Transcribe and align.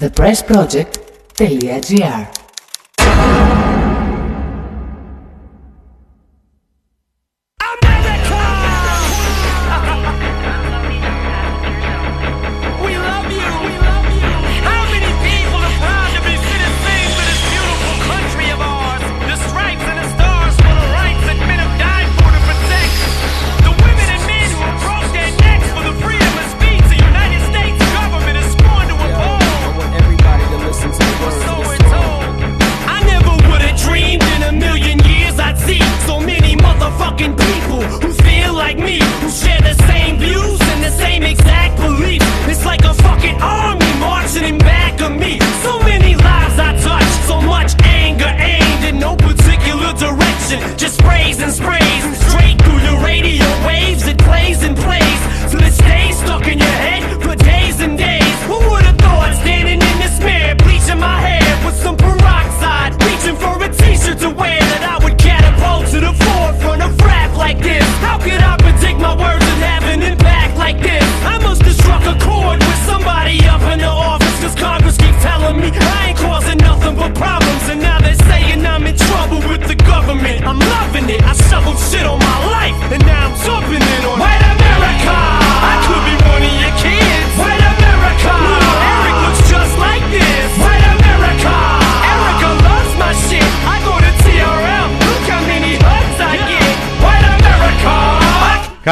thepressproject.gr 0.00 2.37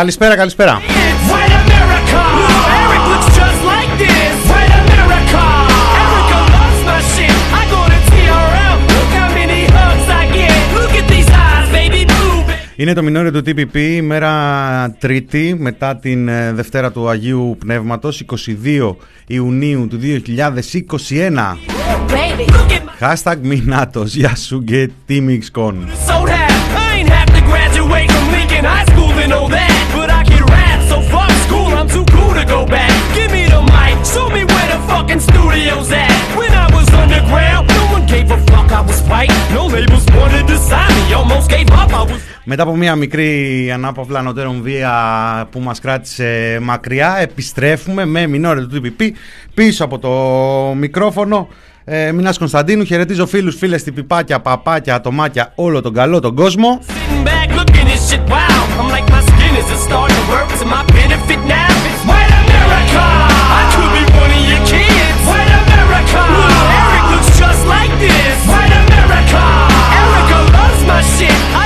Καλησπέρα, 0.06 0.36
καλησπέρα. 0.36 0.80
Είναι 12.76 12.92
το 12.92 13.02
μηνόριο 13.02 13.32
του 13.32 13.42
TPP, 13.46 14.00
μέρα 14.02 14.96
Τρίτη, 14.98 15.56
μετά 15.58 15.96
την 15.96 16.28
ε, 16.28 16.52
Δευτέρα 16.52 16.92
του 16.92 17.08
Αγίου 17.08 17.56
Πνεύματος, 17.58 18.24
22 18.66 18.96
Ιουνίου 19.26 19.88
του 19.88 20.00
2021. 20.02 21.56
Hashtag 23.00 23.36
Μινάτος, 35.04 35.56
γεια 35.56 35.74
σου 35.74 35.84
και 41.46 41.54
Τίμιξκον. 41.54 42.08
Μετά 42.44 42.62
από 42.62 42.76
μια 42.76 42.94
μικρή 42.94 43.70
ανάπαυλα 43.74 44.18
ανωτέρων 44.18 44.62
βία 44.62 44.92
που 45.50 45.60
μας 45.60 45.80
κράτησε 45.80 46.58
μακριά 46.62 47.16
επιστρέφουμε 47.20 48.04
με 48.04 48.26
μινόρε 48.26 48.60
του 48.60 48.82
TPP 48.82 49.10
πίσω 49.54 49.84
από 49.84 49.98
το 49.98 50.10
μικρόφωνο. 50.74 51.48
Ε, 51.84 52.12
Μινάς 52.12 52.38
Κωνσταντίνου, 52.38 52.84
χαιρετίζω 52.84 53.26
φίλους, 53.26 53.56
φίλες, 53.56 53.82
τυπιπάκια, 53.82 54.40
παπάκια, 54.40 54.94
ατομάκια, 54.94 55.52
όλο 55.54 55.80
τον 55.80 55.94
καλό 55.94 56.20
τον 56.20 56.34
κόσμο 56.34 56.80
shit. 71.14 71.30
I 71.54 71.65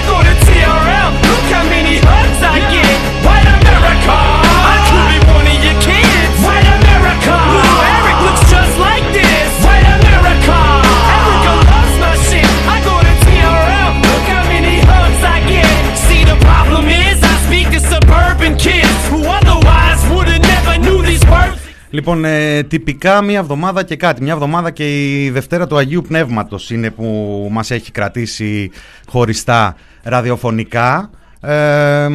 Λοιπόν, 21.92 22.24
ε, 22.24 22.62
τυπικά 22.62 23.22
μία 23.22 23.38
εβδομάδα 23.38 23.82
και 23.82 23.96
κάτι. 23.96 24.22
Μια 24.22 24.32
εβδομάδα 24.32 24.70
και 24.70 25.22
η 25.22 25.30
Δευτέρα 25.30 25.66
του 25.66 25.76
Αγίου 25.76 26.02
Πνεύματος 26.02 26.70
είναι 26.70 26.90
που 26.90 27.48
μας 27.50 27.70
έχει 27.70 27.90
κρατήσει 27.90 28.70
χωριστά 29.06 29.76
ραδιοφωνικά. 30.02 31.10
Ε, 31.40 32.08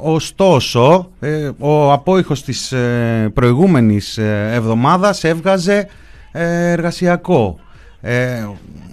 ωστόσο, 0.00 1.10
ε, 1.20 1.50
ο 1.58 1.92
απόϊχος 1.92 2.44
της 2.44 2.72
ε, 2.72 3.30
προηγούμενης 3.34 4.18
εβδομάδας 4.52 5.24
έβγαζε 5.24 5.88
εργασιακό. 6.32 7.58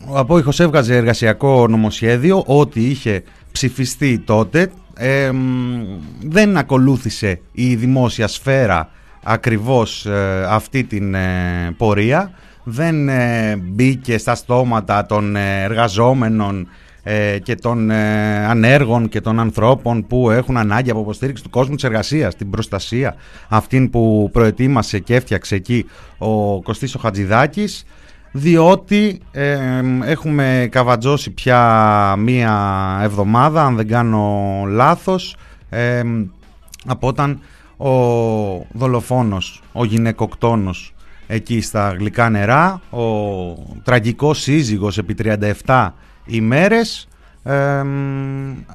ο 0.09 0.17
απόϊχος 0.17 0.59
έβγαζε 0.59 0.95
εργασιακό 0.95 1.67
νομοσχέδιο, 1.67 2.43
ό,τι 2.45 2.81
είχε 2.85 3.23
ψηφιστεί 3.51 4.19
τότε. 4.19 4.71
δεν 6.21 6.57
ακολούθησε 6.57 7.41
η 7.51 7.75
δημόσια 7.75 8.27
σφαίρα 8.27 8.89
ακριβώς 9.23 10.05
ε, 10.05 10.45
αυτή 10.49 10.83
την 10.83 11.13
ε, 11.13 11.73
πορεία. 11.77 12.31
Δεν 12.63 13.09
ε, 13.09 13.55
μπήκε 13.55 14.17
στα 14.17 14.35
στόματα 14.35 15.05
των 15.05 15.35
εργαζόμενων 15.35 16.67
και 17.43 17.55
των 17.55 17.91
ανέργων 17.91 19.09
και 19.09 19.21
των 19.21 19.39
ανθρώπων 19.39 20.07
που 20.07 20.29
έχουν 20.29 20.57
ανάγκη 20.57 20.89
από 20.89 20.99
υποστήριξη 20.99 21.43
του 21.43 21.49
κόσμου 21.49 21.75
της 21.75 21.83
εργασίας, 21.83 22.35
την 22.35 22.49
προστασία 22.49 23.15
αυτήν 23.47 23.89
που 23.89 24.29
προετοίμασε 24.33 24.99
και 24.99 25.15
έφτιαξε 25.15 25.55
εκεί 25.55 25.85
ο 26.17 26.61
Κωστής 26.61 26.95
ο 26.95 26.99
Χατζηδάκης. 26.99 27.85
Διότι 28.31 29.19
έχουμε 30.03 30.67
καβατζώσει 30.71 31.31
πια 31.31 32.15
μία 32.17 32.99
εβδομάδα 33.03 33.65
αν 33.65 33.75
δεν 33.75 33.87
κάνω 33.87 34.63
λάθος 34.67 35.35
από 36.85 37.07
όταν 37.07 37.39
ο 37.79 38.65
δολοφόνος, 38.71 39.61
ο 39.71 39.85
γυναικοκτόνος 39.85 40.93
εκεί 41.27 41.61
στα 41.61 41.89
γλυκά 41.89 42.29
νερά, 42.29 42.81
ο 42.89 43.03
τραγικός 43.83 44.41
σύζυγος 44.41 44.97
επί 44.97 45.15
37 45.65 45.89
ημέρες 46.25 47.07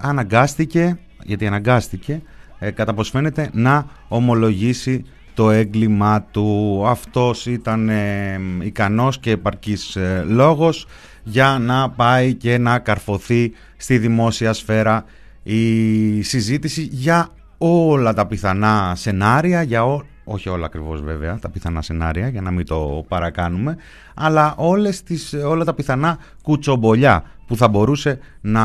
αναγκάστηκε, 0.00 0.99
γιατί 1.25 1.46
αναγκάστηκε, 1.46 2.23
ε, 2.58 2.70
κατά 2.70 2.94
πως 2.94 3.11
φαίνεται, 3.11 3.50
να 3.52 3.87
ομολογήσει 4.08 5.05
το 5.34 5.50
έγκλημά 5.50 6.23
του. 6.23 6.82
Αυτός 6.87 7.46
ήταν 7.46 7.88
ε, 7.88 8.40
ικανός 8.62 9.19
και 9.19 9.31
επαρκής 9.31 9.96
ε, 9.96 10.25
λόγος 10.26 10.87
για 11.23 11.58
να 11.61 11.90
πάει 11.90 12.34
και 12.34 12.58
να 12.58 12.79
καρφωθεί 12.79 13.52
στη 13.76 13.99
δημόσια 13.99 14.52
σφαίρα 14.52 15.05
η 15.43 16.23
συζήτηση 16.23 16.88
για 16.90 17.29
όλα 17.66 18.12
τα 18.14 18.26
πιθανά 18.26 18.93
σενάρια, 18.96 19.62
για 19.62 19.84
ό, 19.84 20.02
όχι 20.25 20.49
όλα 20.49 20.66
ακριβώς 20.66 21.02
βέβαια 21.02 21.38
τα 21.38 21.49
πιθανά 21.49 21.82
σενάρια 21.82 22.28
για 22.28 22.40
να 22.40 22.50
μην 22.50 22.66
το 22.66 23.05
παρακάνουμε, 23.08 23.76
αλλά 24.14 24.55
όλες 24.56 25.02
τις, 25.02 25.32
όλα 25.32 25.64
τα 25.64 25.75
πιθανά 25.75 26.19
κουτσομπολιά 26.43 27.22
που 27.46 27.56
θα 27.56 27.69
μπορούσε 27.69 28.19
να 28.40 28.64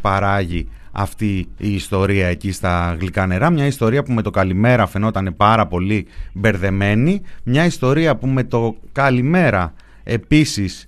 παράγει 0.00 0.68
αυτή 0.92 1.48
η 1.58 1.74
ιστορία 1.74 2.26
εκεί 2.26 2.52
στα 2.52 2.96
γλυκά 3.00 3.26
νερά. 3.26 3.50
Μια 3.50 3.66
ιστορία 3.66 4.02
που 4.02 4.12
με 4.12 4.22
το 4.22 4.30
καλημέρα 4.30 4.86
φαινόταν 4.86 5.34
πάρα 5.36 5.66
πολύ 5.66 6.06
μπερδεμένη. 6.32 7.22
Μια 7.42 7.64
ιστορία 7.64 8.16
που 8.16 8.26
με 8.26 8.44
το 8.44 8.76
καλημέρα 8.92 9.72
επίσης 10.02 10.86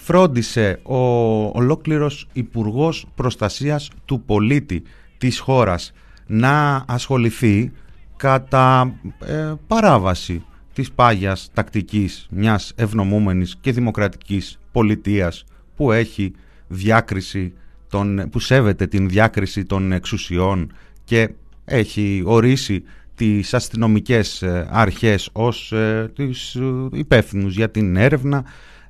φρόντισε 0.00 0.78
ο 0.82 0.98
ολόκληρος 1.44 2.28
Υπουργός 2.32 3.06
Προστασίας 3.14 3.90
του 4.04 4.22
Πολίτη 4.26 4.82
της 5.18 5.38
χώρας 5.38 5.92
να 6.26 6.84
ασχοληθεί 6.88 7.72
κατά 8.16 8.94
ε, 9.26 9.52
παράβαση 9.66 10.44
της 10.72 10.92
πάγιας 10.92 11.50
τακτικής 11.54 12.26
μιας 12.30 12.72
ευνομούμενης 12.76 13.56
και 13.60 13.72
δημοκρατικής 13.72 14.58
πολιτείας 14.72 15.44
που 15.76 15.92
έχει 15.92 16.32
διάκριση 16.68 17.52
των, 17.88 18.28
που 18.30 18.38
σέβεται 18.38 18.86
την 18.86 19.08
διάκριση 19.08 19.64
των 19.64 19.92
εξουσιών 19.92 20.72
και 21.04 21.30
έχει 21.64 22.22
ορίσει 22.24 22.82
τις 23.14 23.54
αστυνομικές 23.54 24.42
ε, 24.42 24.68
αρχές 24.70 25.28
ως 25.32 25.72
ε, 25.72 26.10
τις 26.14 26.56
υπεύθυνους 26.92 27.56
για 27.56 27.70
την 27.70 27.96
έρευνα 27.96 28.44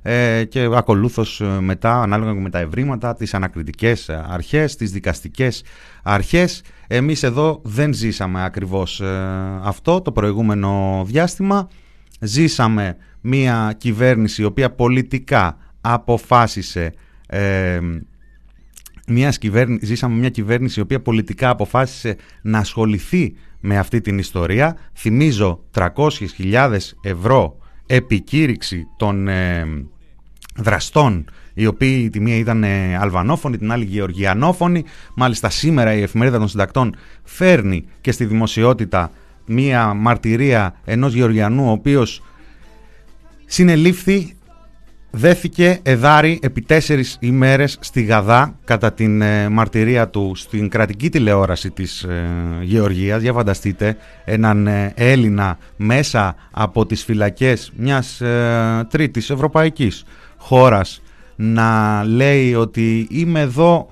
ε, 0.09 0.43
και 0.43 0.69
ακολούθως 0.73 1.41
μετά 1.59 2.01
ανάλογα 2.01 2.33
με 2.33 2.49
τα 2.49 2.59
ευρήματα 2.59 3.13
τις 3.15 3.33
ανακριτικές 3.33 4.09
αρχές, 4.09 4.75
τις 4.75 4.91
δικαστικές 4.91 5.63
αρχές. 6.03 6.61
Εμείς 6.87 7.23
εδώ 7.23 7.61
δεν 7.63 7.93
ζήσαμε 7.93 8.43
ακριβώς 8.43 9.01
αυτό 9.61 10.01
το 10.01 10.11
προηγούμενο 10.11 11.03
διάστημα. 11.05 11.69
Ζήσαμε 12.19 12.97
μια 13.21 13.75
κυβέρνηση 13.77 14.41
η 14.41 14.45
οποία 14.45 14.71
πολιτικά 14.71 15.57
αποφάσισε 15.81 16.93
ε, 17.27 17.79
μιας 19.07 19.37
κυβέρνηση, 19.37 19.85
ζήσαμε 19.85 20.15
μια 20.15 20.29
κυβέρνηση 20.29 20.79
η 20.79 20.83
οποία 20.83 21.01
πολιτικά 21.01 21.49
αποφάσισε 21.49 22.15
να 22.41 22.57
ασχοληθεί 22.57 23.35
με 23.59 23.77
αυτή 23.77 24.01
την 24.01 24.17
ιστορία. 24.17 24.77
Θυμίζω 24.93 25.63
300.000 25.73 26.77
ευρώ 27.01 27.57
επικήρυξη 27.85 28.87
των 28.97 29.27
ε, 29.27 29.65
δραστών 30.57 31.25
οι 31.53 31.65
οποίοι 31.65 32.09
τη 32.09 32.19
μία 32.19 32.35
ήταν 32.35 32.63
ε, 32.63 32.97
αλβανόφωνοι, 32.97 33.57
την 33.57 33.71
άλλη 33.71 33.85
γεωργιανόφωνοι. 33.85 34.83
Μάλιστα 35.13 35.49
σήμερα 35.49 35.93
η 35.93 36.01
εφημερίδα 36.01 36.37
των 36.37 36.47
συντακτών 36.47 36.95
φέρνει 37.23 37.85
και 38.01 38.11
στη 38.11 38.25
δημοσιότητα 38.25 39.11
μία 39.45 39.93
μαρτυρία 39.93 40.75
ενός 40.85 41.13
γεωργιανού 41.13 41.67
ο 41.67 41.71
οποίος 41.71 42.23
συνελήφθη 43.45 44.37
δέθηκε 45.11 45.79
εδάρι 45.83 46.39
επί 46.41 46.61
τέσσερις 46.61 47.17
ημέρες 47.19 47.77
στη 47.81 48.01
Γαδά 48.01 48.59
κατά 48.65 48.93
την 48.93 49.21
ε, 49.21 49.49
μαρτυρία 49.49 50.09
του 50.09 50.31
στην 50.35 50.69
κρατική 50.69 51.09
τηλεόραση 51.09 51.71
της 51.71 52.03
ε, 52.03 52.25
Γεωργίας. 52.61 53.21
Για 53.21 53.33
φανταστείτε 53.33 53.97
έναν 54.25 54.67
ε, 54.67 54.93
Έλληνα 54.95 55.57
μέσα 55.77 56.35
από 56.51 56.85
τις 56.85 57.03
φυλακές 57.03 57.71
μιας 57.75 58.21
ε, 58.21 58.87
τρίτης 58.89 59.29
ευρωπαϊκής 59.29 60.03
χώρας 60.37 61.01
να 61.35 62.03
λέει 62.03 62.53
ότι 62.53 63.07
είμαι 63.09 63.39
εδώ 63.39 63.89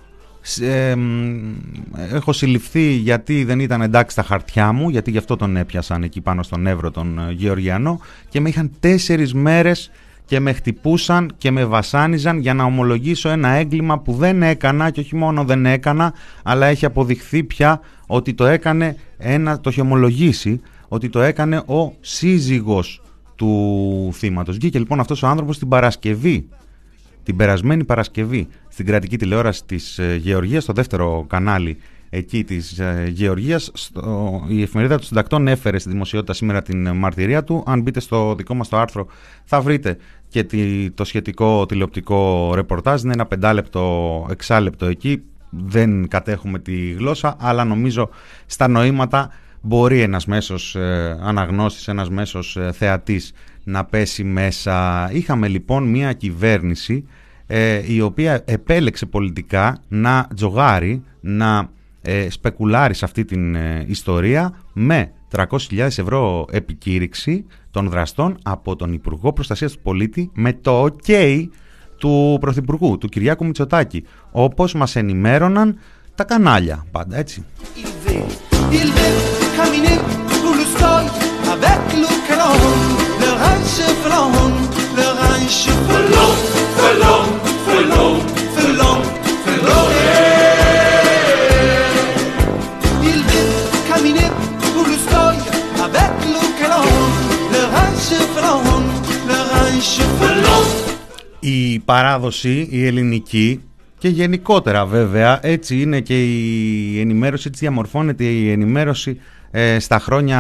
έχω 2.12 2.34
συλληφθεί 2.34 2.92
γιατί 2.92 3.44
δεν 3.44 3.60
ήταν 3.60 3.82
εντάξει 3.82 4.16
τα 4.16 4.24
χαρτιά 4.24 4.72
μου 4.72 4.90
γιατί 4.90 5.12
γι' 5.12 5.18
αυτό 5.18 5.36
τον 5.36 5.58
έπιασαν 5.58 6.04
εκεί 6.04 6.22
πάνω 6.22 6.44
στον 6.44 6.68
Εύρο 6.68 6.92
τον 6.92 7.32
Γεωργιανό 7.32 8.00
και 8.30 8.40
με 8.40 8.50
είχαν 8.50 8.72
τέσσερις 8.80 9.34
μέρες 9.34 9.92
και 10.26 10.40
με 10.40 10.54
χτυπούσαν 10.54 11.34
και 11.38 11.52
με 11.52 11.66
βασάνιζαν 11.66 12.40
για 12.40 12.54
να 12.54 12.64
ομολογήσω 12.64 13.30
ένα 13.30 13.50
έγκλημα 13.50 14.00
που 14.00 14.14
δεν 14.14 14.44
έκανα 14.44 14.90
και 14.90 15.00
όχι 15.00 15.16
μόνο 15.16 15.44
δεν 15.44 15.66
έκανα 15.66 16.14
αλλά 16.44 16.66
έχει 16.66 16.86
αποδειχθεί 16.86 17.44
πια 17.44 17.82
ότι 18.08 18.34
το 18.34 18.46
έκανε 18.46 18.96
ένα, 19.18 19.60
το 19.60 19.70
έχει 19.70 19.82
ομολογήσει 19.82 20.62
ότι 20.88 21.10
το 21.10 21.22
έκανε 21.22 21.58
ο 21.58 21.94
σύζυγος 22.00 23.02
του 23.36 24.10
θύματος. 24.14 24.56
Βγήκε 24.56 24.80
λοιπόν 24.80 25.00
αυτός 25.00 25.24
ο 25.24 25.28
άνθρωπος 25.28 25.58
την 25.58 25.68
Παρασκευή 25.68 26.48
την 27.26 27.36
περασμένη 27.36 27.84
Παρασκευή 27.84 28.48
στην 28.68 28.86
κρατική 28.86 29.18
τηλεόραση 29.18 29.66
της 29.66 30.00
ε, 30.00 30.16
Γεωργίας 30.16 30.64
στο 30.64 30.74
δεύτερο 30.74 31.26
κανάλι 31.28 31.78
εκεί 32.10 32.44
της 32.44 32.80
ε, 32.80 33.10
Γεωργίας. 33.14 33.72
η 34.48 34.62
εφημερίδα 34.62 34.96
των 34.96 35.06
συντακτών 35.06 35.48
έφερε 35.48 35.80
στη 35.80 35.90
δημοσιότητα 35.90 36.34
σήμερα 36.34 36.62
την 36.62 36.96
μαρτυρία 36.96 37.44
του. 37.44 37.64
Αν 37.66 37.82
μπείτε 37.82 38.00
στο 38.00 38.36
δικό 38.36 38.54
μας 38.54 38.70
το 38.70 38.78
άρθρο 38.78 39.08
θα 39.44 39.62
βρείτε 39.62 39.98
και 40.28 40.46
το 40.94 41.04
σχετικό 41.04 41.66
τηλεοπτικό 41.66 42.52
ρεπορτάζ. 42.56 43.02
Είναι 43.02 43.14
ένα 43.14 43.26
πεντάλεπτο, 43.26 44.28
εξάλεπτο 44.30 44.86
εκεί. 44.86 45.22
Δεν 45.50 46.08
κατέχουμε 46.08 46.60
τη 46.60 46.92
γλώσσα, 46.92 47.36
αλλά 47.40 47.64
νομίζω 47.64 48.10
στα 48.46 48.68
νοήματα 48.68 49.32
μπορεί 49.66 50.02
ένας 50.02 50.26
μέσος 50.26 50.76
ε, 50.76 51.18
αναγνώστης, 51.22 51.88
ένας 51.88 52.10
μέσος 52.10 52.58
ε, 52.58 52.72
θεατής 52.72 53.34
να 53.64 53.86
πέσει 53.86 54.24
μέσα. 54.24 55.10
Είχαμε 55.14 55.48
λοιπόν 55.48 55.90
μια 55.90 56.14
κυβέρνηση 56.14 57.06
ε, 57.48 57.94
η 57.94 58.02
οποία 58.02 58.42
επέλεξε 58.46 59.06
πολιτικά 59.06 59.78
να 59.88 60.28
τζογάρει, 60.36 61.04
να 61.22 61.70
ε, 62.02 62.30
σπεκουλάρει 62.30 62.94
σε 62.94 63.06
αυτή 63.06 63.26
την 63.26 63.56
ε, 63.56 63.86
ιστορία 63.88 64.54
με 64.74 65.12
300.000 65.36 65.78
ευρώ 65.78 66.46
επικήρυξη 66.52 67.46
των 67.72 67.90
δραστών 67.90 68.38
από 68.44 68.76
τον 68.76 68.94
Υπουργό 68.94 69.34
Προστασίας 69.34 69.72
του 69.72 69.80
Πολίτη 69.82 70.32
με 70.34 70.54
το 70.54 70.84
OK 70.84 71.48
του 71.98 72.38
Πρωθυπουργού, 72.42 72.98
του 72.98 73.08
Κυριάκου 73.08 73.46
Μητσοτάκη, 73.46 74.04
όπως 74.32 74.74
μας 74.74 74.96
ενημέρωναν 74.96 75.78
τα 76.16 76.24
κανάλια 76.24 76.86
πάντα, 76.92 77.18
έτσι. 77.18 77.46
Η 101.40 101.80
παράδοση, 101.80 102.68
η 102.72 102.86
ελληνική 102.86 103.62
και 103.98 104.08
γενικότερα 104.08 104.86
βέβαια 104.86 105.40
έτσι 105.42 105.82
είναι 105.82 106.00
και 106.00 106.24
η 106.24 107.00
ενημέρωση, 107.00 107.48
έτσι 107.48 107.60
διαμορφώνεται 107.60 108.24
η 108.24 108.52
ενημέρωση 108.52 109.20
ε, 109.58 109.80
στα 109.80 110.00
χρόνια 110.00 110.40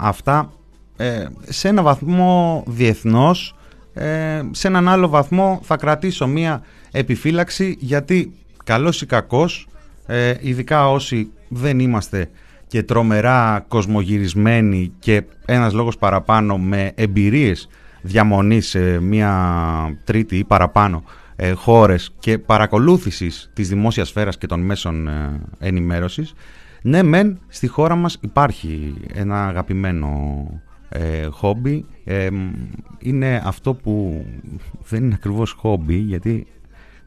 αυτά 0.00 0.52
ε, 0.96 1.24
σε 1.48 1.68
ένα 1.68 1.82
βαθμό 1.82 2.62
διεθνώς, 2.66 3.54
ε, 3.94 4.42
σε 4.50 4.68
έναν 4.68 4.88
άλλο 4.88 5.08
βαθμό 5.08 5.60
θα 5.62 5.76
κρατήσω 5.76 6.26
μία 6.26 6.62
επιφύλαξη 6.90 7.76
γιατί 7.80 8.32
καλός 8.64 9.02
ή 9.02 9.06
κακός, 9.06 9.66
ειδικά 10.40 10.90
όσοι 10.90 11.30
δεν 11.48 11.78
είμαστε 11.78 12.30
και 12.66 12.82
τρομερά 12.82 13.64
κοσμογυρισμένοι 13.68 14.92
και 14.98 15.22
ένας 15.46 15.72
λόγος 15.72 15.98
παραπάνω 15.98 16.58
με 16.58 16.92
εμπειρίες 16.94 17.68
διαμονής 18.02 18.68
σε 18.68 19.00
μία 19.00 19.98
τρίτη 20.04 20.36
ή 20.36 20.44
παραπάνω 20.44 21.04
ε, 21.36 21.52
χώρες 21.52 22.14
και 22.18 22.38
παρακολούθησης 22.38 23.50
της 23.52 23.68
δημόσιας 23.68 24.08
σφαίρας 24.08 24.38
και 24.38 24.46
των 24.46 24.60
μέσων 24.60 25.08
ε, 25.08 25.40
ενημέρωσης, 25.58 26.34
ναι 26.82 27.02
μεν 27.02 27.38
στη 27.48 27.66
χώρα 27.66 27.94
μας 27.94 28.18
υπάρχει 28.20 28.94
ένα 29.14 29.46
αγαπημένο 29.46 30.46
ε, 30.88 31.24
χόμπι. 31.24 31.84
Ε, 32.04 32.28
είναι 32.98 33.42
αυτό 33.44 33.74
που 33.74 34.24
δεν 34.88 35.04
είναι 35.04 35.14
ακριβώς 35.14 35.52
χόμπι 35.52 35.96
γιατί 35.96 36.46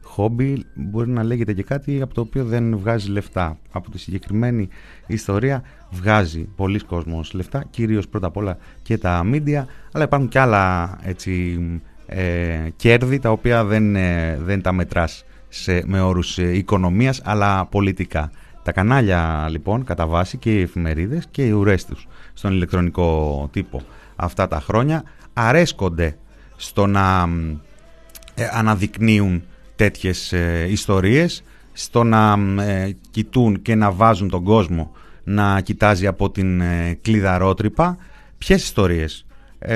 χόμπι 0.02 0.64
μπορεί 0.74 1.10
να 1.10 1.22
λέγεται 1.22 1.52
και 1.52 1.62
κάτι 1.62 2.02
από 2.02 2.14
το 2.14 2.20
οποίο 2.20 2.44
δεν 2.44 2.78
βγάζει 2.78 3.10
λεφτά. 3.10 3.58
Από 3.72 3.90
τη 3.90 3.98
συγκεκριμένη 3.98 4.68
ιστορία 5.06 5.62
βγάζει 5.90 6.48
πολλοί 6.56 6.78
κόσμος 6.78 7.32
λεφτά, 7.32 7.64
κυρίως 7.70 8.08
πρώτα 8.08 8.26
απ' 8.26 8.36
όλα 8.36 8.56
και 8.82 8.98
τα 8.98 9.24
μίντια, 9.24 9.66
αλλά 9.92 10.04
υπάρχουν 10.04 10.28
και 10.28 10.38
άλλα 10.38 10.96
έτσι, 11.02 11.58
ε, 12.06 12.68
κέρδη 12.76 13.18
τα 13.18 13.30
οποία 13.30 13.64
δεν, 13.64 13.96
ε, 13.96 14.38
δεν 14.42 14.62
τα 14.62 14.72
μετράς 14.72 15.24
σε, 15.48 15.82
με 15.86 16.00
όρους 16.00 16.38
ε, 16.38 16.56
οικονομίας 16.56 17.20
αλλά 17.24 17.66
πολιτικά. 17.66 18.30
Τα 18.66 18.72
κανάλια 18.72 19.46
λοιπόν 19.50 19.84
κατά 19.84 20.06
βάση 20.06 20.36
και 20.36 20.52
οι 20.58 20.62
εφημερίδες 20.62 21.26
και 21.30 21.46
οι 21.46 21.50
ουρές 21.50 21.84
τους 21.84 22.06
στον 22.34 22.52
ηλεκτρονικό 22.52 23.48
τύπο 23.52 23.82
αυτά 24.16 24.48
τα 24.48 24.60
χρόνια 24.60 25.02
αρέσκονται 25.32 26.16
στο 26.56 26.86
να 26.86 27.28
ε, 28.34 28.48
αναδεικνύουν 28.52 29.42
τέτοιες 29.76 30.32
ε, 30.32 30.66
ιστορίες 30.70 31.42
στο 31.72 32.04
να 32.04 32.38
ε, 32.62 32.96
κοιτούν 33.10 33.62
και 33.62 33.74
να 33.74 33.90
βάζουν 33.90 34.28
τον 34.28 34.44
κόσμο 34.44 34.92
να 35.24 35.60
κοιτάζει 35.60 36.06
από 36.06 36.30
την 36.30 36.60
ε, 36.60 36.98
κλειδαρότρυπα 37.02 37.96
ποιες 38.38 38.62
ιστορίες, 38.62 39.26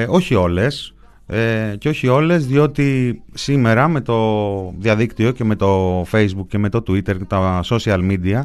όχι 0.08 0.34
όλες 0.34 0.94
ε, 1.32 1.76
και 1.78 1.88
όχι 1.88 2.08
όλες 2.08 2.46
διότι 2.46 3.22
σήμερα 3.34 3.88
με 3.88 4.00
το 4.00 4.72
διαδίκτυο 4.78 5.30
και 5.30 5.44
με 5.44 5.56
το 5.56 6.02
facebook 6.02 6.46
και 6.48 6.58
με 6.58 6.68
το 6.68 6.82
twitter 6.86 7.16
και 7.18 7.24
τα 7.28 7.60
social 7.64 8.10
media 8.10 8.40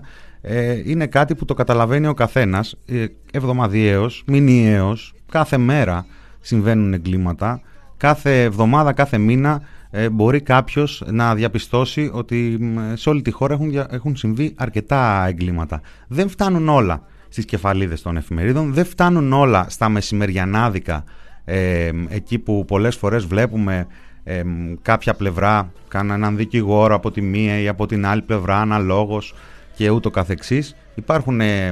ε, 0.48 0.82
είναι 0.86 1.08
κάτι 1.08 1.36
που 1.36 1.46
το 1.46 1.54
καταλαβαίνει 1.54 2.08
ο 2.08 2.14
καθένας 2.14 2.76
ε, 2.86 3.06
εβδομαδιαίως, 3.32 4.24
μηνιαίως, 4.26 5.14
κάθε 5.32 5.58
μέρα 5.58 6.06
συμβαίνουν 6.40 6.94
εγκλήματα 6.94 7.62
κάθε 7.98 8.44
εβδομάδα, 8.44 8.94
κάθε 8.94 9.18
μήνα 9.18 9.62
ε, 9.92 10.10
μπορεί 10.10 10.42
κάποιος 10.42 11.04
να 11.06 11.36
διαπιστώσει 11.36 12.10
ότι 12.14 12.60
σε 12.94 13.10
όλη 13.10 13.22
τη 13.22 13.32
χώρα 13.32 13.54
έχουν, 13.54 13.88
έχουν 13.90 14.16
συμβεί 14.16 14.54
αρκετά 14.58 15.26
εγκλήματα. 15.28 15.82
Δεν 16.08 16.30
φτάνουν 16.30 16.70
όλα 16.70 17.02
στις 17.30 17.46
κεφαλίδες 17.46 18.02
των 18.02 18.18
εφημερίδων, 18.18 18.74
δεν 18.74 18.86
φτάνουν 18.86 19.34
όλα 19.34 19.66
στα 19.70 19.90
μεσημεριανάδικα 19.90 21.04
ε, 21.46 21.90
εκεί 22.08 22.40
που 22.40 22.66
πολλές 22.66 22.96
φορές 22.96 23.26
βλέπουμε 23.26 23.88
ε, 24.24 24.42
κάποια 24.82 25.14
πλευρά 25.14 25.72
κάνουν 25.88 26.12
έναν 26.12 26.38
δικηγόρο 26.38 26.96
από 26.96 27.12
τη 27.12 27.22
μία 27.22 27.60
ή 27.60 27.68
από 27.68 27.86
την 27.86 28.06
άλλη 28.06 28.22
πλευρά 28.22 28.58
αναλόγως 28.58 29.34
και 29.76 29.90
ούτω 29.90 30.10
καθεξής. 30.10 30.76
Υπάρχουν 30.96 31.42
ε, 31.42 31.72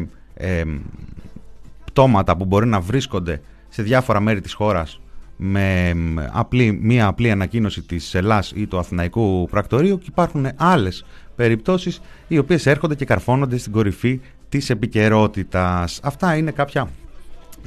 πτώματα 1.86 2.38
που 2.38 2.46
μπορεί 2.46 2.68
να 2.68 2.80
βρίσκονται 2.80 3.42
σε 3.70 3.84
διάφορα 3.84 4.20
μέρη 4.20 4.42
της 4.42 4.54
χώρας 4.54 5.00
με 5.38 5.94
απλή, 6.32 6.80
μία 6.82 7.08
απλή 7.08 7.32
ανακοίνωση 7.32 7.82
της 7.82 8.16
Ελλάς 8.16 8.52
ή 8.56 8.68
του 8.68 8.78
Αθηναϊκού 8.78 9.48
Πρακτορείου 9.52 9.98
και 9.98 10.06
υπάρχουν 10.08 10.48
άλλες 10.56 11.06
περιπτώσεις 11.36 12.02
οι 12.28 12.38
οποίες 12.38 12.66
έρχονται 12.66 12.96
και 12.96 13.06
καρφώνονται 13.06 13.58
στην 13.58 13.72
κορυφή 13.72 14.22
της 14.50 14.70
επικαιρότητας. 14.70 16.00
Αυτά 16.04 16.36
είναι 16.36 16.52
κάποια, 16.52 16.90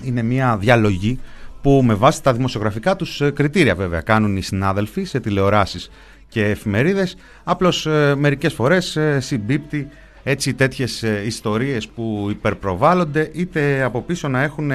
είναι 0.03 0.23
μία 0.23 0.57
διαλογή 0.57 1.19
που 1.63 1.83
με 1.85 1.95
βάση 1.95 2.23
τα 2.23 2.33
δημοσιογραφικά 2.33 2.97
τους 2.97 3.21
ε, 3.21 3.31
κριτήρια 3.31 3.75
βέβαια 3.75 4.01
κάνουν 4.01 4.37
οι 4.37 4.43
συνάδελφοι 4.43 5.05
σε 5.05 5.21
τηλεοράσεις 5.21 5.91
και 6.29 6.45
εφημερίδες 6.45 7.17
απλώς 7.45 7.87
ε, 7.87 8.15
μερικές 8.19 8.53
φορές 8.53 8.97
ε, 8.97 9.21
συμπίπτει 9.21 9.89
έτσι 10.29 10.55
τέτοιες 10.55 11.03
ιστορίες 11.03 11.89
που 11.89 12.27
υπερπροβάλλονται 12.31 13.31
είτε 13.33 13.83
από 13.83 14.03
πίσω 14.03 14.29
να 14.29 14.43
έχουν 14.43 14.71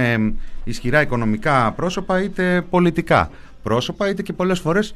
ισχυρά 0.63 1.01
οικονομικά 1.01 1.71
πρόσωπα 1.71 2.23
είτε 2.23 2.65
πολιτικά 2.69 3.29
πρόσωπα 3.63 4.09
είτε 4.09 4.21
και 4.21 4.33
πολλές 4.33 4.59
φορές 4.59 4.93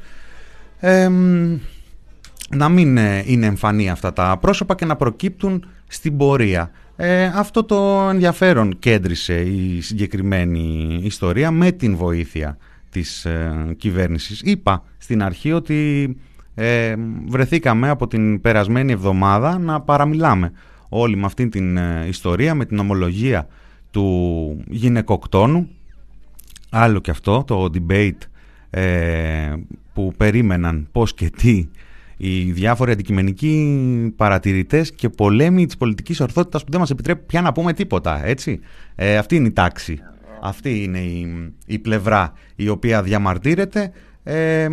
να 2.50 2.68
μην 2.68 2.96
είναι 3.24 3.46
εμφανή 3.46 3.90
αυτά 3.90 4.12
τα 4.12 4.38
πρόσωπα 4.40 4.74
και 4.74 4.84
να 4.84 4.96
προκύπτουν 4.96 5.66
στην 5.86 6.16
πορεία. 6.16 6.70
Ε, 6.96 7.24
αυτό 7.24 7.64
το 7.64 8.08
ενδιαφέρον 8.10 8.78
κέντρισε 8.78 9.40
η 9.40 9.80
συγκεκριμένη 9.80 10.98
ιστορία 11.02 11.50
με 11.50 11.72
την 11.72 11.96
βοήθεια 11.96 12.58
της 12.90 13.24
ε, 13.24 13.74
κυβέρνησης. 13.76 14.40
Είπα 14.44 14.84
στην 14.98 15.22
αρχή 15.22 15.52
ότι 15.52 16.16
ε, 16.58 16.94
βρεθήκαμε 17.26 17.88
από 17.88 18.06
την 18.06 18.40
περασμένη 18.40 18.92
εβδομάδα 18.92 19.58
να 19.58 19.80
παραμιλάμε 19.80 20.52
όλοι 20.88 21.16
με 21.16 21.26
αυτήν 21.26 21.50
την 21.50 21.76
ε, 21.76 22.04
ιστορία, 22.08 22.54
με 22.54 22.64
την 22.64 22.78
ομολογία 22.78 23.46
του 23.90 24.64
γυναικοκτόνου. 24.68 25.68
Άλλο 26.70 27.00
και 27.00 27.10
αυτό, 27.10 27.44
το 27.46 27.70
debate 27.74 28.28
που 29.92 30.12
περίμεναν 30.16 30.88
πώς 30.92 31.14
και 31.14 31.30
τι 31.36 31.68
οι 32.16 32.52
διάφοροι 32.52 32.92
αντικειμενικοί 32.92 34.12
παρατηρητές 34.16 34.92
και 34.92 35.08
πολέμοι 35.08 35.66
της 35.66 35.76
πολιτικής 35.76 36.20
ορθότητας 36.20 36.64
που 36.64 36.70
δεν 36.70 36.80
μας 36.80 36.90
επιτρέπει 36.90 37.26
πια 37.26 37.40
να 37.40 37.52
πούμε 37.52 37.72
τίποτα. 37.72 38.26
Έτσι. 38.26 38.60
Ε, 38.94 39.16
αυτή 39.16 39.36
είναι 39.36 39.46
η 39.46 39.52
τάξη. 39.52 39.98
Αυτή 40.42 40.82
είναι 40.82 40.98
η, 40.98 41.52
η 41.66 41.78
πλευρά 41.78 42.32
η 42.56 42.68
οποία 42.68 43.02
διαμαρτύρεται 43.02 43.92
ε, 44.28 44.68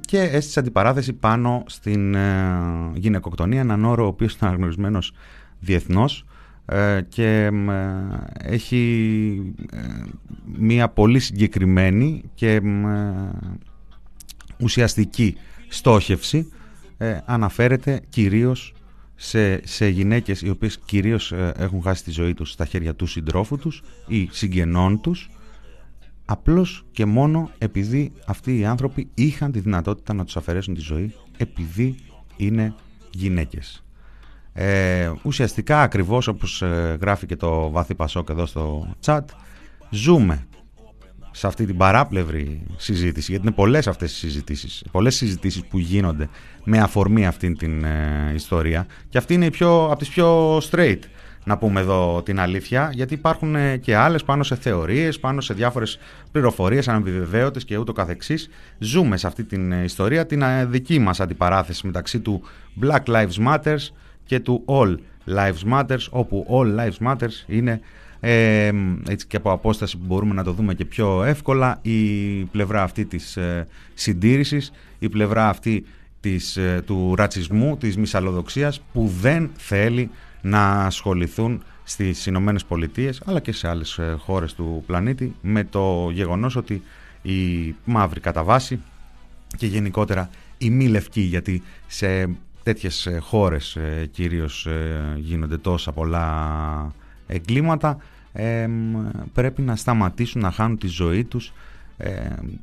και 0.00 0.20
έστησε 0.20 0.60
αντιπαράθεση 0.60 1.12
πάνω 1.12 1.64
στην 1.66 2.14
ε, 2.14 2.90
γυναικοκτονία, 2.94 3.60
έναν 3.60 3.84
όρο 3.84 4.04
ο 4.04 4.06
οποίος 4.06 4.32
είναι 4.32 4.48
αναγνωρισμένος 4.48 5.12
διεθνώς 5.60 6.24
ε, 6.66 7.00
και 7.08 7.50
έχει 8.42 9.54
μία 10.58 10.88
πολύ 10.88 11.18
συγκεκριμένη 11.18 12.22
και 12.34 12.62
ουσιαστική 14.60 15.36
στόχευση. 15.68 16.52
Ε, 16.98 17.18
αναφέρεται 17.24 18.00
κυρίως 18.08 18.74
σε, 19.14 19.66
σε 19.66 19.88
γυναίκες 19.88 20.42
οι 20.42 20.50
οποίες 20.50 20.78
κυρίως 20.84 21.32
ε, 21.32 21.52
έχουν 21.56 21.82
χάσει 21.82 22.04
τη 22.04 22.10
ζωή 22.10 22.34
τους 22.34 22.50
στα 22.50 22.64
χέρια 22.64 22.94
του 22.94 23.06
συντρόφου 23.06 23.58
τους 23.58 23.82
ή 24.06 24.28
συγγενών 24.30 25.00
τους 25.00 25.30
απλώς 26.30 26.84
και 26.90 27.06
μόνο 27.06 27.50
επειδή 27.58 28.12
αυτοί 28.26 28.58
οι 28.58 28.64
άνθρωποι 28.64 29.08
είχαν 29.14 29.52
τη 29.52 29.60
δυνατότητα 29.60 30.14
να 30.14 30.24
τους 30.24 30.36
αφαιρέσουν 30.36 30.74
τη 30.74 30.80
ζωή 30.80 31.14
επειδή 31.36 31.94
είναι 32.36 32.74
γυναίκες. 33.10 33.84
Ε, 34.52 35.12
ουσιαστικά 35.22 35.82
ακριβώς 35.82 36.26
όπως 36.26 36.62
ε, 36.62 36.98
γράφει 37.00 37.26
και 37.26 37.36
το 37.36 37.70
Βάθη 37.70 37.94
Πασόκ 37.94 38.28
εδώ 38.28 38.46
στο 38.46 38.94
chat 39.04 39.20
ζούμε 39.90 40.46
σε 41.30 41.46
αυτή 41.46 41.66
την 41.66 41.76
παράπλευρη 41.76 42.62
συζήτηση, 42.76 43.30
γιατί 43.30 43.46
είναι 43.46 43.54
πολλές 43.54 43.86
αυτές 43.86 44.12
οι 44.12 44.16
συζητήσεις, 44.16 44.84
πολλές 44.90 45.16
συζητήσεις 45.16 45.64
που 45.64 45.78
γίνονται 45.78 46.28
με 46.64 46.78
αφορμή 46.78 47.26
αυτή 47.26 47.52
την 47.52 47.84
ε, 47.84 48.32
ιστορία 48.34 48.86
και 49.08 49.18
αυτή 49.18 49.34
είναι 49.34 49.46
η 49.46 49.50
πιο, 49.50 49.84
από 49.84 49.98
τις 49.98 50.08
πιο 50.08 50.56
straight 50.58 51.00
να 51.48 51.58
πούμε 51.58 51.80
εδώ 51.80 52.22
την 52.22 52.40
αλήθεια, 52.40 52.90
γιατί 52.94 53.14
υπάρχουν 53.14 53.54
ε, 53.54 53.76
και 53.76 53.96
άλλες 53.96 54.24
πάνω 54.24 54.42
σε 54.42 54.56
θεωρίες, 54.56 55.20
πάνω 55.20 55.40
σε 55.40 55.54
διάφορες 55.54 55.98
πληροφορίες 56.32 56.88
αναμβιβεβαίωτες 56.88 57.64
και 57.64 57.76
ούτω 57.76 57.92
καθεξής. 57.92 58.48
Ζούμε 58.78 59.16
σε 59.16 59.26
αυτή 59.26 59.44
την 59.44 59.72
ε, 59.72 59.84
ιστορία 59.84 60.26
την 60.26 60.44
δική 60.70 60.98
μας 60.98 61.20
αντιπαράθεση 61.20 61.86
μεταξύ 61.86 62.20
του 62.20 62.42
Black 62.82 63.02
Lives 63.04 63.46
Matters 63.46 63.88
και 64.24 64.40
του 64.40 64.64
All 64.66 64.96
Lives 65.36 65.72
Matters, 65.72 66.06
όπου 66.10 66.46
All 66.50 66.78
Lives 66.78 67.08
Matters 67.08 67.44
είναι 67.46 67.80
ε, 68.20 68.70
έτσι 69.08 69.26
και 69.26 69.36
από 69.36 69.52
απόσταση 69.52 69.96
που 69.96 70.04
μπορούμε 70.06 70.34
να 70.34 70.44
το 70.44 70.52
δούμε 70.52 70.74
και 70.74 70.84
πιο 70.84 71.24
εύκολα 71.24 71.78
η 71.82 72.42
πλευρά 72.44 72.82
αυτή 72.82 73.04
της 73.04 73.36
ε, 73.36 73.66
συντήρησης, 73.94 74.72
η 74.98 75.08
πλευρά 75.08 75.48
αυτή 75.48 75.84
της, 76.20 76.56
ε, 76.56 76.82
του 76.86 77.14
ρατσισμού, 77.16 77.76
της 77.76 77.96
μυσαλλοδοξίας 77.96 78.80
που 78.92 79.12
δεν 79.20 79.50
θέλει 79.56 80.10
να 80.40 80.84
ασχοληθούν 80.84 81.62
στις 81.84 82.26
Ηνωμένες 82.26 82.64
Πολιτείες 82.64 83.22
αλλά 83.24 83.40
και 83.40 83.52
σε 83.52 83.68
άλλες 83.68 83.98
ε, 83.98 84.16
χώρες 84.18 84.54
του 84.54 84.82
πλανήτη 84.86 85.34
με 85.40 85.64
το 85.64 86.10
γεγονός 86.12 86.56
ότι 86.56 86.82
η 87.22 87.74
μαύρη 87.84 88.20
κατά 88.20 88.42
βάση 88.42 88.80
και 89.56 89.66
γενικότερα 89.66 90.30
η 90.58 90.70
μη 90.70 90.88
λευκή 90.88 91.20
γιατί 91.20 91.62
σε 91.86 92.28
τέτοιες 92.62 93.08
χώρες 93.20 93.78
κυρίως 94.10 94.68
γίνονται 95.16 95.56
τόσα 95.56 95.92
πολλά 95.92 96.92
εγκλήματα 97.26 97.98
πρέπει 99.32 99.62
να 99.62 99.76
σταματήσουν 99.76 100.40
να 100.40 100.50
χάνουν 100.50 100.78
τη 100.78 100.86
ζωή 100.86 101.24
τους 101.24 101.52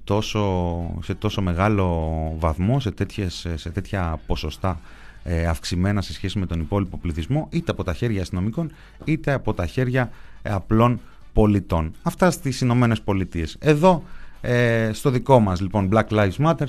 τόσο, 0.04 1.00
σε 1.04 1.14
τόσο 1.14 1.42
μεγάλο 1.42 2.36
βαθμό, 2.40 2.80
σε, 2.80 2.92
τέτοιες, 2.92 3.48
σε 3.56 3.70
τέτοια 3.70 4.20
ποσοστά 4.26 4.80
ε, 5.28 5.46
αυξημένα 5.46 6.02
σε 6.02 6.14
σχέση 6.14 6.40
με 6.40 6.46
τον 6.46 6.60
υπόλοιπο 6.60 6.98
πληθυσμό 6.98 7.48
είτε 7.52 7.72
από 7.72 7.84
τα 7.84 7.94
χέρια 7.94 8.22
αστυνομικών 8.22 8.72
είτε 9.04 9.34
από 9.34 9.54
τα 9.54 9.66
χέρια 9.66 10.12
ε, 10.42 10.52
απλών 10.52 11.00
πολιτών. 11.34 11.94
Αυτά 12.04 12.32
στις 12.32 12.62
Ηνωμένες 12.62 13.02
Πολιτείες. 13.02 13.56
Εδώ 13.60 14.04
ε, 14.42 14.90
στο 14.94 15.10
δικό 15.10 15.40
μας 15.40 15.62
λοιπόν 15.62 15.90
Black 15.92 16.08
Lives 16.10 16.46
Matter 16.46 16.66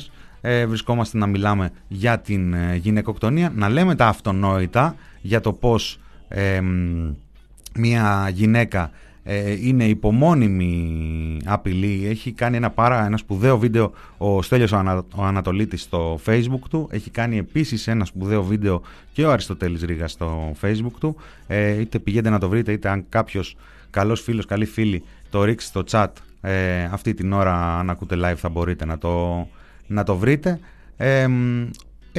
βρισκόμαστε 0.67 1.19
να 1.19 1.27
μιλάμε 1.27 1.71
για 1.89 2.19
την 2.19 2.55
γυναικοκτονία, 2.75 3.53
να 3.55 3.69
λέμε 3.69 3.95
τα 3.95 4.07
αυτονόητα 4.07 4.97
για 5.21 5.41
το 5.41 5.53
πώς 5.53 6.01
μια 7.75 8.31
γυναίκα 8.33 8.91
ε, 9.29 9.67
είναι 9.67 9.85
υπομόνιμη 9.85 11.37
απειλή. 11.45 12.07
Έχει 12.07 12.33
κάνει 12.33 12.57
ένα, 12.57 12.71
πάρα, 12.71 13.07
ένα 13.07 13.17
σπουδαίο 13.17 13.59
βίντεο 13.59 13.93
ο 14.19 14.43
Στέλιος 14.43 14.73
ο, 14.73 14.77
Ανα, 14.77 15.05
ο 15.15 15.25
Ανατολίτης 15.25 15.83
στο 15.83 16.21
facebook 16.27 16.69
του. 16.71 16.89
Έχει 16.91 17.11
κάνει 17.11 17.39
επίσης 17.39 17.87
ένα 17.87 18.05
σπουδαίο 18.05 18.43
βίντεο 18.43 18.83
και 19.13 19.25
ο 19.25 19.31
Αριστοτέλης 19.31 19.83
Ρίγας 19.83 20.13
στο 20.13 20.53
facebook 20.61 20.93
του. 21.01 21.17
Ε, 21.47 21.81
είτε 21.81 21.99
πηγαίνετε 21.99 22.31
να 22.31 22.39
το 22.39 22.49
βρείτε 22.49 22.73
είτε 22.73 22.89
αν 22.89 23.05
κάποιος 23.09 23.57
καλός 23.91 24.21
φίλος, 24.21 24.47
καλή 24.47 24.65
φίλη 24.65 25.03
το 25.31 25.45
ρίξει 25.45 25.67
στο 25.67 25.83
chat 25.91 26.09
ε, 26.41 26.85
αυτή 26.85 27.15
την 27.15 27.33
ώρα 27.33 27.79
αν 27.79 27.91
ακούτε 27.91 28.17
live 28.19 28.37
θα 28.37 28.49
μπορείτε 28.49 28.85
να 28.85 28.99
το, 28.99 29.47
να 29.87 30.03
το 30.03 30.17
βρείτε. 30.17 30.61
Ε, 30.97 31.29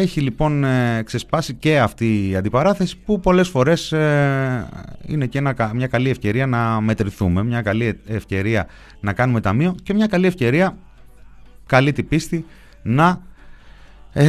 έχει 0.01 0.21
λοιπόν 0.21 0.63
ε, 0.63 1.01
ξεσπάσει 1.05 1.53
και 1.53 1.79
αυτή 1.79 2.29
η 2.29 2.35
αντιπαράθεση 2.35 2.97
που 2.97 3.19
πολλές 3.19 3.47
φορές 3.47 3.91
ε, 3.91 4.69
είναι 5.05 5.25
και 5.25 5.41
μια 5.73 5.87
καλή 5.87 6.09
ευκαιρία 6.09 6.47
να 6.47 6.81
μετρηθούμε, 6.81 7.43
μια 7.43 7.61
καλή 7.61 7.99
ευκαιρία 8.07 8.67
να 8.99 9.13
κάνουμε 9.13 9.41
ταμείο 9.41 9.75
και 9.83 9.93
μια 9.93 10.07
καλή 10.07 10.27
ευκαιρία, 10.27 10.77
καλή 11.65 11.91
την 11.91 12.07
πίστη, 12.07 12.45
να 12.83 13.21
ε, 14.13 14.25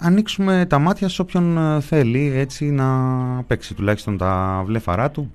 ανοίξουμε 0.00 0.66
τα 0.68 0.78
μάτια 0.78 1.08
σε 1.08 1.22
όποιον 1.22 1.58
θέλει 1.80 2.32
έτσι 2.34 2.64
να 2.64 2.86
παίξει 3.46 3.74
τουλάχιστον 3.74 4.18
τα 4.18 4.62
βλέφαρά 4.66 5.10
του, 5.10 5.32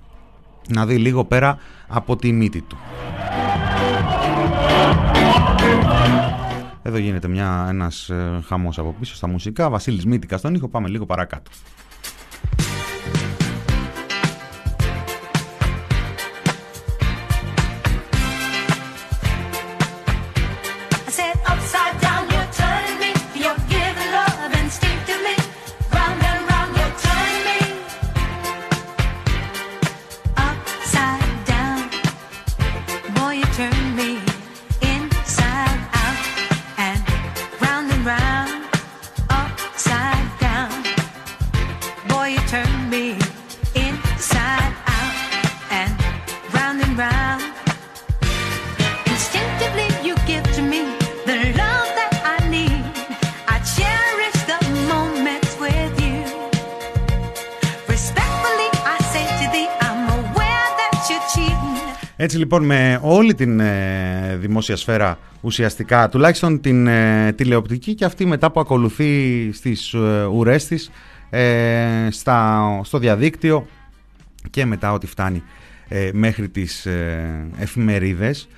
να 0.68 0.86
δει 0.86 0.96
λίγο 0.96 1.24
πέρα 1.24 1.58
από 1.88 2.16
τη 2.16 2.32
μύτη 2.32 2.60
του. 2.60 2.78
Εδώ 6.88 6.98
γίνεται 6.98 7.28
μια, 7.28 7.66
ένας 7.68 8.08
ε, 8.10 8.40
χαμός 8.46 8.78
από 8.78 8.94
πίσω 9.00 9.14
στα 9.14 9.26
μουσικά. 9.26 9.70
Βασίλης 9.70 10.06
Μήτικα 10.06 10.36
στον 10.36 10.54
ήχο. 10.54 10.68
Πάμε 10.68 10.88
λίγο 10.88 11.06
παρακάτω. 11.06 11.50
Λοιπόν 62.50 62.66
με 62.66 63.00
όλη 63.02 63.34
την 63.34 63.60
ε, 63.60 64.36
δημόσια 64.40 64.76
σφαίρα 64.76 65.18
ουσιαστικά, 65.40 66.08
τουλάχιστον 66.08 66.60
την 66.60 66.86
ε, 66.86 67.32
τηλεοπτική 67.32 67.94
και 67.94 68.04
αυτή 68.04 68.26
μετά 68.26 68.50
που 68.50 68.60
ακολουθεί 68.60 69.50
στις 69.52 69.92
ε, 69.92 70.24
ουρές 70.32 70.66
της, 70.66 70.90
ε, 71.30 72.08
στα, 72.10 72.80
στο 72.84 72.98
διαδίκτυο 72.98 73.66
και 74.50 74.64
μετά 74.64 74.92
ό,τι 74.92 75.06
φτάνει 75.06 75.42
μέχρι 76.12 76.48
τις 76.48 76.86
εφημερίδες, 77.58 78.48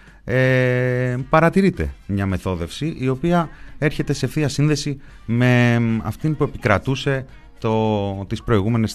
παρατηρείται 1.29 1.95
μια 2.07 2.27
μεθόδευση 2.27 2.97
η 2.99 3.09
οποία 3.09 3.49
έρχεται 3.79 4.13
σε 4.13 4.27
ευθεία 4.27 4.49
σύνδεση 4.49 5.01
με 5.25 5.81
αυτήν 6.03 6.37
που 6.37 6.45
επικρατούσε 6.45 7.25
το, 7.59 8.25
τις 8.29 8.43
προηγούμενες 8.43 8.95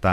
35-37 0.00 0.10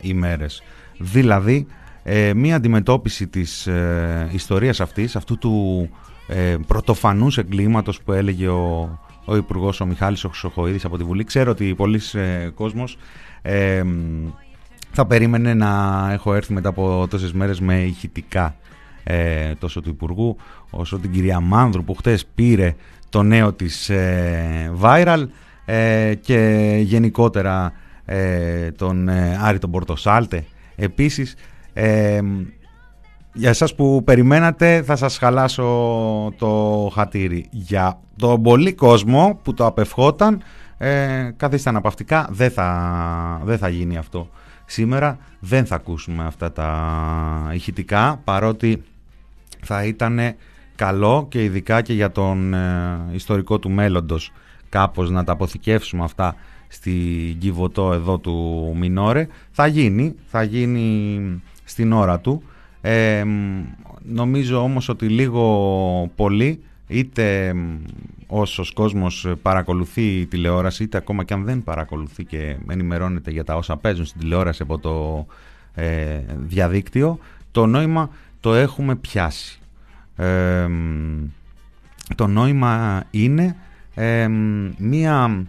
ημέρες. 0.00 0.62
Δηλαδή 0.98 1.66
ε, 2.02 2.34
μία 2.34 2.56
αντιμετώπιση 2.56 3.26
της 3.26 3.66
ε, 3.66 4.28
ιστορίας 4.32 4.80
αυτής, 4.80 5.16
αυτού 5.16 5.38
του 5.38 5.88
ε, 6.28 6.56
πρωτοφανούς 6.66 7.38
εγκλήματος 7.38 8.02
που 8.02 8.12
έλεγε 8.12 8.48
ο, 8.48 8.98
ο 9.24 9.36
Υπουργός 9.36 9.80
ο 9.80 9.86
Μιχάλης 9.86 10.20
Χρυσοχοίδης 10.22 10.84
από 10.84 10.96
τη 10.96 11.04
Βουλή. 11.04 11.24
Ξέρω 11.24 11.50
ότι 11.50 11.74
πολλοί 11.74 12.00
ε, 12.12 12.48
κόσμος 12.54 12.98
ε, 13.42 13.82
θα 14.92 15.06
περίμενε 15.06 15.54
να 15.54 16.08
έχω 16.12 16.34
έρθει 16.34 16.52
μετά 16.52 16.68
από 16.68 17.06
τόσες 17.10 17.32
μέρες 17.32 17.60
με 17.60 17.82
ηχητικά 17.82 18.56
ε, 19.04 19.54
τόσο 19.54 19.80
του 19.80 19.88
Υπουργού 19.88 20.36
όσο 20.70 20.98
την 20.98 21.12
κυρία 21.12 21.40
Μάνδρου 21.40 21.84
που 21.84 21.94
χτες 21.94 22.26
πήρε 22.34 22.74
το 23.08 23.22
νέο 23.22 23.52
της 23.52 23.90
viral 24.80 25.26
και 26.20 26.78
γενικότερα 26.82 27.72
τον 28.76 29.08
Άρη 29.40 29.58
τον 29.58 29.70
Πορτοσάλτε 29.70 30.44
επίσης 30.76 31.34
για 33.32 33.48
εσάς 33.48 33.74
που 33.74 34.02
περιμένατε 34.04 34.82
θα 34.82 34.96
σας 34.96 35.18
χαλάσω 35.18 35.64
το 36.38 36.90
χατήρι. 36.94 37.46
Για 37.50 38.00
τον 38.16 38.42
πολύ 38.42 38.72
κόσμο 38.72 39.40
που 39.42 39.54
το 39.54 39.66
απευχόταν, 39.66 40.42
ε, 40.78 41.30
καθίστε 41.36 41.68
αναπαυτικά, 41.68 42.28
δεν 42.30 42.50
θα, 42.50 43.40
δεν 43.44 43.58
θα 43.58 43.68
γίνει 43.68 43.96
αυτό. 43.96 44.28
Σήμερα 44.64 45.18
δεν 45.38 45.66
θα 45.66 45.74
ακούσουμε 45.74 46.24
αυτά 46.24 46.52
τα 46.52 47.50
ηχητικά, 47.52 48.20
παρότι 48.24 48.82
θα 49.62 49.84
ήταν 49.84 50.20
καλό 50.74 51.26
και 51.28 51.44
ειδικά 51.44 51.82
και 51.82 51.92
για 51.92 52.10
τον 52.10 52.54
ε, 52.54 52.98
ιστορικό 53.12 53.58
του 53.58 53.70
μέλλοντος 53.70 54.32
κάπως 54.68 55.10
να 55.10 55.24
τα 55.24 55.32
αποθηκεύσουμε 55.32 56.04
αυτά 56.04 56.34
στη 56.68 56.92
Κιβωτό 57.38 57.92
εδώ 57.92 58.18
του 58.18 58.72
Μινόρε. 58.76 59.26
Θα 59.50 59.66
γίνει, 59.66 60.14
θα 60.26 60.42
γίνει 60.42 61.42
στην 61.70 61.92
ώρα 61.92 62.20
του. 62.20 62.42
Ε, 62.80 63.24
νομίζω 64.02 64.62
όμως 64.62 64.88
ότι 64.88 65.08
λίγο 65.08 66.10
πολύ 66.16 66.62
είτε 66.86 67.54
όσος 68.26 68.72
κόσμος 68.72 69.32
παρακολουθεί 69.42 70.26
τηλεόραση 70.26 70.82
είτε 70.82 70.96
ακόμα 70.96 71.24
και 71.24 71.34
αν 71.34 71.44
δεν 71.44 71.62
παρακολουθεί 71.62 72.24
και 72.24 72.56
ενημερώνεται 72.68 73.30
για 73.30 73.44
τα 73.44 73.56
όσα 73.56 73.76
παίζουν 73.76 74.04
στην 74.04 74.20
τηλεόραση 74.20 74.62
από 74.62 74.78
το 74.78 75.26
ε, 75.74 76.20
διαδίκτυο 76.38 77.18
το 77.50 77.66
νόημα 77.66 78.10
το 78.40 78.54
έχουμε 78.54 78.96
πιάσει. 78.96 79.58
το 82.14 82.26
νόημα 82.26 83.04
είναι 83.10 83.56
μία... 84.76 85.46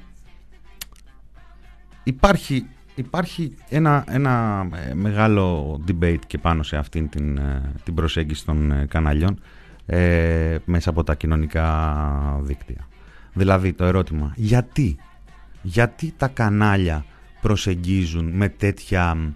Υπάρχει 2.03 2.65
υπάρχει 3.06 3.56
ένα, 3.70 4.04
ένα 4.08 4.66
ε, 4.90 4.94
μεγάλο 4.94 5.80
debate 5.88 6.20
και 6.28 6.38
πάνω 6.38 6.64
σε 6.64 6.78
αυτήν 6.78 7.10
την, 7.10 7.38
ε, 7.38 7.72
την 7.84 7.94
προσέγγιση 7.94 8.46
των 8.46 8.72
ε, 8.72 8.86
καναλιών 8.90 9.40
ε, 9.86 10.58
μέσα 10.66 10.90
από 10.90 11.04
τα 11.04 11.16
κοινωνικά 11.16 12.40
δίκτυα. 12.42 12.88
Δηλαδή 13.34 13.74
το 13.74 13.86
ερώτημα, 13.86 14.34
γιατί, 14.36 14.98
γιατί 15.62 16.14
τα 16.18 16.28
κανάλια 16.28 17.06
προσεγγίζουν 17.42 18.26
με 18.26 18.50
τέτοια 18.50 19.34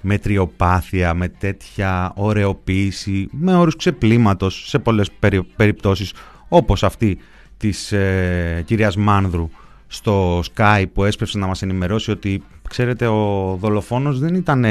μετριοπάθεια, 0.00 1.14
με 1.14 1.28
τέτοια 1.28 2.12
ωρεοποίηση, 2.14 3.28
με 3.30 3.56
όρους 3.56 3.76
ξεπλήματος 3.76 4.68
σε 4.68 4.78
πολλές 4.78 5.10
περιπτώσεις 5.56 6.12
όπως 6.48 6.82
αυτή 6.82 7.18
της 7.56 7.92
ε, 7.92 8.62
κυρίας 8.66 8.96
Μάνδρου 8.96 9.50
στο 9.88 10.42
Sky 10.54 10.84
που 10.92 11.04
έσπευσε 11.04 11.38
να 11.38 11.46
μας 11.46 11.62
ενημερώσει 11.62 12.10
ότι 12.10 12.42
ξέρετε 12.68 13.06
ο 13.06 13.56
δολοφόνος 13.60 14.18
δεν 14.18 14.34
ήταν 14.34 14.64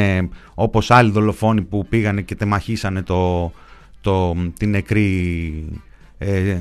όπως 0.54 0.92
άλλοι 0.92 1.12
δολοφόνοι 1.12 1.62
που 1.62 1.86
πήγανε 1.90 2.22
και 2.22 2.36
τεμαχίσανε 2.36 3.02
το, 3.02 3.52
το, 4.02 4.36
την 4.58 4.70
νεκρή, 4.70 5.82
ε, 6.18 6.58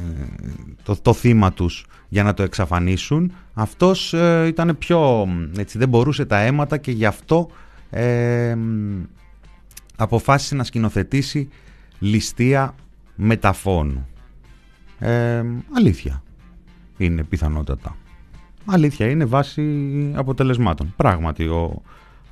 το, 0.82 0.96
το 1.02 1.12
θύμα 1.12 1.52
τους 1.52 1.86
για 2.08 2.22
να 2.22 2.34
το 2.34 2.42
εξαφανίσουν. 2.42 3.32
Αυτός 3.54 4.14
ε, 4.14 4.44
ήταν 4.46 4.78
πιο, 4.78 5.28
έτσι 5.58 5.78
δεν 5.78 5.88
μπορούσε 5.88 6.24
τα 6.24 6.38
αίματα 6.38 6.76
και 6.76 6.90
γι' 6.90 7.06
αυτό 7.06 7.48
ε, 7.90 8.56
αποφάσισε 9.96 10.54
να 10.54 10.64
σκηνοθετήσει 10.64 11.48
ληστεία 11.98 12.74
μεταφώνου. 13.14 14.06
Ε, 14.98 15.44
αλήθεια 15.76 16.22
είναι 16.96 17.24
πιθανότατα. 17.24 17.96
Αλήθεια 18.66 19.10
είναι 19.10 19.24
βάση 19.24 19.62
αποτελεσμάτων. 20.14 20.92
Πράγματι 20.96 21.46
ο, 21.46 21.82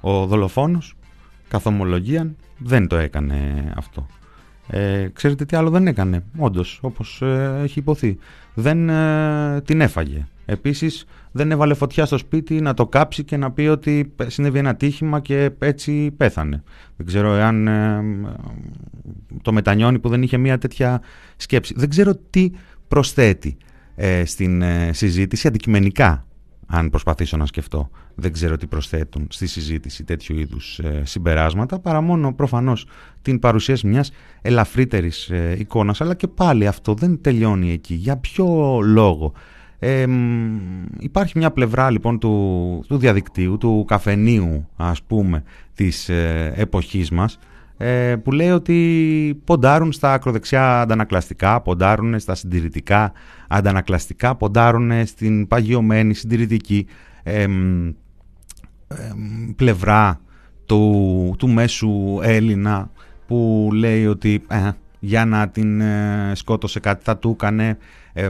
ο 0.01 0.27
δολοφόνος 0.27 0.95
καθ' 1.49 1.67
δεν 2.59 2.87
το 2.87 2.97
έκανε 2.97 3.73
αυτό. 3.77 4.07
Ε, 4.67 5.09
ξέρετε 5.13 5.45
τι 5.45 5.57
άλλο 5.57 5.71
δεν 5.71 5.87
έκανε, 5.87 6.25
όντως, 6.37 6.79
όπως 6.83 7.23
ε, 7.23 7.61
έχει 7.63 7.79
υποθεί. 7.79 8.19
Δεν 8.55 8.89
ε, 8.89 9.61
την 9.65 9.81
έφαγε. 9.81 10.27
Επίσης 10.47 11.05
δεν 11.33 11.51
έβαλε 11.51 11.75
φωτιά 11.75 12.07
στο 12.07 12.19
σπίτι 12.19 12.61
να 12.61 12.75
το 12.75 12.87
κάψει 12.87 13.25
και 13.25 13.37
να 13.37 13.51
πει 13.51 13.63
ότι 13.63 14.13
συνέβη 14.27 14.59
ένα 14.59 14.75
τύχημα 14.75 15.21
και 15.21 15.51
έτσι 15.59 16.11
πέθανε. 16.11 16.63
Δεν 16.97 17.07
ξέρω 17.07 17.35
εάν 17.35 17.67
ε, 17.67 18.03
το 19.43 19.53
μετανιώνει 19.53 19.99
που 19.99 20.09
δεν 20.09 20.23
είχε 20.23 20.37
μια 20.37 20.59
τέτοια 20.59 21.01
σκέψη. 21.37 21.75
Δεν 21.77 21.89
ξέρω 21.89 22.15
τι 22.31 22.51
προσθέτει 22.89 23.57
ε, 23.95 24.25
στην 24.25 24.63
ε, 24.63 24.93
συζήτηση 24.93 25.47
αντικειμενικά 25.47 26.27
αν 26.67 26.91
προσπαθήσω 26.91 27.37
να 27.37 27.47
σκεφτώ. 27.47 27.91
Δεν 28.15 28.33
ξέρω 28.33 28.57
τι 28.57 28.67
προσθέτουν 28.67 29.27
στη 29.31 29.47
συζήτηση 29.47 30.05
τέτοιου 30.05 30.39
είδους 30.39 30.79
ε, 30.79 31.03
συμπεράσματα 31.05 31.79
παρά 31.79 32.01
μόνο 32.01 32.35
προφανώς 32.35 32.87
την 33.23 33.39
παρουσίαση 33.39 33.87
μιας 33.87 34.11
ελαφρύτερης 34.43 35.31
ε, 35.31 35.57
εικόνας 35.59 36.01
αλλά 36.01 36.15
και 36.15 36.29
πάλι 36.29 36.67
αυτό 36.67 36.95
δεν 36.95 37.21
τελειώνει 37.21 37.73
εκεί. 37.73 37.95
Για 37.95 38.17
ποιο 38.17 38.79
λόγο; 38.83 39.33
υπάρχει 40.99 41.39
μια 41.39 41.51
πλευρά 41.51 41.91
λοιπόν 41.91 42.19
του, 42.19 42.85
του 42.89 42.97
διαδικτύου, 42.97 43.59
του 43.59 43.85
καφενείου 43.87 44.69
ας 44.77 45.03
πούμε 45.03 45.43
της 45.75 46.09
ε, 46.09 46.53
εποχής 46.57 47.11
μας 47.11 47.39
ε, 47.77 48.17
που 48.23 48.33
λέει 48.33 48.51
ότι 48.51 49.41
ποντάρουν 49.45 49.93
στα 49.93 50.13
ακροδεξιά 50.13 50.81
αντανακλαστικά, 50.81 51.61
ποντάρουν 51.61 52.19
στα 52.19 52.35
συντηρητικά 52.35 53.13
αντανακλαστικά, 53.49 54.35
ποντάρουν 54.35 55.07
στην 55.07 55.47
παγιωμένη 55.47 56.15
συντηρητική 56.15 56.87
πλευρά 59.57 60.21
του, 60.67 61.35
του 61.39 61.49
μέσου 61.49 62.19
Έλληνα 62.23 62.91
που 63.27 63.71
λέει 63.73 64.07
ότι 64.07 64.43
ε, 64.49 64.71
για 64.99 65.25
να 65.25 65.49
την 65.49 65.83
σκότωσε 66.33 66.81
κάτι 66.81 67.05
θα 67.05 67.17
του 67.17 67.31
έκανε. 67.31 67.79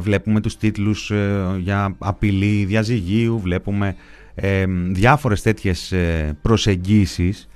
Βλέπουμε 0.00 0.40
τους 0.40 0.56
τίτλους 0.56 1.12
για 1.58 1.96
απειλή 1.98 2.64
διαζυγίου, 2.64 3.38
βλέπουμε 3.40 3.94
διάφορες 4.92 5.42
τέτοιες 5.42 5.94
προσεγγίσεις 6.42 7.48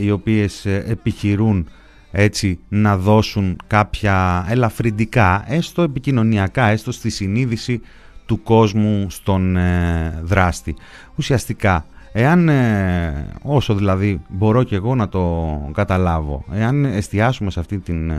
οι 0.00 0.10
οποίες 0.10 0.66
επιχειρούν 0.66 1.68
έτσι 2.16 2.58
να 2.68 2.96
δώσουν 2.96 3.56
κάποια 3.66 4.46
ελαφρυντικά, 4.48 5.44
έστω 5.46 5.82
επικοινωνιακά, 5.82 6.66
έστω 6.66 6.92
στη 6.92 7.10
συνείδηση 7.10 7.80
του 8.26 8.42
κόσμου 8.42 9.10
στον 9.10 9.56
ε, 9.56 10.20
δράστη. 10.22 10.74
Ουσιαστικά, 11.16 11.86
εάν, 12.12 12.48
ε, 12.48 13.26
όσο 13.42 13.74
δηλαδή 13.74 14.20
μπορώ 14.28 14.62
και 14.62 14.74
εγώ 14.74 14.94
να 14.94 15.08
το 15.08 15.70
καταλάβω, 15.74 16.44
εάν 16.52 16.84
εστιάσουμε 16.84 17.50
σε 17.50 17.60
αυτή 17.60 17.78
την 17.78 18.10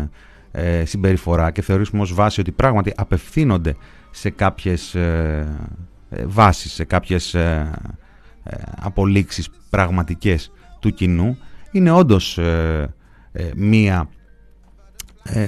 ε, 0.51 0.85
συμπεριφορά 0.85 1.51
και 1.51 1.61
θεωρήσουμε 1.61 2.01
ως 2.01 2.13
βάση 2.13 2.39
ότι 2.39 2.51
πράγματι 2.51 2.93
απευθύνονται 2.95 3.75
σε 4.11 4.29
κάποιες 4.29 4.95
βάσεις, 6.25 6.71
σε 6.73 6.83
κάποιες 6.83 7.35
απολύξεις 8.79 9.49
πραγματικές 9.69 10.51
του 10.85 10.93
κοινού, 10.93 11.37
είναι 11.71 11.91
όντως 11.91 12.39
μία 13.55 14.09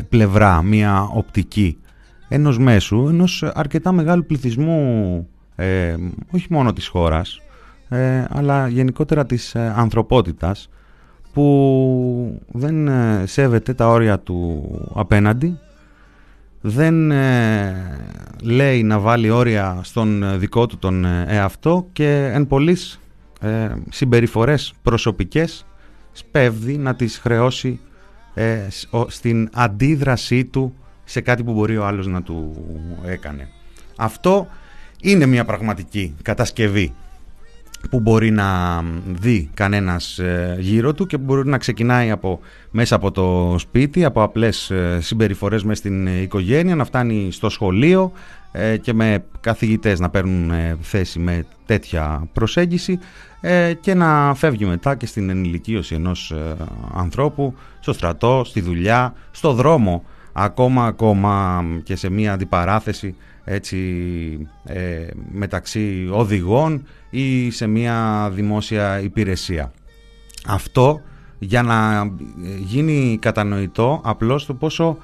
πλευρά, 0.09 0.61
μία 0.61 1.01
οπτική 1.01 1.77
ενός 2.27 2.57
μέσου, 2.57 3.07
ενός 3.07 3.43
αρκετά 3.53 3.91
μεγάλου 3.91 4.25
πληθυσμού, 4.25 5.27
ε, 5.55 5.95
όχι 6.31 6.47
μόνο 6.49 6.73
της 6.73 6.87
χώρας, 6.87 7.41
ε, 7.89 8.23
αλλά 8.29 8.67
γενικότερα 8.67 9.25
της 9.25 9.55
ε, 9.55 9.73
ανθρωπότητας, 9.75 10.69
που 11.33 12.41
δεν 12.51 12.89
σέβεται 13.27 13.73
τα 13.73 13.87
όρια 13.87 14.19
του 14.19 14.63
απέναντι, 14.93 15.59
δεν 16.61 17.11
λέει 18.43 18.83
να 18.83 18.99
βάλει 18.99 19.29
όρια 19.29 19.79
στον 19.83 20.39
δικό 20.39 20.65
του 20.65 20.77
τον 20.77 21.05
εαυτό 21.05 21.87
και 21.93 22.29
εν 22.33 22.47
πολλής 22.47 22.99
συμπεριφορές 23.89 24.73
προσωπικές 24.81 25.65
σπέβδει 26.11 26.77
να 26.77 26.95
τις 26.95 27.17
χρεώσει 27.17 27.79
στην 29.07 29.49
αντίδρασή 29.53 30.45
του 30.45 30.73
σε 31.03 31.21
κάτι 31.21 31.43
που 31.43 31.53
μπορεί 31.53 31.77
ο 31.77 31.85
άλλος 31.85 32.07
να 32.07 32.21
του 32.21 32.55
έκανε. 33.05 33.47
Αυτό 33.95 34.47
είναι 35.01 35.25
μια 35.25 35.45
πραγματική 35.45 36.15
κατασκευή 36.21 36.93
που 37.89 37.99
μπορεί 37.99 38.31
να 38.31 38.81
δει 39.07 39.49
κανένας 39.53 40.19
ε, 40.19 40.57
γύρω 40.59 40.93
του 40.93 41.05
και 41.05 41.17
μπορεί 41.17 41.47
να 41.47 41.57
ξεκινάει 41.57 42.11
από, 42.11 42.39
μέσα 42.71 42.95
από 42.95 43.11
το 43.11 43.55
σπίτι, 43.59 44.05
από 44.05 44.21
απλές 44.21 44.71
ε, 44.71 44.97
συμπεριφορές 45.01 45.63
μέσα 45.63 45.79
στην 45.79 46.21
οικογένεια, 46.21 46.75
να 46.75 46.85
φτάνει 46.85 47.31
στο 47.31 47.49
σχολείο 47.49 48.11
ε, 48.51 48.77
και 48.77 48.93
με 48.93 49.23
καθηγητές 49.39 49.99
να 49.99 50.09
παίρνουν 50.09 50.51
θέση 50.81 51.19
με 51.19 51.45
τέτοια 51.65 52.27
προσέγγιση 52.33 52.99
και 53.79 53.93
να 53.93 54.33
φεύγει 54.33 54.65
μετά 54.65 54.95
και 54.95 55.05
στην 55.05 55.29
ενηλικίωση 55.29 55.95
ενός 55.95 56.33
ανθρώπου, 56.93 57.55
στο 57.79 57.93
στρατό, 57.93 58.41
στη 58.45 58.61
δουλειά, 58.61 59.13
στο 59.31 59.53
δρόμο 59.53 60.03
ακόμα 60.33 60.85
ακόμα 60.85 61.63
και 61.83 61.95
σε 61.95 62.09
μία 62.09 62.33
αντιπαράθεση 62.33 63.15
έτσι, 63.49 63.77
ε, 64.63 65.07
μεταξύ 65.31 66.09
οδηγών 66.11 66.85
ή 67.09 67.51
σε 67.51 67.67
μία 67.67 68.29
δημόσια 68.33 68.99
υπηρεσία. 69.01 69.71
Αυτό 70.47 71.01
για 71.39 71.61
να 71.61 72.09
γίνει 72.59 73.17
κατανοητό 73.21 74.01
απλώς 74.03 74.45
το 74.45 74.53
πόσο 74.53 74.97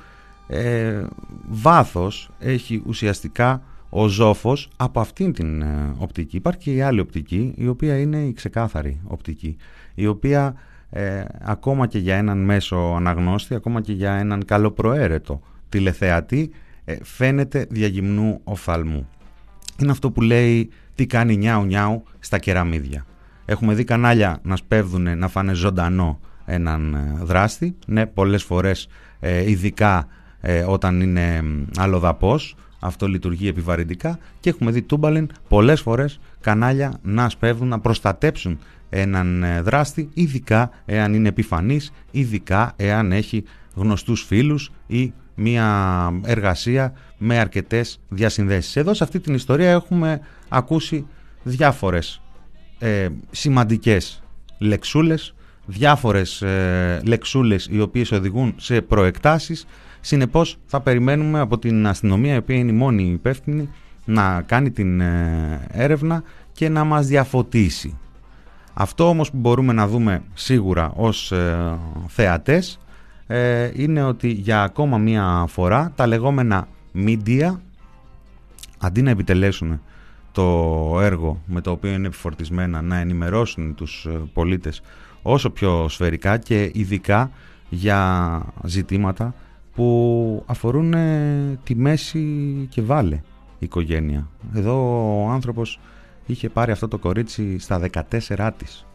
ε, 0.48 1.02
βάθος 1.50 2.30
έχει 2.40 2.82
ουσιαστικά 2.86 3.62
ο 3.96 4.08
ζώφος 4.08 4.70
από 4.78 5.00
αυτήν 5.00 5.34
την 5.34 5.62
ε, 5.62 5.94
οπτική. 5.98 6.36
Υπάρχει 6.36 6.60
και 6.60 6.74
η 6.74 6.82
άλλη 6.82 7.00
οπτική 7.00 7.54
η 7.56 7.68
οποία 7.68 7.98
είναι 7.98 8.18
η 8.18 8.34
ξεκάθαρη 8.34 9.02
οπτική 9.08 9.58
η 9.96 10.08
οποία 10.08 10.56
ε, 10.90 11.24
ακόμα 11.42 11.88
και 11.88 11.98
για 11.98 12.16
έναν 12.16 12.38
μέσο 12.38 12.76
αναγνώστη, 12.76 13.56
ακόμα 13.56 13.82
και 13.82 13.94
για 13.94 14.14
έναν 14.14 14.46
καλοπροαίρετο 14.46 15.42
τηλεθεατή, 15.70 16.52
ε, 16.86 16.96
φαίνεται 17.04 17.66
διαγυμνού 17.70 18.40
οφθαλμού. 18.44 19.10
Είναι 19.82 19.92
αυτό 19.92 20.12
που 20.12 20.22
λέει 20.22 20.70
τι 20.96 21.06
κάνει 21.06 21.38
νιάου 21.38 21.66
νιάου 21.66 22.04
στα 22.20 22.40
κεραμίδια. 22.40 23.06
Έχουμε 23.46 23.74
δει 23.74 23.84
κανάλια 23.84 24.40
να 24.44 24.56
σπέβδουν 24.56 25.18
να 25.18 25.28
φάνε 25.28 25.54
ζωντανό 25.54 26.20
έναν 26.46 26.94
ε, 26.94 27.24
δράστη. 27.24 27.76
Ναι, 27.86 28.06
πολλές 28.06 28.44
φορές 28.44 28.88
ε, 29.20 29.50
ειδικά 29.50 30.08
όταν 30.68 31.02
είναι 31.02 31.44
αλλοδαπός, 31.78 32.56
αυτό 32.84 33.08
λειτουργεί 33.08 33.48
επιβαρυντικά 33.48 34.20
και 34.40 34.50
έχουμε 34.50 34.72
δει 34.72 34.82
τούμπαλεν 34.82 35.30
πολλές 35.48 35.82
φορές 35.82 36.20
κανάλια 36.42 37.00
να 37.02 37.30
σπέβδουν 37.30 37.68
να 37.68 37.80
προστατέψουν 37.80 38.60
έναν 38.90 39.44
ε, 39.44 39.62
δράστη, 39.62 40.10
ειδικά 40.14 40.72
εάν 40.86 41.14
είναι 41.14 41.28
επιφανής, 41.28 41.92
ειδικά 42.12 42.74
εάν 42.76 43.12
έχει 43.12 43.44
γνωστούς 43.76 44.22
φίλους 44.22 44.72
ή 44.88 45.14
μια 45.36 46.10
εργασία 46.24 46.94
με 47.18 47.40
αρκετές 47.40 48.00
διασυνδέσεις. 48.10 48.76
Εδώ 48.76 48.94
σε 48.94 49.04
αυτή 49.04 49.20
την 49.20 49.34
ιστορία 49.34 49.72
έχουμε 49.72 50.22
ακούσει 50.50 51.06
διάφορες 51.44 52.22
ε, 52.80 53.08
σημαντικές 53.32 54.24
λεξούλες, 54.58 55.36
διάφορες 55.66 56.42
ε, 56.42 57.02
λεξούλες 57.06 57.68
οι 57.72 57.82
οποίες 57.82 58.12
οδηγούν 58.12 58.56
σε 58.58 58.82
προεκτάσεις. 58.82 59.66
Συνεπώς 60.06 60.58
θα 60.66 60.82
περιμένουμε 60.82 61.40
από 61.40 61.58
την 61.58 61.88
αστυνομία, 61.88 62.34
η 62.34 62.38
οποία 62.38 62.56
είναι 62.56 62.72
η 62.72 62.76
μόνη 62.76 63.04
υπεύθυνη, 63.04 63.70
να 64.06 64.42
κάνει 64.42 64.72
την 64.72 65.02
ε, 65.02 65.68
έρευνα 65.72 66.24
και 66.52 66.70
να 66.70 66.84
μας 66.84 67.08
διαφωτίσει. 67.08 67.98
Αυτό 68.74 69.08
όμως 69.10 69.32
που 69.32 69.38
μπορούμε 69.38 69.74
να 69.74 69.88
δούμε 69.88 70.24
σίγουρα 70.34 70.92
ως 70.96 71.32
ε, 71.32 71.78
θεατές 72.08 72.80
ε, 73.28 73.72
είναι 73.76 74.04
ότι 74.04 74.32
για 74.32 74.64
ακόμα 74.64 74.98
μία 74.98 75.46
φορά 75.48 75.92
τα 75.96 76.08
λεγόμενα 76.08 76.68
media 76.96 77.56
αντί 78.80 79.02
να 79.02 79.10
επιτελέσουν 79.10 79.82
το 80.32 80.98
έργο 81.02 81.42
με 81.46 81.62
το 81.62 81.72
οποίο 81.72 81.92
είναι 81.92 82.08
επιφορτισμένα 82.08 82.82
να 82.82 82.98
ενημερώσουν 82.98 83.76
τους 83.76 84.06
ε, 84.06 84.22
πολίτες 84.34 84.82
όσο 85.22 85.50
πιο 85.50 85.86
σφαιρικά 85.90 86.38
και 86.38 86.72
ειδικά 86.74 87.32
για 87.70 88.42
ζητήματα 88.64 89.34
που 89.76 90.44
αφορούν 90.46 90.94
τη 91.64 91.76
μέση 91.76 92.26
και 92.70 92.82
βάλε 92.82 93.22
οικογένεια. 93.60 94.28
Εδώ 94.54 94.76
ο 95.24 95.30
άνθρωπος 95.30 95.80
είχε 96.26 96.50
πάρει 96.50 96.72
αυτό 96.72 96.88
το 96.88 96.98
κορίτσι 96.98 97.60
στα 97.60 97.82
14 98.30 98.52
της. 98.58 98.86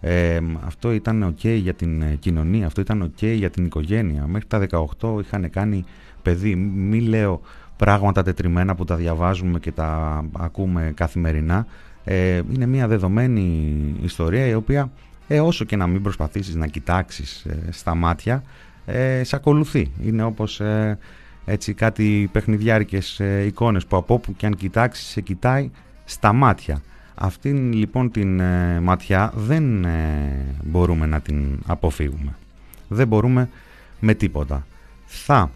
Ε, 0.00 0.38
αυτό 0.66 0.92
ήταν 0.92 1.34
ok 1.34 1.58
για 1.58 1.74
την 1.74 2.02
ε, 2.02 2.14
κοινωνία, 2.14 2.66
αυτό 2.66 2.80
ήταν 2.80 3.12
ok 3.12 3.34
για 3.34 3.50
την 3.50 3.64
οικογένεια. 3.64 4.26
Μέχρι 4.26 4.48
τα 4.48 4.66
18 5.00 5.20
είχαν 5.20 5.50
κάνει 5.50 5.84
παιδί. 6.22 6.54
Μη 6.56 7.00
λέω 7.00 7.40
πράγματα 7.76 8.22
τετριμένα 8.22 8.74
που 8.74 8.84
τα 8.84 8.96
διαβάζουμε 8.96 9.58
και 9.58 9.72
τα 9.72 10.22
ακούμε 10.38 10.92
καθημερινά. 10.94 11.66
Ε, 12.04 12.40
είναι 12.52 12.66
μια 12.66 12.88
δεδομένη 12.88 13.74
ιστορία 14.02 14.46
η 14.46 14.54
οποία 14.54 14.90
ε, 15.28 15.40
όσο 15.40 15.64
και 15.64 15.76
να 15.76 15.86
μην 15.86 16.02
προσπαθήσεις 16.02 16.54
να 16.54 16.66
κοιτάξεις 16.66 17.44
ε, 17.44 17.58
στα 17.70 17.94
μάτια 17.94 18.42
ε, 18.86 19.24
σε 19.24 19.36
ακολουθεί. 19.36 19.90
Είναι 20.04 20.22
όπως 20.22 20.60
ε, 20.60 20.98
έτσι 21.44 21.74
κάτι 21.74 22.28
παιχνιδιάρικες 22.32 23.20
εικόνες 23.46 23.86
που 23.86 23.96
από 23.96 24.14
όπου 24.14 24.36
και 24.36 24.46
αν 24.46 24.56
κοιτάξεις 24.56 25.06
σε 25.06 25.20
κοιτάει 25.20 25.70
στα 26.04 26.32
μάτια. 26.32 26.82
Αυτήν 27.14 27.72
λοιπόν 27.72 28.10
την 28.10 28.40
ε, 28.40 28.80
ματιά 28.80 29.32
δεν 29.36 29.84
ε, 29.84 30.44
μπορούμε 30.64 31.06
να 31.06 31.20
την 31.20 31.58
αποφύγουμε. 31.66 32.34
Δεν 32.88 33.08
μπορούμε 33.08 33.48
με 34.00 34.14
τίποτα. 34.14 34.66
Θα 35.04 35.50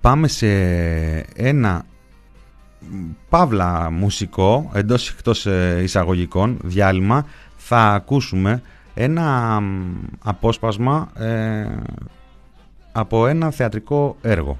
πάμε 0.00 0.28
σε 0.28 0.48
ένα 1.34 1.84
παύλα 3.28 3.90
μουσικό 3.90 4.70
εντός 4.74 5.10
εκτός 5.10 5.46
ε, 5.46 5.80
εισαγωγικών 5.82 6.58
διάλειμμα 6.62 7.26
θα 7.56 7.92
ακούσουμε 7.92 8.62
ένα 8.94 9.60
απόσπασμα 10.24 11.12
από 12.92 13.26
ένα 13.26 13.50
θεατρικό 13.50 14.16
έργο 14.22 14.58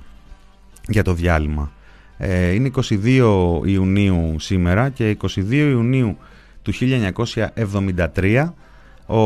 για 0.89 1.03
το 1.03 1.15
διάλειμμα. 1.15 1.73
Ε, 2.19 2.51
είναι 2.51 2.71
22 2.91 3.61
Ιουνίου 3.65 4.37
σήμερα 4.39 4.89
και 4.89 5.17
22 5.23 5.51
Ιουνίου 5.51 6.17
του 6.63 6.73
1973 8.15 8.49
ο 9.07 9.19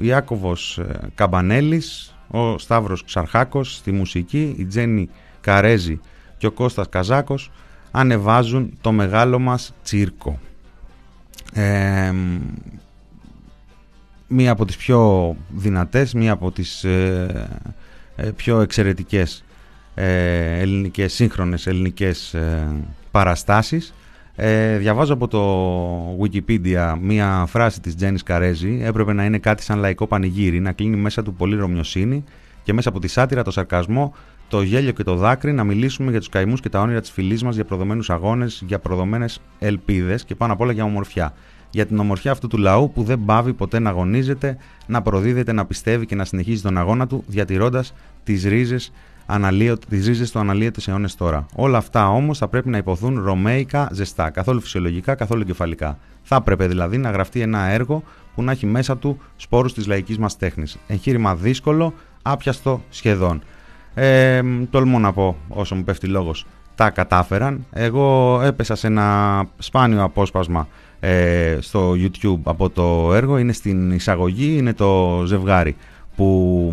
Ιάκωβος 0.00 0.78
ε, 0.78 0.98
Καμπανέλης, 1.14 2.14
ο 2.28 2.58
Σταύρος 2.58 3.04
Ξαρχάκος 3.04 3.74
στη 3.74 3.92
μουσική, 3.92 4.54
η 4.58 4.64
Τζέννη 4.64 5.08
Καρέζη 5.40 6.00
και 6.38 6.46
ο 6.46 6.50
Κώστας 6.50 6.88
Καζάκος 6.88 7.50
ανεβάζουν 7.90 8.78
το 8.80 8.92
μεγάλο 8.92 9.38
μας 9.38 9.72
τσίρκο. 9.82 10.38
Ε, 11.52 12.12
μία 14.28 14.50
από 14.50 14.64
τις 14.64 14.76
πιο 14.76 15.36
δυνατές, 15.48 16.14
μία 16.14 16.32
από 16.32 16.50
τις 16.50 16.84
πιο 18.36 18.60
εξαιρετικές 18.60 19.44
ελληνικές, 19.94 21.12
σύγχρονες 21.12 21.66
ελληνικές 21.66 22.36
παραστάσεις. 23.10 23.94
διαβάζω 24.78 25.12
από 25.12 25.28
το 25.28 26.24
Wikipedia 26.24 26.94
μία 27.00 27.44
φράση 27.48 27.80
της 27.80 27.96
Τζένις 27.96 28.22
Καρέζη 28.22 28.80
έπρεπε 28.82 29.12
να 29.12 29.24
είναι 29.24 29.38
κάτι 29.38 29.62
σαν 29.62 29.78
λαϊκό 29.78 30.06
πανηγύρι 30.06 30.60
να 30.60 30.72
κλείνει 30.72 30.96
μέσα 30.96 31.22
του 31.22 31.34
πολύ 31.34 31.56
ρωμιοσύνη 31.56 32.24
και 32.62 32.72
μέσα 32.72 32.88
από 32.88 33.00
τη 33.00 33.08
σάτυρα, 33.08 33.42
το 33.42 33.50
σαρκασμό, 33.50 34.14
το 34.48 34.62
γέλιο 34.62 34.92
και 34.92 35.02
το 35.02 35.14
δάκρυ 35.14 35.52
να 35.52 35.64
μιλήσουμε 35.64 36.10
για 36.10 36.18
τους 36.18 36.28
καημούς 36.28 36.60
και 36.60 36.68
τα 36.68 36.80
όνειρα 36.80 37.00
της 37.00 37.10
φυλής 37.10 37.42
μας, 37.42 37.54
για 37.54 37.64
προδομένους 37.64 38.10
αγώνες, 38.10 38.62
για 38.66 38.78
προδομένες 38.78 39.40
ελπίδες 39.58 40.24
και 40.24 40.34
πάνω 40.34 40.52
απ' 40.52 40.60
όλα 40.60 40.72
για 40.72 40.84
ομορφιά. 40.84 41.34
Για 41.70 41.86
την 41.86 41.98
ομορφιά 41.98 42.30
αυτού 42.30 42.46
του 42.46 42.58
λαού 42.58 42.90
που 42.92 43.02
δεν 43.02 43.24
πάβει 43.24 43.52
ποτέ 43.52 43.78
να 43.78 43.90
αγωνίζεται, 43.90 44.56
να 44.86 45.02
προδίδεται, 45.02 45.52
να 45.52 45.64
πιστεύει 45.64 46.06
και 46.06 46.14
να 46.14 46.24
συνεχίζει 46.24 46.62
τον 46.62 46.78
αγώνα 46.78 47.06
του, 47.06 47.24
διατηρώντας 47.26 47.94
τις 48.24 48.44
ρίζες 48.44 48.92
τις 49.88 50.06
ρίζες 50.06 50.30
του 50.30 50.38
αναλύεται 50.38 50.80
σε 50.80 50.90
αιώνες 50.90 51.14
τώρα. 51.14 51.46
Όλα 51.54 51.78
αυτά 51.78 52.08
όμως 52.08 52.38
θα 52.38 52.48
πρέπει 52.48 52.68
να 52.68 52.76
υποθούν 52.76 53.24
ρωμαϊκά 53.24 53.88
ζεστά, 53.92 54.30
καθόλου 54.30 54.60
φυσιολογικά, 54.60 55.14
καθόλου 55.14 55.44
κεφαλικά. 55.44 55.98
Θα 56.22 56.36
έπρεπε 56.36 56.66
δηλαδή 56.66 56.98
να 56.98 57.10
γραφτεί 57.10 57.40
ένα 57.40 57.62
έργο 57.62 58.02
που 58.34 58.42
να 58.42 58.52
έχει 58.52 58.66
μέσα 58.66 58.96
του 58.96 59.18
σπόρους 59.36 59.74
της 59.74 59.86
λαϊκής 59.86 60.18
μας 60.18 60.36
τέχνης. 60.36 60.76
Εγχείρημα 60.86 61.34
δύσκολο, 61.34 61.92
άπιαστο 62.22 62.82
σχεδόν. 62.90 63.42
Ε, 63.94 64.42
τολμώ 64.70 64.98
να 64.98 65.12
πω 65.12 65.36
όσο 65.48 65.74
μου 65.74 65.84
πέφτει 65.84 66.06
λόγος 66.06 66.46
τα 66.74 66.90
κατάφεραν. 66.90 67.66
Εγώ 67.72 68.40
έπεσα 68.44 68.74
σε 68.74 68.86
ένα 68.86 69.44
σπάνιο 69.58 70.02
απόσπασμα 70.02 70.68
ε, 71.06 71.58
στο 71.60 71.92
YouTube 71.92 72.40
από 72.42 72.70
το 72.70 73.14
έργο. 73.14 73.38
Είναι 73.38 73.52
στην 73.52 73.90
εισαγωγή, 73.90 74.56
είναι 74.56 74.72
το 74.72 75.22
ζευγάρι 75.26 75.76
που 76.16 76.72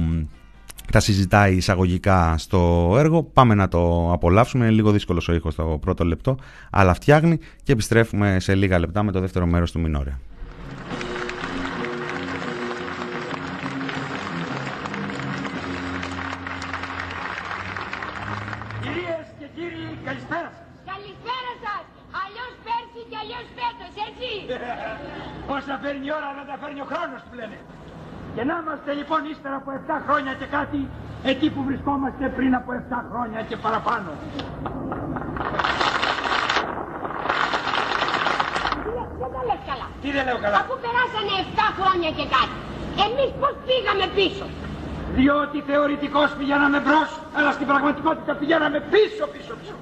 τα 0.92 1.00
συζητάει 1.00 1.56
εισαγωγικά 1.56 2.38
στο 2.38 2.94
έργο. 2.98 3.24
Πάμε 3.24 3.54
να 3.54 3.68
το 3.68 4.12
απολαύσουμε. 4.12 4.66
Είναι 4.66 4.74
λίγο 4.74 4.92
δύσκολος 4.92 5.28
ο 5.28 5.34
ήχος 5.34 5.54
στο 5.54 5.78
πρώτο 5.82 6.04
λεπτό, 6.04 6.38
αλλά 6.70 6.94
φτιάχνει 6.94 7.40
και 7.64 7.72
επιστρέφουμε 7.72 8.40
σε 8.40 8.56
λίγα 8.56 8.80
λεπτά 8.80 9.04
με 9.04 9.12
το 9.12 9.20
δεύτερο 9.20 9.46
μέρος 9.46 9.72
του 9.72 9.80
Μινόρια. 9.80 10.20
Φέρνει 25.94 26.12
η 26.12 26.16
ώρα 26.20 26.30
να 26.40 26.44
τα 26.50 26.56
φέρνει 26.62 26.82
ο 26.86 26.88
χρόνος 26.92 27.22
που 27.28 27.34
λένε. 27.40 27.58
Και 28.36 28.44
να 28.50 28.54
είμαστε 28.62 28.92
λοιπόν 29.00 29.20
ύστερα 29.34 29.56
από 29.62 29.70
7 29.88 29.98
χρόνια 30.06 30.34
και 30.40 30.48
κάτι 30.58 30.80
εκεί 31.32 31.48
που 31.54 31.62
βρισκόμαστε 31.70 32.24
πριν 32.38 32.52
από 32.60 32.70
7 32.74 33.00
χρόνια 33.12 33.40
και 33.50 33.58
παραπάνω. 33.66 34.10
Δεν 39.22 39.30
τα 39.36 39.42
λες 39.50 39.62
καλά. 39.70 39.88
Τι 40.02 40.10
δεν 40.16 40.24
λέω 40.28 40.38
καλά; 40.46 40.58
Αφού 40.64 40.74
περάσανε 40.86 41.34
7 41.46 41.68
χρόνια 41.78 42.10
και 42.18 42.26
κάτι. 42.36 42.58
Εμείς 43.06 43.30
πώς 43.42 43.54
πήγαμε 43.68 44.06
πίσω; 44.18 44.46
Διότι 45.18 45.58
θεωρητικώς 45.70 46.30
πηγαίναμε 46.40 46.78
μπρος, 46.86 47.10
αλλά 47.38 47.52
στην 47.58 47.68
πραγματικότητα 47.72 48.34
πηγαίναμε 48.42 48.80
πίσω, 48.94 49.24
πίσω, 49.34 49.54
πίσω. 49.60 49.76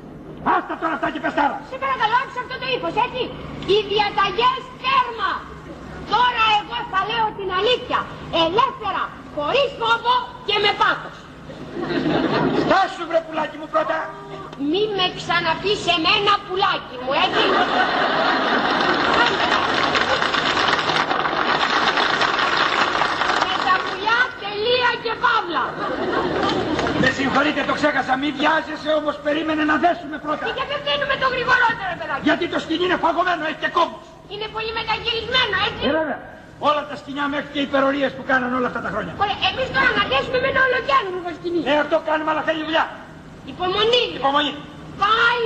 Άστα 0.56 0.74
τώρα 0.82 0.93
αυτά 0.97 1.08
και 1.13 1.21
πεστάρα. 1.26 1.58
Σε 1.71 1.78
παρακαλώ, 1.84 2.15
άκουσα 2.21 2.39
αυτό 2.43 2.56
το 2.62 2.67
ύφος, 2.76 2.95
έτσι. 3.06 3.24
Οι 3.71 3.78
διαταγές 3.91 4.62
τέρμα. 4.84 5.32
Τώρα 6.15 6.43
εγώ 6.60 6.78
θα 6.91 7.00
λέω 7.10 7.28
την 7.39 7.50
αλήθεια. 7.60 8.00
Ελεύθερα, 8.45 9.04
χωρίς 9.36 9.69
φόβο 9.82 10.15
και 10.47 10.56
με 10.63 10.71
πάθος. 10.82 11.17
Στάσου 12.63 13.04
βρε 13.10 13.19
πουλάκι 13.26 13.58
μου 13.62 13.67
πρώτα. 13.74 13.97
Μη 14.71 14.84
με 14.97 15.06
ξαναπείς 15.19 15.78
σε 15.86 15.95
μένα 16.06 16.34
πουλάκι 16.45 16.95
μου, 17.04 17.12
έτσι. 17.26 17.43
με 23.47 23.56
τα 23.67 23.76
πουλιά 23.86 24.19
τελεία 24.43 24.91
και 25.04 25.13
παύλα. 25.24 25.63
Με 27.04 27.10
συγχωρείτε 27.17 27.62
το 27.69 27.74
ξέχασα, 27.80 28.13
μη 28.21 28.30
βιάζεσαι 28.38 28.91
όμως 29.00 29.15
περίμενε 29.26 29.63
να 29.71 29.76
δέσουμε 29.84 30.17
πρώτα. 30.26 30.43
Και 30.47 30.54
γιατί 30.60 30.74
φταίνουμε 30.82 31.15
το 31.24 31.28
γρηγορότερο, 31.34 31.91
παιδάκι. 32.00 32.21
Γιατί 32.28 32.45
το 32.54 32.60
σκηνή 32.63 32.84
είναι 32.88 33.00
φαγωμένο, 33.06 33.41
έχει 33.50 33.60
και 33.63 33.71
κόμπους. 33.78 34.06
Είναι 34.34 34.48
πολύ 34.56 34.72
μεταγυρισμένο, 34.80 35.56
έτσι. 35.67 35.84
Ε, 35.89 35.91
βέβαια. 36.00 36.20
Όλα 36.70 36.82
τα 36.89 36.96
σκηνιά 37.02 37.26
μέχρι 37.34 37.50
και 37.54 37.60
οι 37.62 37.65
υπερορίες 37.70 38.12
που 38.17 38.24
κάναν 38.30 38.50
όλα 38.60 38.67
αυτά 38.72 38.82
τα 38.86 38.89
χρόνια. 38.94 39.13
Ωραία, 39.24 39.39
εμείς 39.50 39.67
τώρα 39.76 39.89
να 40.00 40.04
δέσουμε 40.12 40.38
με 40.44 40.48
ένα 40.54 40.62
ολοκιάνο 40.67 41.08
το 41.28 41.32
σκηνή. 41.38 41.62
Ναι, 41.70 41.76
αυτό 41.84 41.96
κάνουμε, 42.10 42.30
αλλά 42.34 42.44
θέλει 42.48 42.62
δουλειά. 42.70 42.86
Υπομονή. 43.54 44.04
Υπομονή. 44.20 44.54
Πάει. 45.04 45.44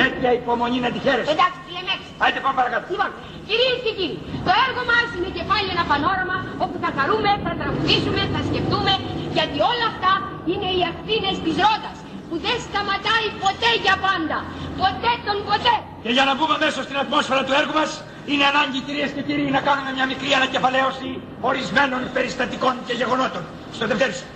Τέτοια 0.00 0.30
υπομονή 0.40 0.78
να 0.86 0.90
τη 0.94 0.98
χαίρεσαι. 1.04 1.32
Εντάξει, 1.36 1.60
λέμε 1.74 1.90
έξι. 1.96 2.10
Άιτε 2.22 2.38
πάμε 2.44 2.56
παρακάτω. 2.60 2.84
Λοιπόν, 2.94 3.10
κυρίες 3.48 3.78
και 3.84 3.92
κύριοι, 3.98 4.16
το 4.46 4.52
έργο 4.66 4.82
μας 4.90 5.08
είναι 5.16 5.30
και 5.36 5.44
πάλι 5.50 5.68
ένα 5.74 5.84
πανόραμα 5.90 6.36
όπου 6.64 6.76
θα 6.84 6.90
χαρούμε, 6.96 7.30
θα 7.44 7.52
τραγουδήσουμε, 7.60 8.22
θα 8.34 8.40
σκεφτούμε, 8.48 8.92
γιατί 9.36 9.58
όλα 9.72 9.86
αυτά 9.92 10.12
είναι 10.50 10.68
οι 10.76 10.80
ευθύνες 10.90 11.34
της 11.44 11.54
ρότας 11.64 11.96
που 12.28 12.36
δεν 12.46 12.56
σταματάει 12.66 13.26
ποτέ 13.44 13.70
για 13.84 13.96
πάντα. 14.06 14.38
Ποτέ 14.82 15.12
τον 15.26 15.38
ποτέ. 15.48 15.76
Και 16.04 16.12
για 16.16 16.24
να 16.28 16.32
μπούμε 16.36 16.56
μέσα 16.64 16.80
στην 16.86 16.96
ατμόσφαιρα 17.02 17.42
του 17.46 17.54
έργου 17.60 17.74
μας, 17.80 17.90
είναι 18.30 18.44
ανάγκη 18.52 18.80
κυρίες 18.86 19.10
και 19.16 19.22
κύριοι 19.28 19.46
να 19.56 19.60
κάνουμε 19.68 19.90
μια 19.96 20.06
μικρή 20.12 20.30
ανακεφαλαίωση 20.40 21.08
ορισμένων 21.50 22.00
περιστατικών 22.14 22.74
και 22.86 22.94
γεγονότων. 23.00 23.42
Στο 23.76 23.84
δευτέρι 23.90 24.14
σου. 24.18 24.26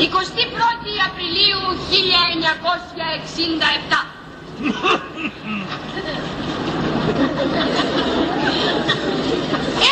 21η 0.00 0.94
Απριλίου 1.08 1.62
1967. 3.92 3.98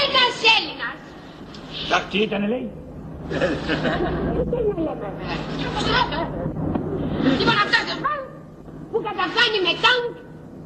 Ένας 0.02 0.34
Έλληνας. 0.56 0.98
Τα 1.88 1.98
τι 2.10 2.18
ήταν 2.18 2.48
λέει; 2.48 2.70
Λοιπόν 7.38 7.56
αυτός 7.64 7.84
ο 7.92 7.96
Φρανκ 8.02 8.24
που 8.90 8.98
καταφτάνει 9.08 9.58
με 9.66 9.72
τανκ 9.84 10.02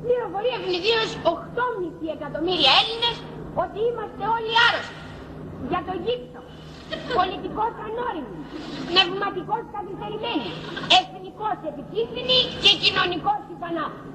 πληροφορεί 0.03 0.51
αιφνιδίως 0.59 1.09
8,5 1.35 2.17
εκατομμύρια 2.17 2.73
Έλληνες 2.81 3.17
ότι 3.65 3.79
είμαστε 3.89 4.23
όλοι 4.37 4.53
άρρωστοι. 4.67 4.97
Για 5.71 5.81
το 5.89 5.95
γύψο. 6.05 6.41
Πολιτικώς 7.19 7.73
ανώριμοι. 7.87 8.39
Πνευματικώς 8.91 9.63
καθυστερημένοι. 9.75 10.49
Εθνικώς 10.99 11.57
επικίνδυνοι 11.71 12.39
και 12.63 12.73
κοινωνικώς 12.83 13.41
υπανάπτυκτοι. 13.55 14.07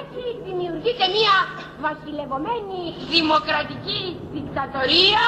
Έτσι 0.00 0.22
δημιουργείται 0.46 1.06
μια 1.16 1.36
βασιλευωμένη 1.86 2.80
δημοκρατική 3.14 4.00
δικτατορία 4.34 5.24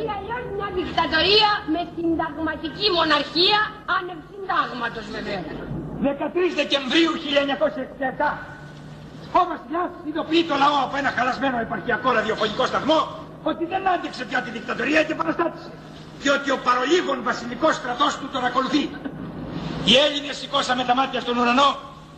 ή 0.00 0.04
αλλιώς 0.14 0.44
μια 0.56 0.68
δικτατορία 0.78 1.50
με 1.74 1.80
συνταγματική 1.94 2.86
μοναρχία 2.98 3.60
άνευ 3.96 4.20
συντάγματος 4.30 5.06
βέβαια. 5.16 5.40
13 6.02 6.60
Δεκεμβρίου 6.60 7.12
1967. 8.26 8.28
Ο 9.38 9.40
βασιλιάς 9.50 9.90
ειδοποιεί 10.08 10.42
το 10.50 10.54
λαό 10.62 10.76
από 10.86 10.94
ένα 11.00 11.10
χαλασμένο 11.16 11.56
επαρχιακό 11.66 12.08
ραδιοφωνικό 12.18 12.64
σταθμό 12.72 12.98
ότι 13.50 13.64
δεν 13.72 13.82
άντεξε 13.94 14.24
πια 14.28 14.40
τη 14.44 14.50
δικτατορία 14.56 15.00
και 15.06 15.12
επαναστάτησε. 15.12 15.70
Διότι 16.22 16.48
ο 16.56 16.58
παρολίγων 16.66 17.18
βασιλικός 17.28 17.74
στρατός 17.74 18.12
του 18.18 18.28
τον 18.34 18.44
ακολουθεί. 18.44 18.84
Οι 19.88 19.94
Έλληνες 20.06 20.36
σηκώσαμε 20.36 20.82
τα 20.84 20.94
μάτια 20.94 21.20
στον 21.20 21.36
ουρανό, 21.38 21.68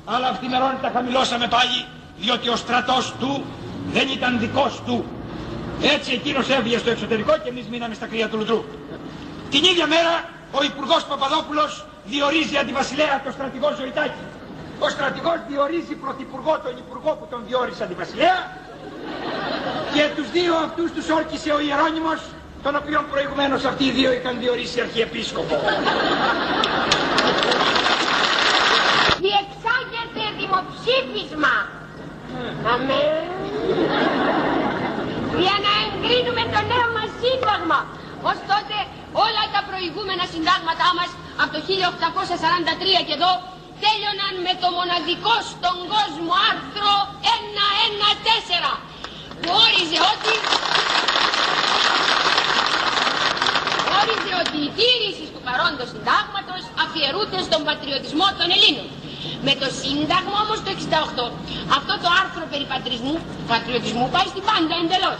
αλλά 0.04 0.26
αυθημερών 0.28 0.74
τα 0.82 0.90
χαμηλώσαμε 0.94 1.46
πάλι, 1.56 1.78
διότι 2.18 2.48
ο 2.48 2.56
στρατός 2.56 3.14
του 3.20 3.44
δεν 3.92 4.08
ήταν 4.08 4.38
δικός 4.38 4.82
του. 4.86 5.04
Έτσι 5.82 6.12
εκείνος 6.12 6.48
έβγαινε 6.48 6.78
στο 6.78 6.90
εξωτερικό 6.90 7.32
και 7.42 7.48
εμείς 7.48 7.66
μείναμε 7.70 7.94
στα 7.94 8.06
κρύα 8.06 8.28
του 8.28 8.36
λουτρού. 8.36 8.64
Την 9.50 9.64
ίδια 9.64 9.86
μέρα 9.86 10.14
ο 10.52 10.62
Υπουργός 10.62 11.04
Παπαδόπουλος 11.04 11.84
διορίζει 12.04 12.56
αντιβασιλέα 12.56 13.20
τον 13.24 13.32
στρατηγό 13.32 13.68
Ζωητάκη. 13.80 14.24
Ο 14.78 14.88
στρατηγός 14.88 15.38
διορίζει 15.48 15.94
πρωθυπουργό 15.94 16.58
τον 16.64 16.74
Υπουργό 16.84 17.10
που 17.18 17.26
τον 17.30 17.40
διόρισε 17.46 17.82
αντιβασιλέα 17.84 18.38
και 19.94 20.02
τους 20.16 20.30
δύο 20.30 20.54
αυτούς 20.66 20.92
τους 20.92 21.08
όρκησε 21.10 21.50
ο 21.50 21.60
Ιερώνυμος 21.60 22.20
τον 22.62 22.76
οποίο 22.76 23.04
προηγουμένως 23.10 23.64
αυτοί 23.64 23.84
οι 23.84 23.90
δύο 23.90 24.12
είχαν 24.12 24.38
διορίσει 24.38 24.80
αρχιεπίσκοπο. 24.80 25.54
Διεξάγεται 29.24 30.24
δημοψήφισμα. 30.40 31.54
Αμέ. 32.72 33.04
Για 35.44 35.56
να 35.66 35.72
εγκρίνουμε 35.84 36.42
το 36.54 36.60
νέο 36.70 36.88
μας 36.96 37.10
σύνταγμα. 37.22 37.80
Ως 38.30 38.38
τότε 38.50 38.76
όλα 39.26 39.44
τα 39.54 39.60
προηγούμενα 39.70 40.24
συντάγματά 40.32 40.88
μας 40.98 41.10
από 41.42 41.50
το 41.54 41.60
1843 41.68 43.06
και 43.06 43.14
εδώ 43.18 43.32
τέλειωναν 43.84 44.34
με 44.46 44.52
το 44.62 44.68
μοναδικό 44.76 45.34
στον 45.52 45.76
κόσμο 45.94 46.32
άρθρο 46.50 46.92
114 48.68 48.72
που 49.40 49.50
όριζε 49.64 49.98
ότι 50.12 50.34
όριζε 54.00 54.32
ότι 54.42 54.58
η 54.68 54.70
τήρηση 54.80 55.24
του 55.32 55.40
παρόντος 55.46 55.88
συντάγματος 55.94 56.62
αφιερούνται 56.84 57.40
στον 57.48 57.60
πατριωτισμό 57.68 58.26
των 58.38 58.46
Ελλήνων. 58.56 58.88
Με 59.46 59.52
το 59.60 59.68
Σύνταγμα 59.80 60.38
όμως 60.44 60.58
το 60.66 60.70
68, 60.76 61.24
αυτό 61.78 61.94
το 62.02 62.08
άρθρο 62.22 62.44
περί 62.52 62.66
πατρισμού, 62.72 63.14
πατριωτισμού 63.52 64.04
πάει 64.14 64.28
στην 64.32 64.44
πάντα 64.50 64.74
εντελώς. 64.82 65.18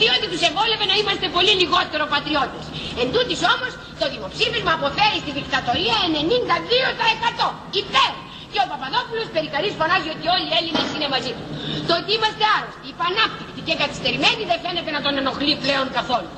Διότι 0.00 0.24
τους 0.32 0.42
ευόλευε 0.50 0.84
να 0.90 0.96
είμαστε 1.00 1.26
πολύ 1.36 1.52
λιγότερο 1.62 2.04
πατριώτες. 2.14 2.64
Εν 3.00 3.08
τούτης 3.14 3.40
όμως 3.54 3.72
το 4.00 4.06
δημοψήφισμα 4.14 4.72
αποφέρει 4.78 5.18
στη 5.24 5.30
δικτατορία 5.38 5.96
92% 6.14 7.46
υπέρ. 7.82 8.12
Και 8.52 8.60
ο 8.64 8.66
Παπαδόπουλος 8.72 9.28
περικαλής 9.36 9.74
φωνάζει 9.80 10.08
ότι 10.16 10.26
όλοι 10.34 10.46
οι 10.50 10.54
Έλληνες 10.58 10.88
είναι 10.94 11.08
μαζί 11.14 11.32
του. 11.36 11.44
Το 11.88 11.92
ότι 12.00 12.10
είμαστε 12.16 12.44
άρρωστοι, 12.56 12.86
υπανάπτυκτοι 12.94 13.60
και 13.66 13.74
καθυστερημένοι 13.82 14.42
δεν 14.50 14.58
φαίνεται 14.64 14.90
να 14.96 15.00
τον 15.04 15.12
ενοχλεί 15.20 15.54
πλέον 15.64 15.86
καθόλου. 15.98 16.30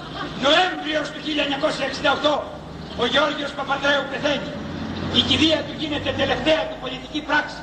Νοέμβριος 0.46 1.06
του 1.12 1.20
1968 1.26 2.32
ο 3.02 3.04
Γιώργος 3.12 3.50
Παπαδρέου 3.58 4.04
πεθαίνει. 4.10 4.50
Η 5.14 5.20
κηδεία 5.28 5.58
του 5.66 5.74
γίνεται 5.80 6.10
τελευταία 6.22 6.62
του 6.70 6.76
πολιτική 6.84 7.20
πράξη. 7.28 7.60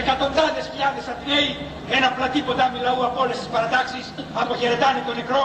Εκατοντάδες 0.00 0.64
χιλιάδες 0.70 1.04
Αθηναίοι, 1.12 1.50
ένα 1.98 2.08
πλατή 2.16 2.40
ποτάμι 2.48 2.78
λαού 2.86 3.00
από 3.08 3.18
όλες 3.24 3.36
τις 3.40 3.48
παρατάξεις, 3.54 4.04
αποχαιρετάνε 4.42 5.00
τον 5.06 5.14
νεκρό, 5.20 5.44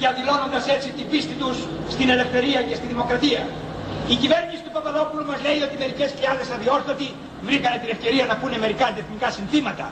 διαδηλώνοντας 0.00 0.64
έτσι 0.74 0.88
την 0.98 1.06
πίστη 1.10 1.34
τους 1.40 1.56
στην 1.94 2.08
ελευθερία 2.14 2.60
και 2.68 2.74
στη 2.78 2.86
δημοκρατία. 2.92 3.42
Η 4.12 4.14
κυβέρνηση 4.22 4.60
του 4.64 4.72
Παπαδόπουλου 4.76 5.24
μας 5.30 5.38
λέει 5.46 5.60
ότι 5.66 5.74
μερικές 5.82 6.08
χιλιάδες 6.14 6.48
αδιόρθωτοι 6.54 7.08
βρήκανε 7.48 7.76
την 7.82 7.90
ευκαιρία 7.94 8.24
να 8.30 8.34
πούνε 8.40 8.56
μερικά 8.64 8.84
αντιεθνικά 8.90 9.28
συνθήματα 9.38 9.86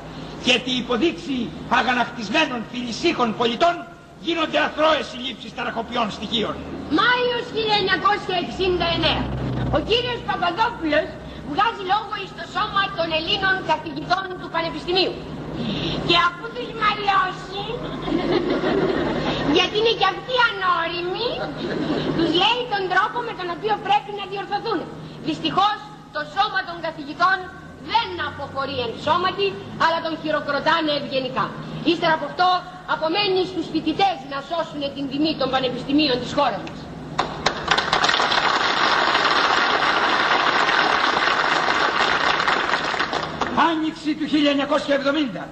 και 0.45 0.53
ότι 0.59 0.71
οι 0.75 0.79
υποδείξει 0.85 1.37
αγανακτισμένων 1.79 2.61
φιλισίχων 2.73 3.29
πολιτών 3.41 3.75
γίνονται 4.27 4.59
αθρώες 4.67 5.05
συλλήψεις 5.11 5.55
ταραχοποιών 5.57 6.07
στοιχείων. 6.17 6.55
Μάιος 6.99 7.47
1969. 7.59 9.13
Ο 9.77 9.79
κύριος 9.89 10.21
Παπαδόπουλος 10.29 11.07
βγάζει 11.53 11.85
λόγο 11.93 12.13
εις 12.21 12.33
το 12.39 12.45
σώμα 12.55 12.83
των 12.99 13.09
Ελλήνων 13.19 13.55
καθηγητών 13.71 14.25
του 14.41 14.49
Πανεπιστημίου. 14.55 15.15
Και 16.09 16.17
αφού 16.29 16.45
τους 16.57 16.69
μαλλιώσει, 16.83 17.65
γιατί 19.57 19.75
είναι 19.81 19.95
και 20.01 20.09
αυτοί 20.15 20.35
ανώριμοι, 20.49 21.31
τους 22.17 22.31
λέει 22.41 22.61
τον 22.75 22.83
τρόπο 22.93 23.19
με 23.29 23.33
τον 23.39 23.49
οποίο 23.57 23.75
πρέπει 23.87 24.11
να 24.21 24.25
διορθωθούν. 24.33 24.79
Δυστυχώς 25.29 25.77
το 26.17 26.23
σώμα 26.35 26.61
των 26.69 26.77
καθηγητών 26.87 27.37
δεν 27.93 28.09
αποχωρεί 28.29 28.77
εν 28.87 28.93
σώματι, 29.07 29.47
αλλά 29.85 29.99
τον 30.05 30.15
χειροκροτάνε 30.23 30.93
ευγενικά. 31.01 31.47
Ύστερα 31.91 32.15
από 32.19 32.27
αυτό 32.31 32.49
απομένει 32.95 33.41
στους 33.53 33.67
φοιτητές 33.73 34.17
να 34.33 34.39
σώσουν 34.49 34.83
την 34.97 35.05
τιμή 35.11 35.33
των 35.41 35.49
πανεπιστημίων 35.55 36.17
της 36.23 36.33
χώρας 36.39 36.63
μας. 36.69 36.81
Άνοιξη 43.71 44.11
του 44.15 44.27
1970. 45.41 45.49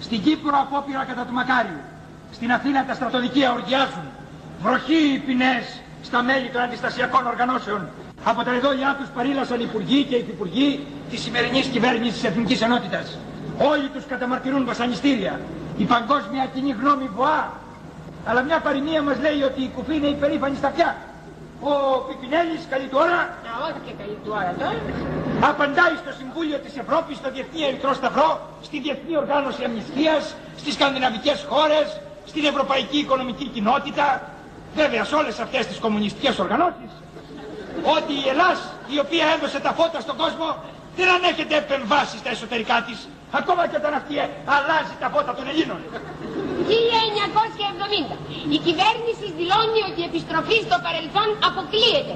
Στην 0.00 0.22
Κύπρο 0.22 0.56
απόπειρα 0.64 1.04
κατά 1.04 1.22
του 1.26 1.32
Μακάριου. 1.32 1.80
Στην 2.32 2.52
Αθήνα 2.52 2.84
τα 2.84 2.94
στρατοδικεία 2.94 3.52
οργιάζουν. 3.52 4.06
Βροχή 4.62 5.12
οι 5.14 5.18
ποινές 5.18 5.64
στα 6.02 6.22
μέλη 6.22 6.48
των 6.48 6.60
αντιστασιακών 6.62 7.26
οργανώσεων. 7.26 7.88
Από 8.24 8.42
τα 8.42 8.52
εδόλια 8.54 8.96
τους 8.98 9.08
παρήλασαν 9.08 9.60
υπουργοί 9.60 10.04
και 10.04 10.16
υφυπουργοί 10.16 10.86
της 11.10 11.20
σημερινής 11.20 11.66
κυβέρνησης 11.66 12.12
της 12.12 12.24
Εθνικής 12.24 12.60
Ενότητας. 12.60 13.18
Όλοι 13.58 13.88
τους 13.94 14.04
καταμαρτυρούν 14.06 14.64
βασανιστήρια. 14.64 15.40
Η 15.76 15.84
παγκόσμια 15.84 16.44
κοινή 16.54 16.70
γνώμη 16.80 17.10
βοά. 17.16 17.52
Αλλά 18.24 18.42
μια 18.42 18.60
παροιμία 18.60 19.02
μας 19.02 19.18
λέει 19.20 19.42
ότι 19.42 19.62
η 19.62 19.70
κουφή 19.74 19.94
είναι 19.96 20.06
υπερήφανη 20.06 20.56
στα 20.56 20.68
πια. 20.68 20.96
Ο 21.62 21.72
Πιπινέλης 22.06 22.62
καλή 22.72 22.86
του 22.90 22.98
ώρα 23.06 23.20
Να 23.46 23.52
όχι 23.66 23.80
και 23.86 23.92
καλή 24.00 24.16
του 24.24 24.30
ώρα 24.38 24.52
τώρα. 24.58 24.78
απαντάει 25.50 25.94
στο 26.02 26.12
Συμβούλιο 26.20 26.58
της 26.64 26.74
Ευρώπης, 26.82 27.16
στο 27.20 27.28
Διεθνή 27.34 27.60
Ερυθρό 27.68 27.92
Σταυρό, 28.00 28.30
στη 28.66 28.76
Διεθνή 28.84 29.16
Οργάνωση 29.22 29.60
Αμνηστίας, 29.68 30.22
στις 30.60 30.72
σκανδιναβικές 30.74 31.38
χώρες, 31.50 31.86
στην 32.30 32.44
Ευρωπαϊκή 32.52 32.98
Οικονομική 33.04 33.46
Κοινότητα, 33.54 34.06
βέβαια 34.80 35.04
σε 35.04 35.14
όλες 35.20 35.38
αυτές 35.44 35.66
τις 35.66 35.78
κομμουνιστικές 35.84 36.38
οργανώσεις, 36.38 36.90
ότι 37.96 38.12
η 38.22 38.24
Ελλάς, 38.32 38.58
η 38.94 38.96
οποία 39.04 39.24
έδωσε 39.34 39.58
τα 39.66 39.72
φώτα 39.78 39.98
στον 40.06 40.16
κόσμο, 40.22 40.48
δεν 40.96 41.08
ανέχεται 41.16 41.54
επεμβάσεις 41.64 42.18
στα 42.22 42.30
εσωτερικά 42.36 42.76
της, 42.86 42.98
ακόμα 43.40 43.62
και 43.68 43.76
όταν 43.80 43.92
αυτή 44.00 44.14
αλλάζει 44.56 44.94
τα 45.02 45.08
φώτα 45.14 45.32
των 45.38 45.44
Ελλήνων. 45.52 45.80
1970. 46.70 48.16
Η 48.56 48.58
κυβέρνηση 48.66 49.26
δηλώνει 49.38 49.80
ότι 49.88 49.98
η 50.04 50.06
επιστροφή 50.10 50.56
στο 50.66 50.76
παρελθόν 50.86 51.28
αποκλείεται. 51.48 52.14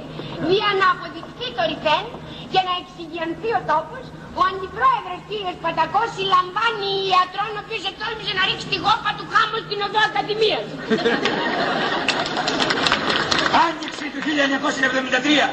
Για 0.55 0.71
να 0.81 0.87
αποδειχθεί 0.95 1.47
το 1.57 1.63
ρηφέν 1.71 2.05
και 2.53 2.61
να 2.69 2.73
εξηγιανθεί 2.83 3.51
ο 3.59 3.61
τόπος, 3.71 4.05
ο 4.41 4.43
αντιπρόεδρος 4.51 5.21
κύριος 5.29 5.57
Πατακός 5.65 6.09
συλλαμβάνει 6.17 6.91
ιατρόν 7.13 7.53
ο 7.59 7.61
οποίος 7.65 7.83
εκτόλμησε 7.91 8.33
να 8.39 8.43
ρίξει 8.49 8.67
τη 8.73 8.79
γόπα 8.85 9.11
του 9.19 9.27
χάμου 9.33 9.59
στην 9.67 9.79
οδό 9.87 10.01
Ακαδημίας. 10.09 10.67
Άνοιξη 13.63 14.05
του 14.13 14.21
1973. 14.27 15.51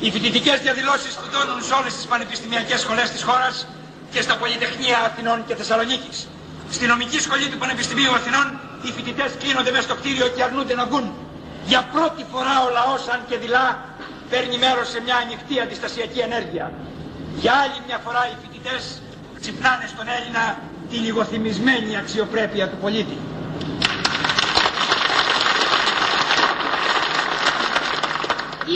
Οι 0.00 0.10
φοιτητικές 0.10 0.60
διαδηλώσεις 0.60 1.12
σκοτώνουν 1.16 1.58
σε 1.68 1.72
όλες 1.78 1.92
τις 1.96 2.06
πανεπιστημιακές 2.12 2.80
σχολές 2.80 3.08
της 3.10 3.22
χώρας 3.28 3.66
και 4.12 4.20
στα 4.26 4.34
πολυτεχνία 4.40 4.98
Αθηνών 5.08 5.38
και 5.46 5.54
Θεσσαλονίκης. 5.60 6.18
Στη 6.76 6.84
νομική 6.86 7.18
σχολή 7.26 7.46
του 7.52 7.58
Πανεπιστημίου 7.62 8.12
Αθηνών 8.18 8.46
οι 8.84 8.90
φοιτητές 8.96 9.30
κλείνονται 9.40 9.70
μέσα 9.70 9.82
στο 9.88 9.94
κτίριο 10.00 10.26
και 10.34 10.42
αρνούνται 10.42 10.74
να 10.74 10.84
βγουν. 10.88 11.06
Για 11.70 11.80
πρώτη 11.94 12.22
φορά 12.32 12.54
ο 12.66 12.68
λαός, 12.78 13.02
αν 13.14 13.20
και 13.28 13.36
δειλά, 13.42 13.66
παίρνει 14.30 14.56
μέρος 14.64 14.86
σε 14.92 14.98
μια 15.04 15.16
ανοιχτή 15.24 15.54
αντιστασιακή 15.60 16.18
ενέργεια. 16.28 16.66
Για 17.42 17.52
άλλη 17.62 17.78
μια 17.86 17.98
φορά 18.04 18.22
οι 18.30 18.34
φοιτητές 18.42 18.82
ξυπνάνε 19.40 19.86
στον 19.94 20.06
Έλληνα 20.16 20.42
τη 20.90 20.96
λιγοθυμισμένη 20.96 21.96
αξιοπρέπεια 22.02 22.68
του 22.70 22.76
πολίτη. 22.84 23.18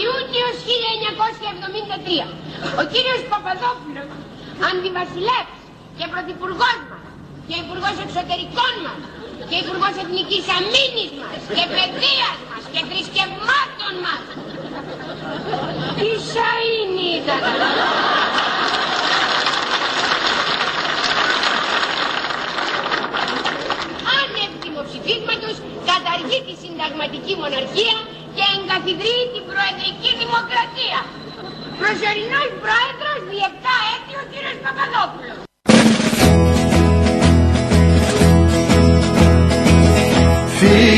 Ιούνιος 0.01 0.57
1973. 0.69 2.27
Ο 2.81 2.83
κύριος 2.93 3.21
Παπαδόπουλος, 3.31 4.11
αντιβασιλεύς 4.69 5.57
και 5.99 6.07
πρωθυπουργός 6.13 6.79
μας 6.91 7.05
και 7.49 7.57
υπουργός 7.65 7.97
εξωτερικών 8.05 8.75
μας 8.85 9.01
και 9.49 9.57
υπουργός 9.65 9.95
εθνικής 10.03 10.45
αμήνης 10.59 11.11
μας 11.21 11.41
και 11.57 11.65
παιδείας 11.75 12.37
μας 12.51 12.65
και 12.73 12.81
θρησκευμάτων 12.89 13.95
μας. 14.05 14.25
Τι 15.99 16.09
σαΐνι 16.33 17.09
ήταν. 17.21 17.41
Άνευ 24.19 24.53
δημοψηφίσματος 24.67 25.57
καταργεί 25.91 26.39
τη 26.47 26.55
συνταγματική 26.63 27.33
μοναρχία 27.43 27.97
και 28.37 28.45
εγκαθιδρύει 28.57 29.25
την 29.35 29.45
προεδρική 29.51 30.11
δημοκρατία. 30.23 30.99
Προσωρινός 31.81 32.49
πρόεδρος 32.63 33.19
διεπτά 33.33 33.75
έτη 33.95 34.13
ο 34.23 34.25
κύριος 34.33 34.59
Παπαδόπουλος. 34.65 35.39
Φίλοι 40.59 40.92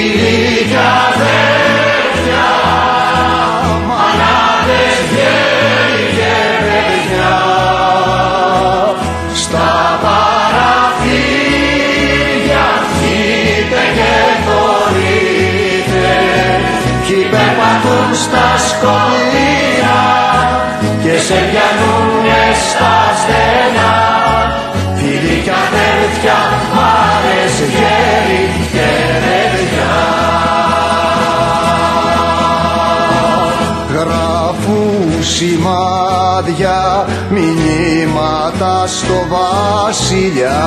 σημάδια, 36.34 37.06
μηνύματα 37.30 38.86
στο 38.86 39.14
βασιλιά 39.30 40.62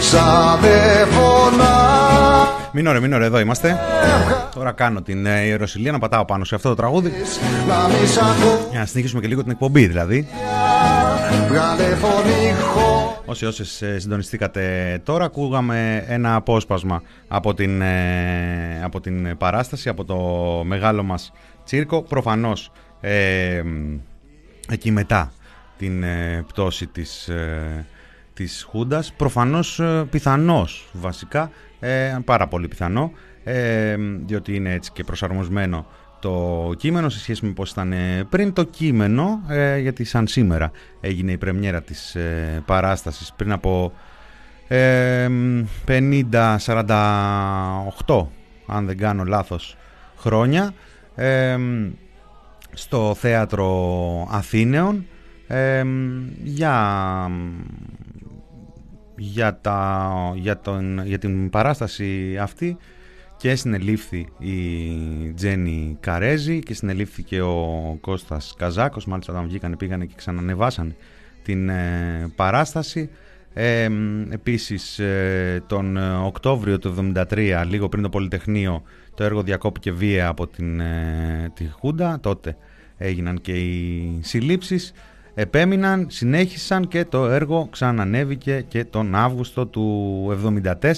σαν 0.00 0.60
δε 0.60 1.04
φωνά 1.04 1.90
Μείνω 2.72 2.92
ρε, 2.92 3.00
μείνω 3.00 3.18
ρε, 3.18 3.24
εδώ 3.24 3.38
είμαστε. 3.40 3.78
Τώρα 4.54 4.72
κάνω 4.72 5.02
την 5.02 5.26
ε, 5.26 5.44
ιεροσιλία 5.44 5.92
να 5.92 5.98
πατάω 5.98 6.24
πάνω 6.24 6.44
σε 6.44 6.54
αυτό 6.54 6.68
το 6.68 6.74
τραγούδι. 6.74 7.12
να 7.68 7.88
μη 7.88 8.06
σ' 8.06 8.18
ακούω 8.18 8.68
Για 8.70 8.78
να 8.78 8.86
συνεχίσουμε 8.86 9.20
και 9.20 9.26
λίγο 9.26 9.42
την 9.42 9.50
εκπομπή 9.50 9.86
δηλαδή. 9.86 10.28
Βγάλε 11.48 11.82
φωνή 11.82 12.54
χω 12.60 13.22
Όσοι 13.24 13.46
όσες 13.46 13.82
ε, 13.82 13.98
συντονιστήκατε 13.98 15.00
τώρα, 15.04 15.24
ακούγαμε 15.24 16.04
ένα 16.08 16.34
απόσπασμα 16.34 17.02
από 17.28 17.54
την, 17.54 17.80
ε, 17.80 18.80
από 18.84 19.00
την 19.00 19.36
παράσταση, 19.36 19.88
από 19.88 20.04
το 20.04 20.16
μεγάλο 20.64 21.02
μας 21.02 21.32
τσίρκο. 21.64 22.02
Προφανώς 22.02 22.70
ε, 23.04 23.62
εκεί 24.68 24.90
μετά 24.90 25.32
την 25.78 26.04
πτώση 26.46 26.86
της, 26.86 27.30
της 28.34 28.66
Χούντας, 28.68 29.12
προφανώς 29.12 29.80
πιθανός 30.10 30.88
βασικά, 30.92 31.50
πάρα 32.24 32.48
πολύ 32.48 32.68
πιθανό, 32.68 33.12
διότι 34.24 34.54
είναι 34.54 34.72
έτσι 34.72 34.92
και 34.92 35.04
προσαρμοσμένο 35.04 35.86
το 36.22 36.72
κείμενο 36.76 37.08
σε 37.08 37.18
σχέση 37.18 37.46
με 37.46 37.52
πώς 37.52 37.70
ήταν 37.70 37.92
ε, 37.92 38.26
πριν. 38.28 38.52
Το 38.52 38.64
κείμενο 38.64 39.42
ε, 39.48 39.78
γιατί 39.78 40.04
σαν 40.04 40.26
σήμερα 40.26 40.70
έγινε 41.00 41.32
η 41.32 41.36
πρεμιέρα 41.36 41.82
της 41.82 42.14
ε, 42.14 42.62
παράστασης 42.66 43.32
πριν 43.36 43.52
από 43.52 43.92
50-48 44.68 44.76
αν 48.66 48.86
δεν 48.86 48.96
κάνω 48.96 49.24
λάθος 49.24 49.76
χρόνια 50.16 50.72
στο 52.72 53.14
θέατρο 53.18 54.28
Αθήνεων 54.30 55.06
για, 56.42 57.28
για, 59.16 59.58
τα, 59.60 60.32
για, 60.36 60.58
τον, 60.58 61.06
για 61.06 61.18
την 61.18 61.50
παράσταση 61.50 62.38
αυτή 62.40 62.76
και 63.42 63.54
συνελήφθη 63.54 64.26
η 64.38 65.32
Τζένι 65.34 65.96
Καρέζη 66.00 66.58
και 66.58 66.74
συνελήφθηκε 66.74 67.40
ο 67.40 67.98
Κώστας 68.00 68.54
Καζάκος. 68.58 69.06
Μάλιστα 69.06 69.32
όταν 69.32 69.46
βγήκανε 69.46 69.76
πήγανε 69.76 70.04
και 70.04 70.14
ξανανεβάσαν 70.16 70.94
την 71.42 71.68
ε, 71.68 72.32
παράσταση. 72.36 73.10
Ε, 73.54 73.88
επίσης 74.30 74.98
ε, 74.98 75.62
τον 75.66 75.96
Οκτώβριο 76.24 76.78
του 76.78 77.12
1973 77.14 77.64
λίγο 77.68 77.88
πριν 77.88 78.02
το 78.02 78.08
Πολυτεχνείο 78.08 78.82
το 79.14 79.24
έργο 79.24 79.42
διακόπηκε 79.42 79.92
βία 79.92 80.28
από 80.28 80.46
την, 80.46 80.80
ε, 80.80 81.50
τη 81.54 81.68
Χούντα. 81.68 82.20
Τότε 82.20 82.56
έγιναν 82.96 83.40
και 83.40 83.52
οι 83.52 84.18
συλλήψεις. 84.22 84.92
Επέμειναν, 85.34 86.06
συνέχισαν 86.10 86.88
και 86.88 87.04
το 87.04 87.26
έργο 87.26 87.68
ξανανέβηκε 87.70 88.64
και 88.68 88.84
τον 88.84 89.14
Αύγουστο 89.14 89.66
του 89.66 90.26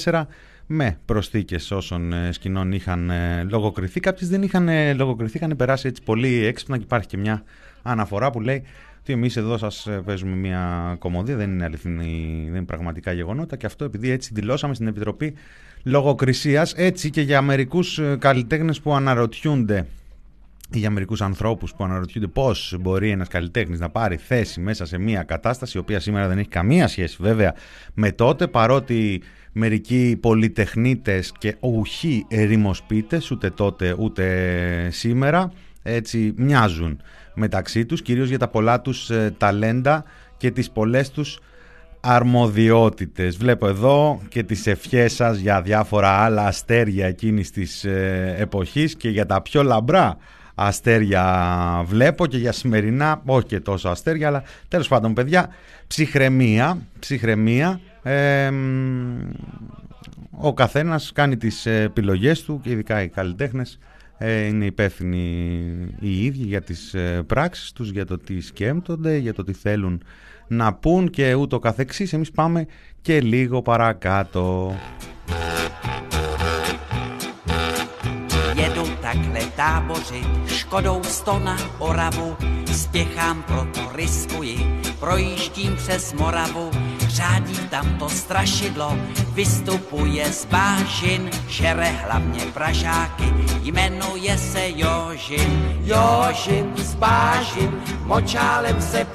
1974 0.02 0.26
με 0.66 0.98
προσθήκες 1.04 1.70
όσων 1.70 2.12
ε, 2.12 2.32
σκηνών 2.32 2.72
είχαν 2.72 3.10
ε, 3.10 3.42
λογοκριθεί. 3.42 4.00
Κάποιες 4.00 4.28
δεν 4.28 4.42
είχαν 4.42 4.68
ε, 4.68 4.92
λογοκριθεί, 4.92 5.36
είχαν 5.36 5.56
περάσει 5.56 5.88
έτσι 5.88 6.02
πολύ 6.02 6.44
έξυπνα 6.44 6.76
και 6.76 6.82
υπάρχει 6.82 7.06
και 7.06 7.16
μια 7.16 7.42
αναφορά 7.82 8.30
που 8.30 8.40
λέει 8.40 8.62
ότι 9.00 9.12
εμείς 9.12 9.36
εδώ 9.36 9.58
σας 9.58 9.88
παίζουμε 10.04 10.36
μια 10.36 10.96
κομμωδία, 10.98 11.36
δεν 11.36 11.50
είναι 11.50 11.64
αληθινή, 11.64 12.40
δεν 12.44 12.56
είναι 12.56 12.64
πραγματικά 12.64 13.12
γεγονότα 13.12 13.56
και 13.56 13.66
αυτό 13.66 13.84
επειδή 13.84 14.10
έτσι 14.10 14.30
δηλώσαμε 14.34 14.74
στην 14.74 14.86
Επιτροπή 14.86 15.34
Λογοκρισίας. 15.84 16.72
Έτσι 16.72 17.10
και 17.10 17.20
για 17.20 17.42
μερικούς 17.42 18.00
καλλιτέχνες 18.18 18.80
που 18.80 18.94
αναρωτιούνται 18.94 19.86
ή 20.72 20.78
για 20.78 20.90
μερικούς 20.90 21.20
ανθρώπους 21.22 21.74
που 21.74 21.84
αναρωτιούνται 21.84 22.26
πώς 22.26 22.76
μπορεί 22.80 23.10
ένας 23.10 23.28
καλλιτέχνης 23.28 23.78
να 23.80 23.88
πάρει 23.88 24.16
θέση 24.16 24.60
μέσα 24.60 24.86
σε 24.86 24.98
μια 24.98 25.22
κατάσταση 25.22 25.76
η 25.76 25.80
οποία 25.80 26.00
σήμερα 26.00 26.28
δεν 26.28 26.38
έχει 26.38 26.48
καμία 26.48 26.88
σχέση 26.88 27.16
βέβαια 27.20 27.54
με 27.94 28.12
τότε 28.12 28.46
παρότι 28.46 29.22
μερικοί 29.52 30.18
πολυτεχνίτες 30.20 31.32
και 31.38 31.56
ουχοί 31.60 32.26
ερημοσπίτες 32.28 33.30
ούτε 33.30 33.50
τότε 33.50 33.94
ούτε 33.98 34.88
σήμερα 34.90 35.52
έτσι 35.82 36.34
μοιάζουν 36.36 37.00
μεταξύ 37.34 37.86
τους 37.86 38.02
κυρίως 38.02 38.28
για 38.28 38.38
τα 38.38 38.48
πολλά 38.48 38.80
τους 38.80 39.10
ε, 39.10 39.34
ταλέντα 39.38 40.04
και 40.36 40.50
τις 40.50 40.70
πολλές 40.70 41.10
τους 41.10 41.38
αρμοδιότητες. 42.06 43.36
Βλέπω 43.36 43.66
εδώ 43.66 44.20
και 44.28 44.42
τις 44.42 44.66
ευχές 44.66 45.14
σας 45.14 45.38
για 45.38 45.62
διάφορα 45.62 46.08
άλλα 46.08 46.46
αστέρια 46.46 47.06
εκείνης 47.06 47.50
της 47.50 47.84
ε, 47.84 48.34
εποχής 48.38 48.94
και 48.94 49.08
για 49.08 49.26
τα 49.26 49.42
πιο 49.42 49.62
λαμπρά 49.62 50.16
αστέρια 50.54 51.82
βλέπω 51.86 52.26
και 52.26 52.36
για 52.36 52.52
σημερινά, 52.52 53.22
όχι 53.26 53.46
και 53.46 53.60
τόσο 53.60 53.88
αστέρια, 53.88 54.26
αλλά 54.26 54.42
τέλος 54.68 54.88
πάντων 54.88 55.14
παιδιά, 55.14 55.48
ψυχραιμία, 55.86 56.78
ψυχραιμία, 56.98 57.80
ο 60.30 60.54
καθένας 60.54 61.12
κάνει 61.12 61.36
τις 61.36 61.66
επιλογές 61.66 62.42
του 62.42 62.60
και 62.62 62.70
ειδικά 62.70 63.02
οι 63.02 63.08
καλλιτέχνες 63.08 63.78
ε, 64.18 64.46
είναι 64.46 64.64
υπεύθυνοι 64.64 65.18
οι 66.00 66.24
ίδιοι 66.24 66.44
για 66.44 66.62
τις 66.62 66.94
ε, 66.94 67.22
πράξεις 67.26 67.72
τους, 67.72 67.90
για 67.90 68.06
το 68.06 68.18
τι 68.18 68.40
σκέμπτονται, 68.40 69.16
για 69.16 69.34
το 69.34 69.44
τι 69.44 69.52
θέλουν 69.52 70.02
να 70.47 70.73
πούν 70.73 71.09
και 71.09 71.33
ούτω 71.33 71.59
καθεξής. 71.59 72.13
Εμείς 72.13 72.31
πάμε 72.31 72.65
και 73.01 73.21
λίγο 73.21 73.61
παρακάτω. 73.61 74.75
takhle 79.01 79.41
tábořit, 79.55 80.27
škodou 80.47 81.03
sto 81.03 81.39
na 81.39 81.57
Oravu, 81.79 82.37
spěchám 82.65 83.43
proto 83.43 83.81
riskuji, 83.95 84.81
projíždím 84.99 85.75
přes 85.75 86.13
Moravu, 86.13 86.71
řádí 87.07 87.57
tam 87.69 87.97
to 87.97 88.09
strašidlo, 88.09 88.97
vystupuje 89.33 90.25
z 90.31 90.45
bážin, 90.45 91.29
žere 91.47 91.89
hlavně 91.89 92.45
pražáky, 92.53 93.33
jmenuje 93.63 94.37
se 94.37 94.69
Jožin. 94.75 95.79
Jožin 95.83 96.73
z 96.75 96.95
bážin, 96.95 97.71
močálem 98.05 98.81
se 98.81 99.05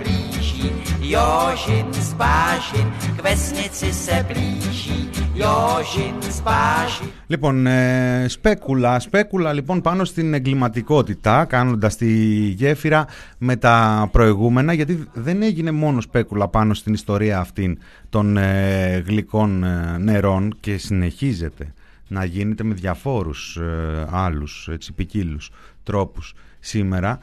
Blíží, 0.59 1.11
Jožin 1.11 1.93
z 1.93 2.13
bážin, 2.13 2.87
k 3.17 3.23
vesnici 3.23 3.93
se 3.93 4.25
blíží, 4.27 5.09
Jožin 5.33 6.21
z 6.21 6.41
bážin. 6.41 7.09
Λοιπόν, 7.27 7.67
ε, 7.67 8.25
σπέκουλα, 8.27 8.99
σπέκουλα 8.99 9.53
λοιπόν 9.53 9.81
πάνω 9.81 10.05
στην 10.05 10.33
εγκληματικότητα, 10.33 11.45
κάνοντας 11.45 11.95
τη 11.95 12.07
γέφυρα 12.47 13.05
με 13.37 13.55
τα 13.55 14.09
προηγούμενα, 14.11 14.73
γιατί 14.73 15.07
δεν 15.13 15.41
έγινε 15.41 15.71
μόνο 15.71 16.01
σπέκουλα 16.01 16.47
πάνω 16.47 16.73
στην 16.73 16.93
ιστορία 16.93 17.39
αυτήν 17.39 17.77
των 18.09 18.37
ε, 18.37 19.03
γλυκών 19.07 19.63
ε, 19.63 19.97
νερών 19.97 20.55
και 20.59 20.77
συνεχίζεται 20.77 21.73
να 22.07 22.23
γίνεται 22.23 22.63
με 22.63 22.73
διαφόρους 22.73 23.55
ε, 23.55 24.07
άλλους 24.11 24.69
έτσι, 24.71 24.93
ποικίλους 24.93 25.51
τρόπους 25.83 26.33
σήμερα, 26.59 27.19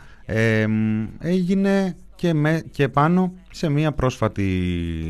έγινε 1.18 1.96
και, 2.16 2.34
με, 2.34 2.62
και 2.70 2.88
πάνω 2.88 3.32
σε 3.50 3.68
μια 3.68 3.92
πρόσφατη 3.92 4.44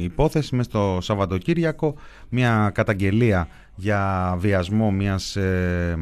υπόθεση 0.00 0.54
μες 0.54 0.66
στο 0.66 0.98
Σαββατοκύριακο, 1.00 1.94
μια 2.28 2.70
καταγγελία 2.74 3.48
για 3.74 4.34
βιασμό 4.38 4.90
μιας 4.90 5.36
ε, 5.36 5.96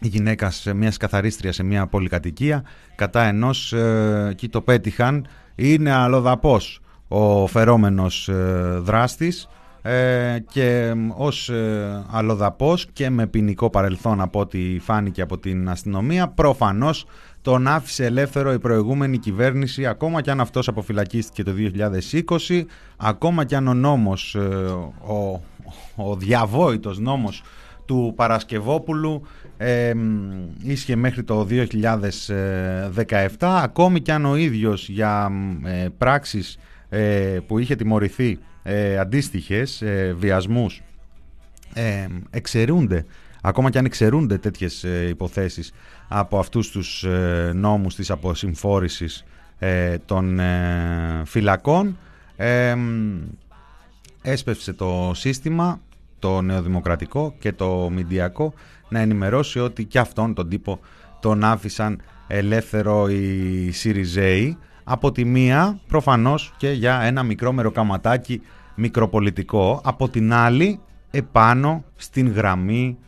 γυναίκας, 0.00 0.66
μιας 0.74 0.96
καθαρίστριας 0.96 1.54
σε 1.54 1.62
μια 1.62 1.86
πολυκατοικία. 1.86 2.64
Κατά 2.94 3.22
ενός, 3.22 3.72
ε, 3.72 4.28
εκεί 4.30 4.48
το 4.48 4.60
πέτυχαν, 4.60 5.26
είναι 5.54 5.92
αλλοδαπός 5.92 6.80
ο 7.08 7.46
φερόμενος 7.46 8.28
ε, 8.28 8.78
δράστης 8.80 9.48
ε, 9.82 10.38
και 10.50 10.94
ως 11.16 11.48
ε, 11.48 12.04
αλλοδαπός 12.10 12.86
και 12.92 13.10
με 13.10 13.26
ποινικό 13.26 13.70
παρελθόν 13.70 14.20
από 14.20 14.40
ό,τι 14.40 14.78
φάνηκε 14.78 15.22
από 15.22 15.38
την 15.38 15.68
αστυνομία. 15.68 16.28
Προφανώς 16.28 17.06
τον 17.48 17.66
άφησε 17.66 18.04
ελεύθερο 18.04 18.52
η 18.52 18.58
προηγούμενη 18.58 19.18
κυβέρνηση 19.18 19.86
ακόμα 19.86 20.20
και 20.20 20.30
αν 20.30 20.40
αυτός 20.40 20.68
αποφυλακίστηκε 20.68 21.42
το 21.42 21.52
2020 22.48 22.64
ακόμα 22.96 23.44
και 23.44 23.56
αν 23.56 23.68
ο 23.68 23.74
νόμος 23.74 24.34
ε, 24.34 24.38
ο, 24.38 25.42
ο 25.96 26.16
διαβόητος 26.16 26.98
νόμος 26.98 27.42
του 27.84 28.12
Παρασκευόπουλου 28.16 29.22
ε, 29.56 29.92
ίσχυε 30.62 30.96
μέχρι 30.96 31.24
το 31.24 31.46
2017 31.50 33.28
ακόμη 33.40 34.00
και 34.00 34.12
αν 34.12 34.24
ο 34.24 34.36
ίδιος 34.36 34.88
για 34.88 35.30
ε, 35.64 35.86
πράξεις 35.98 36.58
ε, 36.88 37.38
που 37.46 37.58
είχε 37.58 37.74
τιμωρηθεί 37.74 38.38
ε, 38.62 38.98
αντίστοιχες 38.98 39.82
ε, 39.82 40.14
βιασμούς 40.18 40.82
ε, 41.74 42.06
εξαιρούνται 42.30 43.04
ακόμα 43.42 43.70
και 43.70 43.78
αν 43.78 43.84
εξαιρούνται 43.84 44.38
τέτοιες 44.38 44.84
ε, 44.84 45.06
υποθέσεις 45.08 45.72
από 46.08 46.38
αυτούς 46.38 46.70
τους 46.70 47.04
ε, 47.04 47.52
νόμους 47.54 47.94
της 47.94 48.10
αποσυμφόρησης 48.10 49.24
των 50.06 50.40
φυλακών. 51.24 51.98
Έσπευσε 54.22 54.72
το 54.72 55.12
σύστημα 55.14 55.80
το 56.18 56.40
νεοδημοκρατικό 56.40 57.34
και 57.38 57.52
το 57.52 57.90
μηντιακό 57.92 58.52
να 58.88 58.98
ενημερώσει 58.98 59.58
ότι 59.58 59.84
και 59.84 59.98
αυτόν 59.98 60.34
τον 60.34 60.48
τύπο 60.48 60.80
τον 61.20 61.44
άφησαν 61.44 62.00
ελεύθερο 62.26 63.08
οι 63.08 63.70
Σιριζέοι. 63.70 64.58
Από 64.84 65.12
τη 65.12 65.24
μία 65.24 65.80
προφανώς 65.88 66.54
και 66.56 66.70
για 66.70 67.00
ένα 67.00 67.22
μικρό 67.22 67.52
μεροκαματάκι 67.52 68.42
μικροπολιτικό, 68.74 69.80
από 69.84 70.08
την 70.08 70.32
άλλη 70.32 70.80
επάνω 71.10 71.84
στην 71.96 72.32
γραμμή 72.32 72.98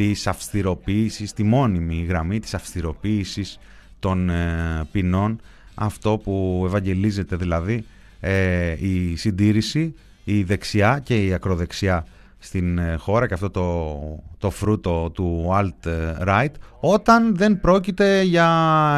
της 0.00 0.26
αυστηροποίησης, 0.26 1.32
τη 1.32 1.42
μόνιμη 1.42 2.04
γραμμή 2.08 2.40
της 2.40 2.54
αυστηροποίησης 2.54 3.58
των 3.98 4.30
ε, 4.30 4.88
ποινών, 4.92 5.40
αυτό 5.74 6.18
που 6.18 6.62
ευαγγελίζεται 6.66 7.36
δηλαδή 7.36 7.84
ε, 8.20 8.76
η 8.78 9.16
συντήρηση, 9.16 9.94
η 10.24 10.42
δεξιά 10.42 11.00
και 11.04 11.24
η 11.24 11.32
ακροδεξιά 11.32 12.06
στην 12.38 12.78
ε, 12.78 12.96
χώρα 12.98 13.26
και 13.26 13.34
αυτό 13.34 13.50
το, 13.50 13.98
το 14.38 14.50
φρούτο 14.50 15.10
του 15.10 15.48
alt-right 15.52 16.52
όταν 16.80 17.36
δεν 17.36 17.60
πρόκειται 17.60 18.22
για 18.22 18.48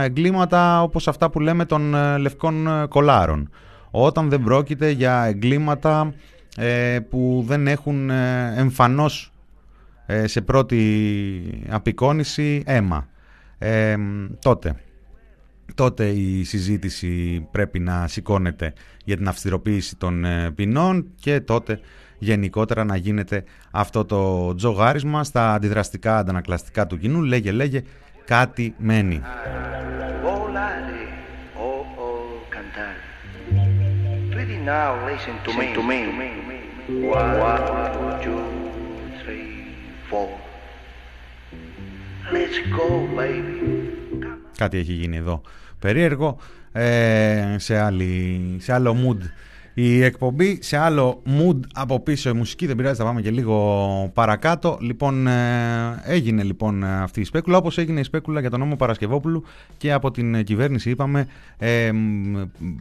εγκλήματα 0.02 0.82
όπως 0.82 1.08
αυτά 1.08 1.30
που 1.30 1.40
λέμε 1.40 1.64
των 1.64 1.94
ε, 1.94 2.18
λευκών 2.18 2.66
ε, 2.66 2.86
κολάρων. 2.86 3.50
Όταν 3.90 4.28
δεν 4.28 4.42
πρόκειται 4.42 4.90
για 4.90 5.24
εγκλήματα 5.24 6.14
που 7.10 7.44
δεν 7.46 7.66
έχουν 7.66 8.10
εμφανώς 8.56 9.31
σε 10.24 10.40
πρώτη 10.40 11.64
απεικόνηση 11.68 12.62
αίμα. 12.66 13.08
Τότε. 14.38 14.74
Τότε 15.74 16.08
η 16.08 16.44
συζήτηση 16.44 17.40
πρέπει 17.50 17.78
να 17.78 18.08
σηκώνεται 18.08 18.72
για 19.04 19.16
την 19.16 19.28
αυστηροποίηση 19.28 19.96
των 19.96 20.24
ποινών 20.54 21.06
και 21.20 21.40
τότε 21.40 21.80
γενικότερα 22.18 22.84
να 22.84 22.96
γίνεται 22.96 23.44
αυτό 23.70 24.04
το 24.04 24.54
τζογάρισμα 24.54 25.24
στα 25.24 25.54
αντιδραστικά 25.54 26.18
αντανακλαστικά 26.18 26.86
του 26.86 26.98
κοινού. 26.98 27.22
Λέγε, 27.22 27.52
λέγε, 27.52 27.82
κάτι 28.24 28.74
μένει. 28.78 29.22
Κάτι 44.56 44.78
έχει 44.78 44.92
γίνει 44.92 45.16
εδώ. 45.16 45.40
Περίεργο 45.78 46.38
ε, 46.72 47.54
σε, 47.58 47.78
άλλη, 47.78 48.40
σε 48.58 48.72
άλλο 48.72 48.96
mood. 49.06 49.22
Η 49.74 50.02
εκπομπή 50.02 50.58
σε 50.62 50.76
άλλο 50.76 51.22
mood 51.26 51.58
από 51.74 52.00
πίσω. 52.00 52.30
Η 52.30 52.32
μουσική 52.32 52.66
δεν 52.66 52.76
πειράζει 52.76 52.98
θα 52.98 53.04
πάμε 53.04 53.20
και 53.20 53.30
λίγο 53.30 54.10
παρακάτω. 54.14 54.78
Λοιπόν 54.80 55.26
ε, 55.26 56.02
έγινε 56.04 56.42
λοιπόν 56.42 56.84
αυτή 56.84 57.20
η 57.20 57.24
σπέκουλα 57.24 57.56
όπως 57.56 57.78
έγινε 57.78 58.00
η 58.00 58.02
σπέκουλα 58.02 58.40
για 58.40 58.50
τον 58.50 58.58
νόμο 58.58 58.76
Παρασκευόπουλου 58.76 59.44
και 59.76 59.92
από 59.92 60.10
την 60.10 60.44
κυβέρνηση 60.44 60.90
είπαμε 60.90 61.26
ε, 61.58 61.90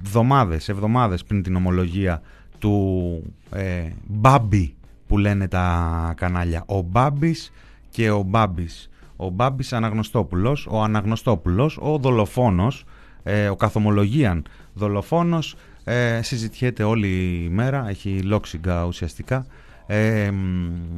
εβδομάδες, 0.04 0.70
εβδομάδες 0.70 1.24
πριν 1.24 1.44
την 1.44 1.56
ομολογία 1.56 2.22
του 2.60 3.24
ε, 3.52 3.84
Μπάμπη 4.08 4.76
που 5.12 5.18
λένε 5.18 5.48
τα 5.48 6.14
κανάλια 6.18 6.64
ο 6.66 6.82
Μπάμπης 6.82 7.52
και 7.90 8.10
ο 8.10 8.22
Μπάμπης 8.22 8.90
ο 9.16 9.30
Μπάμπης 9.30 9.74
Αναγνωστόπουλος 9.74 10.68
ο 10.70 10.82
Αναγνωστόπουλος, 10.82 11.78
ο 11.82 11.98
δολοφόνος 11.98 12.86
ε, 13.24 13.50
ο 13.50 13.56
καθομολογίαν 13.56 14.46
δολοφόνος 14.74 15.56
ε, 15.84 16.22
συζητιέται 16.22 16.84
όλη 16.84 17.44
η 17.44 17.50
μέρα, 17.50 17.90
έχει 17.90 18.22
λόξιγκα 18.22 18.86
ουσιαστικά 18.86 19.46
ε, 19.88 20.32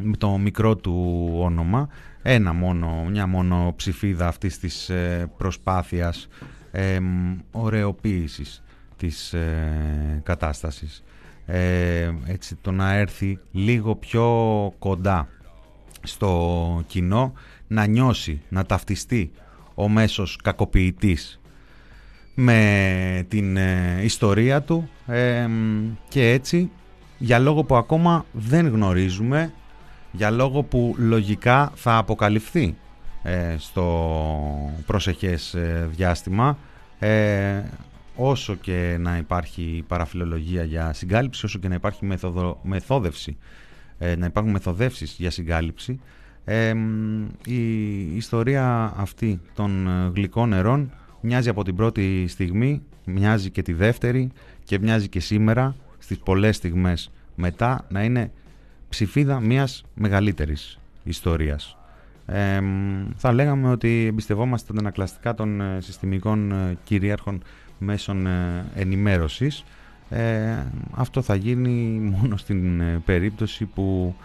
με 0.02 0.18
το 0.18 0.38
μικρό 0.38 0.76
του 0.76 1.30
όνομα. 1.40 1.90
Ένα 2.22 2.54
μόνο, 2.54 3.06
μια 3.10 3.28
μόνο 3.28 3.74
ψηφίδα 3.76 4.28
αυτής 4.28 4.60
της 4.60 4.90
ε, 4.90 5.32
προσπάθειας 5.38 6.28
ε, 6.72 7.00
ωραιοποίησης 7.52 8.64
της 8.98 9.34
ε, 9.34 10.22
κατάστασης. 10.24 11.04
Ε, 11.46 12.12
έτσι 12.26 12.56
το 12.62 12.72
να 12.72 12.94
έρθει 12.94 13.40
λίγο 13.52 13.96
πιο 13.96 14.28
κοντά 14.80 15.28
στο 16.04 16.84
κοινό, 16.88 17.34
να 17.68 17.86
νιώσει, 17.86 18.42
να 18.50 18.66
ταυτιστεί 18.66 19.32
ο 19.74 19.90
μέσος 19.90 20.40
κακοποιητής 20.44 21.40
με 22.36 23.26
την 23.28 23.58
ε, 23.58 24.00
ιστορία 24.04 24.62
του. 24.62 24.90
Και 26.10 26.32
έτσι 26.32 26.72
για 27.18 27.40
λόγο 27.40 27.64
που 27.64 27.76
ακόμα 27.76 28.26
δεν 28.32 28.68
γνωρίζουμε 28.68 29.54
για 30.12 30.30
λόγο 30.30 30.64
που 30.64 30.96
λογικά 30.98 31.72
θα 31.76 31.98
αποκαλυφθεί 31.98 32.76
ε, 33.24 33.56
στο 33.58 34.72
προσεχές 34.86 35.54
ε, 35.54 35.90
διάστημα 35.92 36.58
όσο 38.16 38.56
και 38.56 38.98
να 39.00 39.18
υπάρχει 39.18 39.84
παραφιλολογία 39.88 40.64
για 40.64 40.94
συγκάλυψη 40.94 41.46
όσο 41.46 41.60
και 41.60 41.68
να 41.68 41.76
υπάρχει 41.76 42.06
μεθοδο, 42.06 42.60
μεθόδευση 42.64 43.38
να 44.18 44.26
υπάρχουν 44.26 44.52
μεθοδεύσεις 44.52 45.16
για 45.18 45.32
συγκάλυψη 45.32 46.00
η 47.46 48.16
ιστορία 48.16 48.94
αυτή 48.98 49.40
των 49.56 49.88
γλυκών 50.16 50.50
νερών 50.50 50.92
μοιάζει 51.22 51.50
από 51.50 51.64
την 51.64 51.76
πρώτη 51.76 52.28
στιγμή, 52.28 52.82
μοιάζει 53.06 53.50
και 53.50 53.62
τη 53.62 53.74
δεύτερη 53.74 54.32
και 54.64 54.80
μοιάζει 54.80 55.08
και 55.08 55.20
σήμερα 55.20 55.76
στις 55.98 56.18
πολλές 56.18 56.56
στιγμές 56.56 57.12
μετά 57.36 57.86
να 57.90 58.04
είναι 58.04 58.32
ψηφίδα 58.90 59.40
μιας 59.40 59.84
μεγαλύτερης 59.94 60.80
ιστορίας. 61.04 61.78
θα 63.16 63.32
λέγαμε 63.32 63.70
ότι 63.70 64.06
εμπιστευόμαστε 64.06 64.74
τα 64.74 64.80
ανακλαστικά 64.80 65.34
των 65.34 65.62
ε, 65.62 65.82
συστημικών 65.82 66.52
ε, 66.52 66.78
κυρίαρχων 66.84 67.44
μέσων 67.78 68.28
ε, 68.28 68.66
ενημέρωσης. 68.76 69.64
αυτό 70.92 71.22
θα 71.22 71.36
γίνει 71.36 72.00
μόνο 72.18 72.38
στην 72.38 72.82
περίπτωση 73.06 73.66
που 73.66 74.16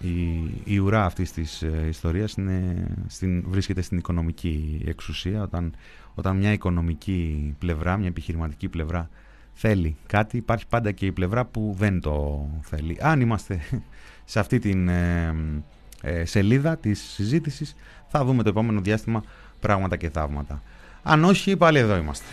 η, 0.00 0.50
η 0.64 0.78
ουρά 0.78 1.04
αυτής 1.04 1.32
της 1.32 1.62
ε, 1.62 1.86
ιστορίας 1.88 2.32
είναι, 2.32 2.86
στην, 3.06 3.44
βρίσκεται 3.48 3.82
στην 3.82 3.98
οικονομική 3.98 4.82
εξουσία 4.86 5.42
όταν, 5.42 5.74
όταν 6.14 6.36
μια 6.36 6.52
οικονομική 6.52 7.54
πλευρά, 7.58 7.96
μια 7.96 8.08
επιχειρηματική 8.08 8.68
πλευρά 8.68 9.08
θέλει 9.52 9.96
κάτι 10.06 10.36
υπάρχει 10.36 10.66
πάντα 10.66 10.92
και 10.92 11.06
η 11.06 11.12
πλευρά 11.12 11.44
που 11.44 11.74
δεν 11.78 12.00
το 12.00 12.46
θέλει. 12.60 12.96
Αν 13.00 13.20
είμαστε 13.20 13.60
σε 14.24 14.38
αυτή 14.40 14.58
την 14.58 14.88
ε, 14.88 16.24
σελίδα 16.24 16.76
της 16.76 17.00
συζήτησης 17.00 17.74
θα 18.08 18.24
δούμε 18.24 18.42
το 18.42 18.48
επόμενο 18.48 18.80
διάστημα 18.80 19.22
πράγματα 19.60 19.96
και 19.96 20.10
θαύματα. 20.10 20.62
Αν 21.10 21.24
όχι 21.24 21.56
πάλι 21.56 21.78
εδώ 21.78 21.96
είμαστε. 21.96 22.24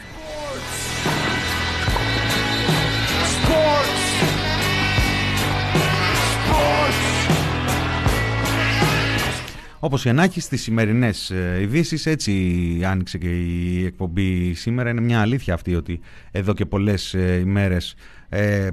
Όπως 9.80 10.05
η 10.05 10.09
Ανάκη 10.09 10.39
στις 10.39 10.61
σημερινές 10.61 11.30
ε, 11.30 11.57
ειδήσεις, 11.61 12.05
έτσι 12.05 12.82
άνοιξε 12.86 13.17
και 13.17 13.30
η 13.30 13.86
εκπομπή 13.86 14.53
σήμερα. 14.53 14.89
Είναι 14.89 15.01
μια 15.01 15.21
αλήθεια 15.21 15.53
αυτή 15.53 15.76
ότι 15.76 15.99
εδώ 16.32 16.53
και 16.53 16.65
πολλές 16.65 17.13
ε, 17.13 17.39
ημέρες 17.39 17.95
ε, 18.30 18.69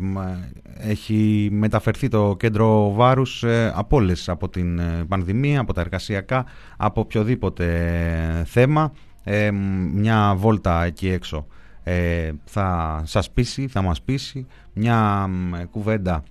έχει 0.79 1.49
μεταφερθεί 1.53 2.09
το 2.09 2.37
κέντρο 2.39 2.93
βάρους 2.93 3.43
ε, 3.43 3.73
από 3.75 3.97
όλες, 3.97 4.29
από 4.29 4.49
την 4.49 4.81
πανδημία, 5.09 5.61
από 5.61 5.73
τα 5.73 5.81
εργασιακά, 5.81 6.45
από 6.77 7.01
οποιοδήποτε 7.01 7.67
θέμα. 8.47 8.93
Μια 9.93 10.35
βόλτα 10.37 10.85
εκεί 10.85 11.09
έξω 11.09 11.47
θα 12.45 13.01
σας 13.05 13.31
πείσει, 13.31 13.69
θα 13.69 13.83
μας 13.83 14.03
πείσει, 14.03 14.47
μια 14.73 15.29
κουβέντα 15.71 16.23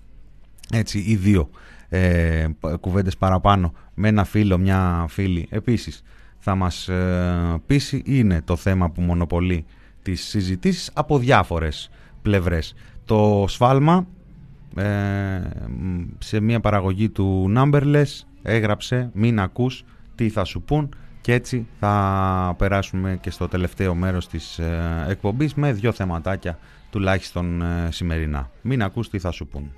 έτσι 0.72 1.00
ή 1.00 1.16
δύο 1.16 1.50
ε, 1.90 2.48
κουβέντες 2.80 3.18
παραπάνω 3.18 3.74
με 3.94 4.08
ένα 4.08 4.24
φίλο, 4.24 4.58
μια 4.58 5.06
φίλη 5.10 5.48
επίσης 5.50 6.04
θα 6.38 6.56
μας 6.56 6.88
ε, 6.88 7.62
πείσει 7.66 8.02
είναι 8.06 8.42
το 8.42 8.56
θέμα 8.56 8.90
που 8.90 9.02
μονοπολεί 9.02 9.66
τις 10.02 10.22
συζητήσεις 10.22 10.92
από 10.94 11.18
διάφορες 11.18 11.90
πλευρές. 12.22 12.74
Το 13.06 13.46
σφάλμα 13.48 14.08
ε, 14.76 14.84
σε 16.18 16.40
μια 16.40 16.60
παραγωγή 16.60 17.10
του 17.10 17.54
Numberless 17.58 18.22
έγραψε 18.42 19.10
μην 19.14 19.40
ακούς 19.40 19.84
τι 20.16 20.30
θα 20.30 20.44
σου 20.44 20.62
πούν 20.62 20.96
και 21.22 21.34
έτσι 21.34 21.68
θα 21.80 22.56
περάσουμε 22.58 23.18
και 23.22 23.30
στο 23.30 23.48
τελευταίο 23.48 23.96
μέρος 23.96 24.28
της 24.28 24.60
ε, 24.60 25.06
εκπομπής 25.08 25.54
με 25.54 25.72
δύο 25.72 25.92
θεματάκια 25.92 26.58
τουλάχιστον 26.90 27.62
ε, 27.62 27.90
σημερινά. 27.92 28.50
Μην 28.62 28.84
ακούς 28.84 29.10
τι 29.10 29.20
θα 29.20 29.32
σου 29.32 29.48
πούν. 29.48 29.72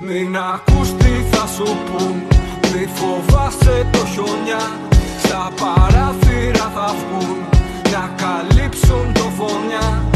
Μην 0.00 0.36
ακούς 0.36 0.96
τι 0.96 1.10
θα 1.30 1.46
σου 1.46 1.64
πούν 1.64 2.22
Μη 2.72 2.86
φοβάσαι 2.86 3.86
το 3.92 3.98
χιονιά 3.98 4.78
Στα 5.18 5.52
παράθυρα 5.60 6.70
θα 6.74 6.94
βγουν 6.98 7.38
Να 7.92 8.14
καλύψουν 8.16 9.12
το 9.12 9.20
φωνιά 9.20 10.07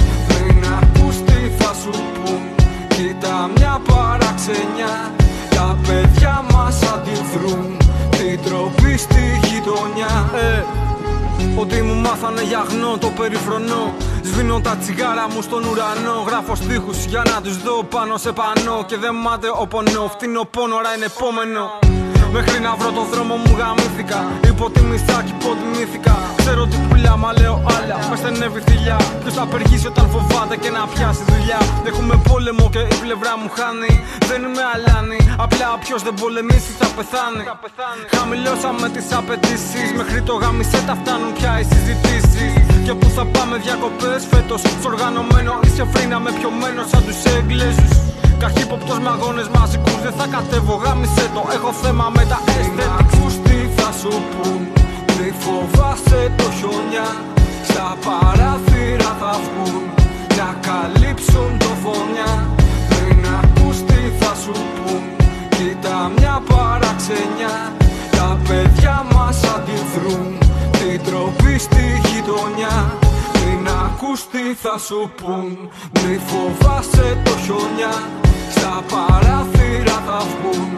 σου 1.83 1.91
πούν 1.91 2.43
Κοίτα 2.89 3.51
μια 3.57 3.81
παραξενιά. 3.87 4.95
Τα 5.51 5.79
παιδιά 5.87 6.45
μας 6.53 6.83
αντιδρούν 6.93 7.77
Την 8.11 8.41
τροπή 8.45 8.97
στη 8.97 9.41
γειτονιά. 9.45 10.31
Ε. 10.35 10.63
Ότι 11.61 11.83
μου 11.83 11.95
μάθανε 11.95 12.43
για 12.43 12.65
γνώ 12.69 12.99
το 12.99 13.07
περιφρονώ. 13.19 13.95
Σβήνω 14.23 14.61
τα 14.61 14.77
τσιγάρα 14.77 15.27
μου 15.35 15.43
στον 15.43 15.65
ουρανό. 15.65 16.25
Γράφω 16.27 16.55
στίχους 16.55 17.05
για 17.05 17.23
να 17.35 17.41
τους 17.41 17.63
δω 17.63 17.85
πάνω 17.85 18.17
σε 18.17 18.33
πανό. 18.33 18.85
Και 18.87 18.97
δεν 18.97 19.15
μάται 19.15 19.49
ο 19.61 19.67
πονό 19.67 20.11
Φτύνω 20.15 20.45
πόνο, 20.45 20.75
ώρα 20.75 20.95
είναι 20.97 21.05
επόμενο 21.05 21.71
Μέχρι 22.37 22.59
να 22.67 22.73
βρω 22.79 22.91
το 22.99 23.05
δρόμο 23.13 23.35
μου 23.43 23.53
γαμήθηκα. 23.61 24.21
Υποτιμήθηκα 24.53 25.19
και 25.27 25.33
υποτιμήθηκα. 25.39 26.15
Ξέρω 26.41 26.63
τι 26.71 26.77
πουλιά 26.89 27.15
μα 27.23 27.31
λέω 27.41 27.57
άλλα. 27.77 27.97
Μες 28.11 28.19
στενεύει 28.23 28.61
θηλιά. 28.69 28.99
Ποιος 29.23 29.35
θα 29.39 29.43
απεργήσει 29.49 29.87
όταν 29.93 30.07
φοβάται 30.15 30.57
και 30.63 30.71
να 30.77 30.83
πιάσει 30.93 31.23
δουλειά; 31.33 31.61
Έχουμε 31.91 32.15
πόλεμο 32.29 32.65
και 32.75 32.83
η 32.95 32.97
πλευρά 33.05 33.33
μου 33.41 33.49
χάνει. 33.57 33.93
Δεν 34.31 34.41
είμαι 34.47 34.65
αλάνη 34.75 35.21
Απλά 35.45 35.69
ποιος 35.85 36.01
δεν 36.07 36.15
πολεμήσει 36.23 36.73
θα 36.81 36.89
πεθάνει. 36.97 37.45
Χαμηλώσαμε 38.17 38.87
τις 38.95 39.07
απαιτήσεις. 39.21 39.89
Μέχρι 40.01 40.21
το 40.29 40.35
γαμισέτα 40.43 40.95
φτάνουν 41.01 41.33
πια 41.39 41.53
οι 41.61 41.65
συζητήσεις. 41.73 42.53
Και 42.85 42.95
που 42.99 43.09
θα 43.17 43.25
πάμε 43.35 43.55
διακοπές 43.67 44.21
φέτος; 44.31 44.61
Σ' 44.81 44.87
οργανωμένο 44.91 45.53
είσαι 45.65 45.85
φρίνα 45.93 46.19
με 46.25 46.31
πιωμένο 46.39 46.83
σαν 46.91 47.03
τους 47.07 47.19
Εγγλέζους 47.33 48.12
Καχύποπτος 48.43 48.99
με 48.99 49.09
αγώνες 49.09 49.49
μαζικούς 49.49 50.01
Δεν 50.03 50.13
θα 50.19 50.27
κατέβω 50.27 50.75
γάμισε 50.75 51.31
το. 51.35 51.43
Έχω 51.57 51.73
θέμα 51.73 52.07
με 52.17 52.25
τα 52.31 52.39
aesthetics. 52.55 53.33
Τι 53.45 53.59
θα 53.77 53.93
σου 54.01 54.13
πουν 54.31 54.61
Μη 55.17 55.33
φοβάσαι 55.43 56.33
το 56.37 56.47
χιόνια. 56.57 57.09
Στα 57.69 57.97
παράθυρα 58.05 59.11
θα 59.21 59.35
βγουν 59.45 59.83
Να 60.39 60.49
καλύψουν 60.69 61.51
το 61.59 61.71
φωνιά. 61.83 62.33
Μην 62.91 63.27
ακούς 63.41 63.77
τι 63.89 64.01
θα 64.21 64.33
σου 64.43 64.53
πουν 64.77 65.03
Κοίτα 65.57 66.11
μια 66.17 66.43
παραξενιά. 66.51 67.57
Τα 68.11 68.39
παιδιά 68.47 69.07
μας 69.15 69.39
αντιδρούν 69.55 70.39
Την 70.79 71.01
τροπή 71.07 71.59
στη 71.59 71.85
γειτονιά. 72.07 72.75
Μην 72.89 73.02
ακούς 73.93 74.27
τι 74.33 74.55
θα 74.63 74.79
σου 74.79 75.11
πουν 75.17 75.71
Μη 75.93 76.21
φοβάσαι 76.27 77.21
το 77.25 77.31
χιόνια 77.43 77.95
Στα 78.51 78.85
παράθυρα 78.93 80.03
θα 80.07 80.19
βγουν 80.31 80.71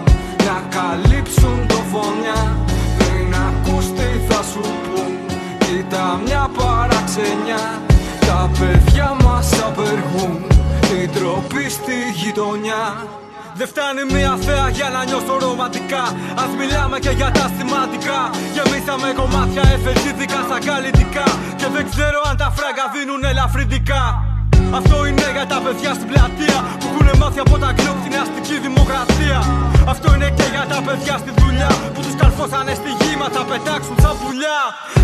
Να 0.46 0.56
καλύψουν 0.76 1.66
το 1.66 1.74
φωνιά 1.92 2.56
Μην 2.98 3.34
ακούς 3.34 3.86
τι 3.86 4.08
θα 4.28 4.42
σου 4.42 4.60
πουν 4.60 5.12
Κοίτα 5.58 6.20
μια 6.24 6.50
παραξενιά 6.56 7.82
Τα 8.20 8.50
παιδιά 8.58 9.16
μας 9.24 9.62
απεργούν 9.66 10.44
Την 10.80 11.10
τροπή 11.12 11.68
στη 11.70 11.96
γειτονιά 12.14 13.06
δεν 13.59 13.66
φτάνει 13.72 14.02
μια 14.14 14.32
θέα 14.44 14.68
για 14.78 14.88
να 14.94 15.00
νιώσω 15.09 15.34
ρομαντικά. 15.44 16.05
Ας 16.42 16.50
μιλάμε 16.59 16.98
και 17.05 17.12
για 17.20 17.30
τα 17.38 17.46
σημαντικά. 17.57 18.20
Γεμίσαμε 18.55 19.09
κομμάτια 19.20 19.62
εφετήθηκα 19.74 20.40
σαν 20.48 20.61
καλλιτικά. 20.68 21.26
Και 21.59 21.68
δεν 21.74 21.84
ξέρω 21.90 22.18
αν 22.28 22.36
τα 22.42 22.48
φράγκα 22.57 22.84
δίνουν 22.94 23.22
ελαφρυντικά. 23.32 24.05
Αυτό 24.78 24.96
είναι 25.09 25.26
για 25.36 25.46
τα 25.52 25.59
παιδιά 25.64 25.92
στην 25.98 26.09
πλατεία 26.12 26.59
Που 26.80 26.86
έχουν 26.90 27.09
μάθει 27.20 27.40
από 27.46 27.57
τα 27.62 27.70
κλοπ 27.78 27.98
την 28.05 28.14
αστική 28.22 28.57
δημοκρατία. 28.66 29.38
Αυτό 29.92 30.09
είναι 30.14 30.30
και 30.38 30.46
για 30.55 30.64
τα 30.72 30.78
παιδιά 30.86 31.14
στη 31.22 31.30
δουλειά 31.40 31.72
Που 31.94 32.00
τους 32.05 32.16
καρφώσανε 32.20 32.74
στη 32.80 32.90
γη 32.98 33.12
μα 33.20 33.28
θα 33.36 33.42
πετάξουν 33.50 33.96
σαν 34.05 34.14
πουλιά. 34.20 34.61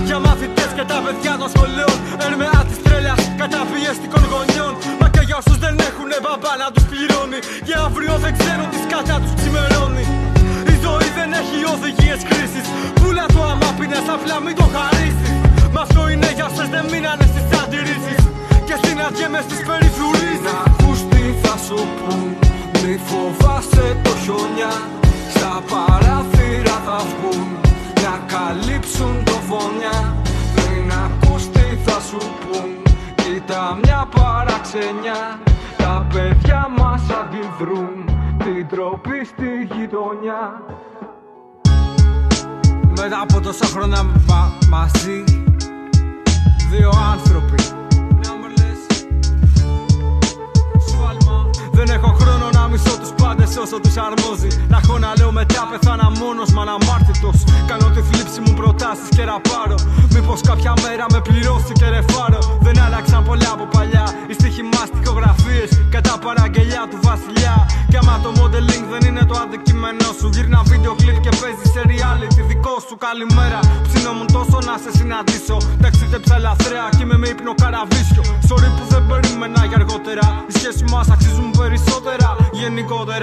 Για 0.09 0.19
μαθητές 0.27 0.71
και 0.77 0.85
τα 0.93 0.99
παιδιά 1.05 1.33
των 1.41 1.49
σχολείων 1.55 1.97
Ερμεά 2.27 2.61
της 2.69 2.79
τρέλας 2.85 3.21
καταπιεστικών 3.41 4.25
γονιών. 4.33 4.73
Μα 5.01 5.07
και 5.10 5.10
για 5.31 5.39
όσους 5.43 5.59
δεν 5.65 5.77
έχουν 5.89 6.11
μπαμπά 6.25 6.53
να 6.63 6.69
τους 6.75 6.85
πληρώνει. 6.91 7.41
Για 7.69 7.79
αύριο 7.89 8.15
δεν 8.25 8.33
ξέρουν 8.39 8.67
τι 8.73 8.79
σκάτα 8.85 9.17
τους 9.23 9.35
ξημερώνει. 9.39 10.05
Η 10.73 10.75
ζωή 10.85 11.09
δεν 11.19 11.31
έχει 11.41 11.59
οδηγίες 11.75 12.21
κρίσης 12.31 12.67
Πούλα 12.99 13.27
το 13.35 13.41
άμα 13.53 13.71
πίνες 13.79 14.07
απλά 14.17 14.37
μην 14.45 14.55
το 14.61 14.67
χαρίσεις. 14.75 15.33
Μα 15.75 15.81
αυτό 15.87 16.03
είναι 16.13 16.31
για 16.39 16.49
σας 16.57 16.69
δεν 16.75 16.85
μείνανε 16.91 17.27
στις 17.33 17.47
αντιρρήσεις. 17.61 18.23
Και 18.67 18.77
συναντιέμαι 18.83 19.41
στις 19.47 19.61
περιφρουρήσεις. 19.69 20.43
Να 20.47 20.55
ακούς 20.69 21.01
τι 21.11 21.23
θα 21.43 21.55
σου 21.67 21.79
πουν. 21.99 22.29
Μη 22.81 22.95
φοβάσαι 23.09 23.87
το 24.05 24.13
χιόνια. 24.23 24.73
Στα 25.35 25.53
παράθυρα 25.71 26.77
θα 26.87 26.99
βγουν. 27.11 27.49
Να 28.05 28.15
καλύψουν 28.35 29.15
το 29.29 29.37
φωνιά. 29.49 29.97
Μην 30.57 30.85
ακούς 31.05 31.43
τι 31.55 31.67
θα 31.85 31.97
σου 32.09 32.21
πουν 32.43 32.90
Κοίτα 33.33 33.79
μια 33.83 34.09
παραξενιά 34.17 35.39
Τα 35.77 36.07
παιδιά 36.13 36.69
μας 36.79 37.03
αντιδρούν 37.21 38.05
Την 38.39 38.69
τροπή 38.69 39.25
στη 39.25 39.75
γειτονιά 39.75 40.63
μετά 42.97 43.21
από 43.21 43.41
τόσα 43.41 43.67
χρόνια 43.67 44.03
μα, 44.03 44.53
μαζί 44.69 45.25
Δύο 46.71 46.93
άνθρωποι 47.13 47.63
Numberless. 48.23 49.05
Σφάλμα. 50.87 51.51
Δεν 51.73 51.89
έχω 51.89 52.13
χρόνο 52.13 52.49
να 52.53 52.69
μισώ 52.69 52.99
τους 52.99 53.13
πάντες 53.31 53.57
όσο 53.65 53.77
τους 53.85 53.97
αρμόζει. 54.07 54.51
Να 54.73 54.77
έχω 54.83 54.95
να 55.05 55.11
λέω 55.19 55.33
μετά 55.41 55.63
πεθάνα 55.71 56.09
μόνος 56.21 56.51
μα 56.55 56.63
αναμάρτητος 56.67 57.39
Κάνω 57.71 57.87
τη 57.95 58.01
θλίψη 58.09 58.39
μου 58.45 58.53
προτάσεις 58.61 59.09
και 59.17 59.23
ραπάρω 59.31 59.79
Μήπως 60.15 60.41
κάποια 60.49 60.73
μέρα 60.85 61.05
με 61.13 61.21
πληρώσει 61.29 61.73
και 61.81 61.89
ρεφάρω 61.95 62.41
Δεν 62.67 62.77
άλλαξαν 62.85 63.23
πολλά 63.29 63.51
από 63.57 63.65
παλιά. 63.75 64.07
Οι 64.31 64.35
στοίχοι 64.39 64.63
μας 64.73 64.89
τοιχογραφίες 64.95 65.71
Κατά 65.95 66.15
παραγγελιά 66.25 66.83
του 66.91 66.99
βασιλιά. 67.09 67.57
Και 67.91 67.99
άμα 68.03 68.15
το 68.25 68.31
modeling 68.39 68.85
δεν 68.93 69.03
είναι 69.09 69.25
το 69.31 69.37
αντικείμενό 69.45 70.11
σου 70.19 70.27
Γύρνα 70.35 70.61
βίντεο 70.71 70.93
κλιπ 71.01 71.19
και 71.25 71.33
παίζεις 71.41 71.69
σε 71.75 71.83
reality. 71.93 72.41
Δικό 72.51 72.75
σου 72.87 72.97
Καλημέρα. 73.07 73.61
Ψινόμουν 73.87 74.29
τόσο 74.37 74.59
να 74.69 74.75
σε 74.83 74.91
συναντήσω. 74.99 75.57
Ταξίδεψα 75.83 76.37
λαθρέα 76.45 76.87
και 76.97 77.03
είμαι 77.05 77.17
με 77.23 77.29
ύπνο 77.35 77.53
καραβίσιο. 77.63 78.23
Sorry 78.49 78.71
που 78.77 78.85
δεν 78.93 79.03
περίμενα 79.09 79.61
για 79.71 79.79
αργότερα. 79.81 80.27
Οι 80.49 80.53
σχέσεις 80.59 80.85
μας 80.93 81.07
αξίζουν 81.15 81.49
περισσότερα. 81.61 82.29
Γενικότερα 82.61 83.20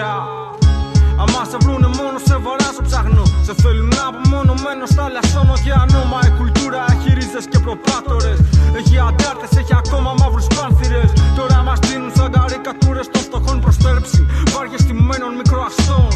Άμα 1.24 1.42
σε 1.50 1.58
βρουνε 1.64 1.90
μόνος 1.98 2.24
σε 2.28 2.36
βαράζω 2.46 2.82
ψάχνω. 2.88 3.24
Σε 3.46 3.54
θέλουν 3.62 3.94
απομονωμένος 4.08 4.90
στα 4.90 5.06
στον 5.32 5.50
ωκεανό 5.56 6.02
Μα 6.12 6.20
η 6.30 6.32
κουλτούρα 6.38 6.82
έχει 6.94 7.10
ρίζες 7.18 7.46
και 7.52 7.60
προπάτορες 7.66 8.40
Έχει 8.80 8.96
αντάρτες, 9.08 9.52
έχει 9.60 9.76
ακόμα 9.84 10.12
μαύρους 10.20 10.48
πάνθυρες. 10.56 11.10
Τώρα 11.38 11.58
μας 11.68 11.80
δίνουν 11.88 12.12
σαν 12.18 12.30
καρικατούρες 12.36 13.08
των 13.14 13.22
φτωχών 13.28 13.58
προστέρψη. 13.64 14.22
Βάργες 14.54 14.84
τιμένων 14.88 15.32
μικροαστών 15.40 16.08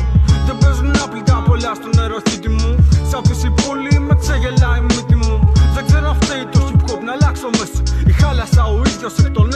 Δεν 0.47 0.55
παίζουν 0.61 0.95
άπλυτα 1.03 1.35
πολλά 1.47 1.71
στο 1.79 1.89
νερό 1.97 2.19
χίτι 2.27 2.49
μου 2.57 2.71
Σαν 3.09 3.21
πίση 3.27 3.49
πόλη 3.61 3.99
με 4.07 4.15
ξεγελάει 4.21 4.79
η 4.79 4.85
μύτη 4.89 5.15
μου. 5.21 5.35
Δεν 5.75 5.83
ξέρω 5.87 6.07
αν 6.11 6.17
φταίει 6.21 6.45
το 6.53 6.59
hip 6.67 6.81
hop 6.87 6.99
να 7.07 7.11
αλλάξω 7.15 7.49
μέσα. 7.59 7.81
Η 8.11 8.13
χάλασα 8.19 8.63
ο 8.73 8.77
ίδιος 8.91 9.13
εκ 9.17 9.29
των 9.37 9.50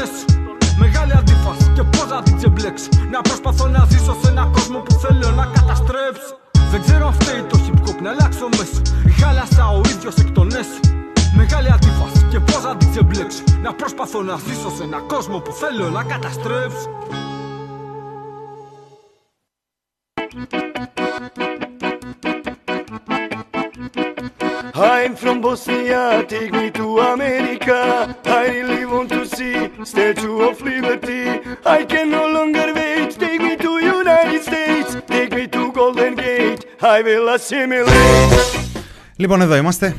πώς 2.56 2.64
να 2.64 2.76
την 2.76 2.92
ξεμπλέξει 2.92 3.10
Να 3.12 3.22
προσπαθώ 3.22 3.68
να 3.68 3.86
ζήσω 3.90 4.16
σε 4.22 4.30
ένα 4.30 4.50
κόσμο 4.52 4.80
που 4.80 4.94
θέλω 4.94 5.30
να 5.36 5.46
καταστρέψει 5.46 6.32
Δεν 6.72 6.82
ξέρω 6.82 7.08
αν 7.08 7.14
φταίει 7.14 7.42
το 7.42 7.60
hip 7.66 7.90
hop 7.90 8.02
να 8.02 8.10
αλλάξω 8.10 8.48
μέσα 8.58 8.82
Η 9.06 9.12
χάλασα 9.22 9.70
ο 9.70 9.82
ίδιος 9.90 10.16
εκ 10.16 10.32
των 10.32 10.48
έσω 10.48 10.80
Μεγάλη 11.36 11.70
αντίφαση 11.72 12.26
και 12.30 12.40
πώς 12.40 12.64
να 12.64 12.78
την 12.78 12.90
ξεμπλέξω. 12.92 13.44
Να 13.62 13.74
προσπαθώ 13.74 14.22
να 14.22 14.38
ζήσω 14.38 14.70
σε 14.76 14.84
ένα 14.84 15.00
κόσμο 15.00 15.40
που 15.40 15.52
θέλω 15.52 15.90
να 15.90 16.04
καταστρέψει 16.04 16.88
I'm 24.75 25.13
from 25.23 25.37
Bosnia, 25.41 26.25
take 26.35 26.53
me 26.53 26.71
to 26.79 26.85
America. 27.15 27.81
I 28.25 28.45
really 28.57 28.85
want 28.93 29.09
to 29.17 29.23
see 29.35 29.57
Statue 29.93 30.37
of 30.49 30.57
Liberty. 30.71 31.25
I 31.79 31.81
can 31.93 32.07
no 32.19 32.25
longer 32.37 32.67
wait. 32.79 33.11
Take 33.25 33.41
me 33.49 33.55
to 33.65 33.71
United 34.01 34.43
States. 34.49 34.91
Take 35.15 35.33
me 35.39 35.45
to 35.57 35.63
Golden 35.73 36.15
Gate. 36.15 36.61
I 36.97 37.03
will 37.07 37.29
assimilate. 37.37 38.31
Λοιπόν, 39.17 39.41
εδώ 39.41 39.57
είμαστε. 39.57 39.95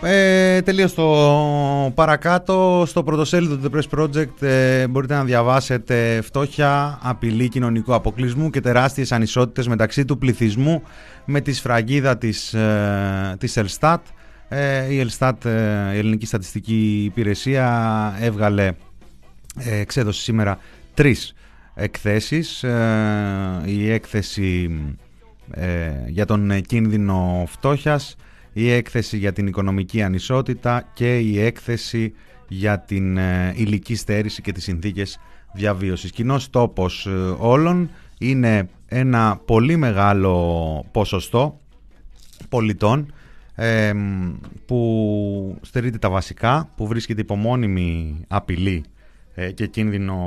Ε, 0.00 0.29
Τελείως 0.63 0.93
το 0.93 1.91
παρακάτω 1.95 2.83
στο 2.87 3.03
πρωτοσέλιδο 3.03 3.55
του 3.57 3.69
The 3.71 3.77
Press 3.77 3.99
Project 3.99 4.41
ε, 4.41 4.87
μπορείτε 4.87 5.13
να 5.13 5.23
διαβάσετε 5.23 6.21
φτώχεια, 6.23 6.99
απειλή 7.01 7.47
κοινωνικού 7.49 7.93
αποκλεισμού 7.93 8.49
και 8.49 8.59
τεράστιες 8.59 9.11
ανισότητες 9.11 9.67
μεταξύ 9.67 10.05
του 10.05 10.17
πληθυσμού 10.17 10.83
με 11.25 11.41
τη 11.41 11.53
σφραγίδα 11.53 12.17
της, 12.17 12.53
ε, 12.53 13.35
της 13.39 13.57
Ελστάτ. 13.57 14.05
Ε, 14.47 14.93
η 14.93 14.99
Ελστάτ, 14.99 15.45
ε, 15.45 15.91
η 15.93 15.97
Ελληνική 15.97 16.25
Στατιστική 16.25 17.03
Υπηρεσία, 17.05 18.17
έβγαλε, 18.19 18.71
ε, 19.57 19.79
εξέδωσε 19.79 20.21
σήμερα 20.21 20.57
τρεις 20.93 21.33
εκθέσεις. 21.73 22.63
Ε, 22.63 23.61
η 23.65 23.91
έκθεση 23.91 24.69
ε, 25.51 25.91
για 26.07 26.25
τον 26.25 26.61
κίνδυνο 26.61 27.43
φτώχειας, 27.47 28.15
η 28.53 28.71
έκθεση 28.71 29.17
για 29.17 29.33
την 29.33 29.47
οικονομική 29.47 30.01
ανισότητα 30.01 30.89
και 30.93 31.17
η 31.17 31.39
έκθεση 31.39 32.13
για 32.47 32.79
την 32.79 33.17
ε, 33.17 33.53
ηλική 33.55 33.95
στέρηση 33.95 34.41
και 34.41 34.51
τις 34.51 34.63
συνθήκες 34.63 35.19
διαβίωσης. 35.53 36.11
Κοινός 36.11 36.49
τόπος 36.49 37.05
ε, 37.05 37.35
όλων 37.37 37.89
είναι 38.17 38.69
ένα 38.87 39.41
πολύ 39.45 39.75
μεγάλο 39.75 40.85
ποσοστό 40.91 41.59
πολιτών 42.49 43.13
ε, 43.55 43.93
που 44.65 45.59
στερείται 45.61 45.97
τα 45.97 46.09
βασικά, 46.09 46.69
που 46.75 46.87
βρίσκεται 46.87 47.21
υπό 47.21 47.35
μόνιμη 47.35 48.21
απειλή 48.27 48.83
ε, 49.35 49.51
και 49.51 49.67
κίνδυνο 49.67 50.17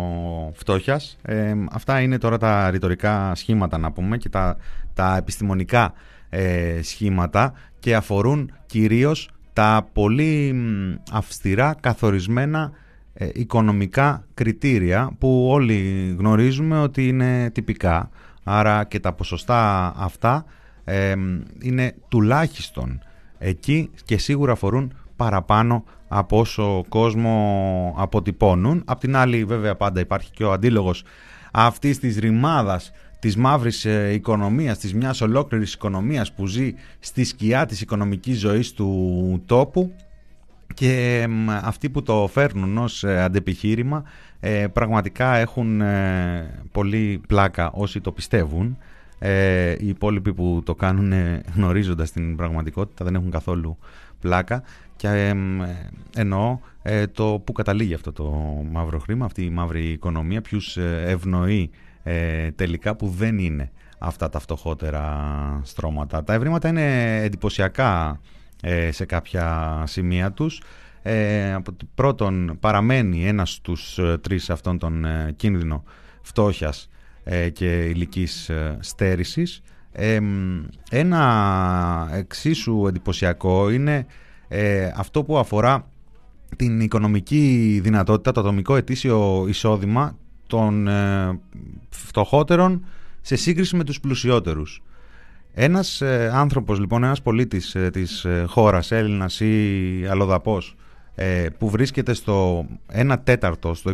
φτώχειας. 0.55 1.19
Ε, 1.23 1.55
αυτά 1.71 2.01
είναι 2.01 2.19
τώρα 2.19 2.39
τα 2.39 2.71
ρητορικά 2.71 3.35
σχήματα 3.35 3.79
να 3.79 3.93
πούμε 3.93 4.17
και 4.17 4.29
τα, 4.29 4.57
τα 4.95 5.17
επιστημονικά 5.17 5.93
ε, 6.29 6.81
σχήματα 6.83 7.53
και 7.85 7.97
αφορούν 7.97 8.51
κυρίως 8.67 9.31
τα 9.53 9.89
πολύ 9.93 10.55
αυστηρά 11.13 11.77
καθορισμένα 11.81 12.71
οικονομικά 13.33 14.25
κριτήρια 14.35 15.11
που 15.19 15.49
όλοι 15.51 16.09
γνωρίζουμε 16.19 16.81
ότι 16.81 17.09
είναι 17.09 17.51
τυπικά. 17.51 18.11
Άρα 18.45 18.85
και 18.85 19.01
τα 19.01 19.13
ποσοστά 19.13 19.93
αυτά 19.97 20.45
είναι 21.61 21.95
τουλάχιστον 22.09 23.03
εκεί 23.39 23.91
και 24.05 24.19
σίγουρα 24.19 24.53
αφορούν 24.53 24.93
παραπάνω 25.17 25.85
από 26.09 26.39
όσο 26.39 26.85
κόσμο 26.89 27.95
αποτυπώνουν. 27.99 28.83
Απ' 28.87 29.01
την 29.01 29.17
άλλη 29.17 29.45
βέβαια 29.45 29.75
πάντα 29.75 30.01
υπάρχει 30.01 30.31
και 30.31 30.45
ο 30.45 30.53
αντίλογος 30.53 31.05
αυτής 31.53 31.99
της 31.99 32.19
ρημάδας 32.19 32.93
της 33.25 33.37
μαύρης 33.37 33.85
ε, 33.85 34.13
οικονομίας, 34.13 34.79
της 34.79 34.95
μιας 34.95 35.21
ολόκληρης 35.21 35.73
οικονομίας 35.73 36.33
που 36.33 36.47
ζει 36.47 36.75
στη 36.99 37.25
σκιά 37.25 37.67
της 37.67 37.81
οικονομικής 37.81 38.39
ζωής 38.39 38.73
του 38.73 39.43
τόπου 39.47 39.95
και 40.75 41.27
αυτοί 41.63 41.91
που 41.91 42.03
το 42.03 42.29
φέρνουν 42.33 42.79
ως 42.79 43.05
ε, 43.05 43.23
αντεπιχείρημα 43.23 44.05
ε, 44.41 44.67
πραγματικά 44.73 45.37
έχουν 45.37 45.83
πολύ 46.73 47.21
πλάκα 47.29 47.71
όσοι 47.71 48.01
το 48.01 48.13
πιστεύουν. 48.13 48.79
Οι 49.79 49.89
υπόλοιποι 49.89 50.35
που 50.35 50.63
το 50.65 50.75
κάνουν 50.75 51.13
γνωρίζοντας 51.55 52.11
την 52.11 52.37
πραγματικότητα 52.37 53.05
δεν 53.05 53.15
έχουν 53.15 53.31
καθόλου 53.31 53.79
πλάκα 54.21 54.63
και 54.97 55.09
ε, 55.09 55.35
εννοώ 56.17 56.59
ε, 56.83 57.07
το 57.07 57.43
που 57.45 57.53
καταλήγει 57.53 57.95
αυτό 57.95 58.13
το 58.13 58.25
μαύρο 58.71 58.99
χρήμα, 58.99 59.25
αυτή 59.25 59.45
η 59.45 59.51
μαύρη 59.51 59.85
οικονομία, 59.85 60.41
ποιους 60.41 60.77
ε, 60.77 61.03
ευνοεί 61.07 61.71
ε, 62.05 62.51
τελικά 62.51 62.97
που 62.97 63.09
δεν 63.09 63.39
είναι 63.39 63.71
αυτά 63.99 64.29
τα 64.29 64.39
φτωχότερα 64.39 65.61
στρώματα. 65.65 66.25
Τα 66.25 66.33
ευρήματα 66.33 66.69
είναι 66.69 67.17
εντυπωσιακά 67.23 68.21
σε 68.91 69.05
κάποια 69.05 69.83
σημεία 69.87 70.33
τους. 70.33 70.63
πρώτον 71.95 72.57
παραμένει 72.61 73.27
ένας 73.27 73.51
στους 73.51 73.99
τρεις 74.21 74.51
αυτών 74.51 74.79
των 74.79 75.07
κίνδυνο 75.37 75.85
φτώχειας 76.23 76.89
και 77.53 77.85
ηλικής 77.85 78.51
στέρησης. 78.81 79.63
ένα 80.91 82.09
εξίσου 82.13 82.87
εντυπωσιακό 82.87 83.71
είναι 83.71 84.07
ε, 84.49 84.93
αυτό 84.97 85.25
που 85.25 85.39
αφορά 85.39 85.89
την 86.57 86.81
οικονομική 86.81 87.81
δυνατότητα, 87.83 88.33
το 88.33 88.41
ατομικό 88.41 88.77
ετήσιο 88.77 89.45
εισόδημα 89.49 90.19
των 90.47 90.89
ε, 90.89 91.39
φτωχότερων 91.91 92.85
σε 93.21 93.37
σύγκριση 93.37 93.77
με 93.77 93.85
τους 93.85 94.01
πλουσιότερους. 94.01 94.83
Ένας 95.55 96.01
ε, 96.01 96.31
άνθρωπος, 96.35 96.79
λοιπόν, 96.79 97.05
ένας 97.05 97.23
πολίτης 97.23 97.75
ε, 97.75 97.91
της 97.91 98.25
ε, 98.25 98.45
χώρας, 98.49 98.91
Έλληνας 98.91 99.41
ή 99.41 100.07
αλλοδαπός, 100.11 100.77
που 101.59 101.71
βρίσκεται 101.71 102.15
στο 102.15 102.67
1 102.93 103.17
τέταρτο, 103.25 103.75
στο 103.75 103.93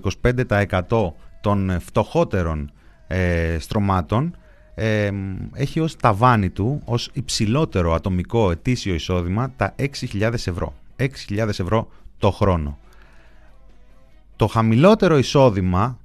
25% 0.88 1.12
των 1.40 1.80
φτωχότερων 1.80 2.70
στρωμάτων, 3.59 4.36
έχει 5.53 5.80
ως 5.80 5.96
ταβάνι 5.96 6.51
του, 6.51 6.82
ως 6.84 7.11
υψηλότερο 7.12 7.92
ατομικό 7.92 8.51
ετήσιο 8.51 8.94
εισόδημα 8.94 9.53
τα 9.57 9.74
6.000 9.78 10.32
ευρώ. 10.32 10.74
6.000 10.96 11.48
ευρώ 11.48 11.88
το 12.18 12.30
χρόνο. 12.30 12.78
Το 14.36 14.46
χαμηλότερο 14.46 15.18
εισόδημα 15.18 15.98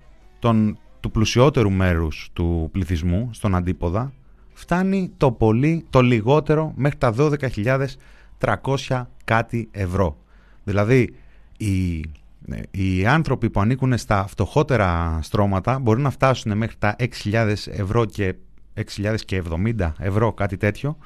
των, 0.45 0.77
του 0.99 1.11
πλουσιότερου 1.11 1.71
μέρους 1.71 2.29
του 2.33 2.69
πληθυσμού, 2.71 3.29
στον 3.33 3.55
αντίποδα, 3.55 4.13
φτάνει 4.53 5.11
το 5.17 5.31
πολύ, 5.31 5.85
το 5.89 6.01
λιγότερο 6.01 6.73
μέχρι 6.75 6.97
τα 6.97 7.13
12.300 8.39 9.05
κάτι 9.23 9.67
ευρώ. 9.71 10.17
Δηλαδή, 10.63 11.15
οι, 11.57 12.05
οι 12.71 13.05
άνθρωποι 13.05 13.49
που 13.49 13.59
ανήκουν 13.59 13.97
στα 13.97 14.27
φτωχότερα 14.27 15.19
στρώματα 15.21 15.79
μπορούν 15.79 16.01
να 16.01 16.09
φτάσουν 16.09 16.57
μέχρι 16.57 16.75
τα 16.79 16.95
6.000 16.99 17.53
ευρώ 17.65 18.05
και 18.05 18.35
6.070 18.95 19.91
ευρώ, 19.99 20.33
κάτι 20.33 20.57
τέτοιο. 20.57 20.97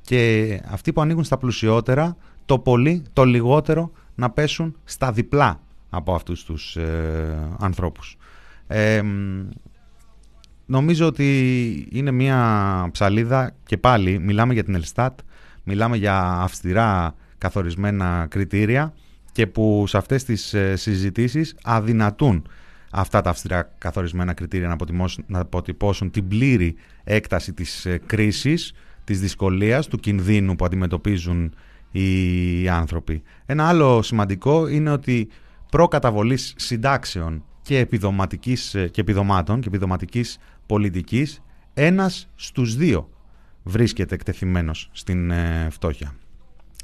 Και 0.00 0.60
αυτοί 0.68 0.92
που 0.92 1.00
ανοίγουν 1.00 1.24
στα 1.24 1.38
πλουσιότερα, 1.38 2.16
το 2.44 2.58
πολύ, 2.58 3.02
το 3.12 3.24
λιγότερο 3.24 3.90
να 4.14 4.30
πέσουν 4.30 4.76
στα 4.84 5.12
διπλά 5.12 5.60
από 5.90 6.14
αυτούς 6.14 6.44
τους 6.44 6.76
ε, 6.76 7.48
ανθρώπους. 7.58 8.16
Νομίζω 10.66 11.06
ότι 11.06 11.88
είναι 11.90 12.10
μια 12.10 12.88
ψαλίδα 12.92 13.54
και 13.66 13.76
πάλι 13.76 14.18
μιλάμε 14.18 14.52
για 14.52 14.64
την 14.64 14.74
Ελστάτ, 14.74 15.18
μιλάμε 15.64 15.96
για 15.96 16.20
αυστηρά 16.20 17.14
καθορισμένα 17.38 18.26
κριτήρια 18.30 18.94
και 19.32 19.46
που 19.46 19.84
σε 19.86 19.96
αυτές 19.96 20.24
τις 20.24 20.54
ε, 20.54 20.76
συζητήσεις 20.76 21.56
αδυνατούν 21.62 22.46
αυτά 22.90 23.20
τα 23.20 23.30
αυστηρά 23.30 23.74
καθορισμένα 23.78 24.32
κριτήρια 24.32 24.68
να, 24.68 24.76
να 25.26 25.40
αποτυπώσουν 25.40 26.10
την 26.10 26.28
πλήρη 26.28 26.74
έκταση 27.04 27.52
της 27.52 27.86
ε, 27.86 28.00
κρίσης, 28.06 28.72
της 29.04 29.20
δυσκολίας, 29.20 29.86
του 29.86 29.98
κινδύνου 29.98 30.56
που 30.56 30.64
αντιμετωπίζουν 30.64 31.54
οι 31.90 32.68
άνθρωποι. 32.68 33.22
Ένα 33.46 33.68
άλλο 33.68 34.02
σημαντικό 34.02 34.68
είναι 34.68 34.90
ότι 34.90 35.28
προκαταβολής 35.70 36.54
συντάξεων 36.56 37.44
και, 37.70 37.78
επιδοματικής, 37.78 38.74
ε, 38.74 38.88
και 38.88 39.00
επιδομάτων 39.00 39.60
και 39.60 39.68
επιδοματικής 39.68 40.38
πολιτικής 40.66 41.42
ένας 41.74 42.28
στους 42.34 42.76
δύο 42.76 43.08
βρίσκεται 43.62 44.14
εκτεθειμένος 44.14 44.88
στην 44.92 45.30
ε, 45.30 45.68
φτώχεια. 45.70 46.14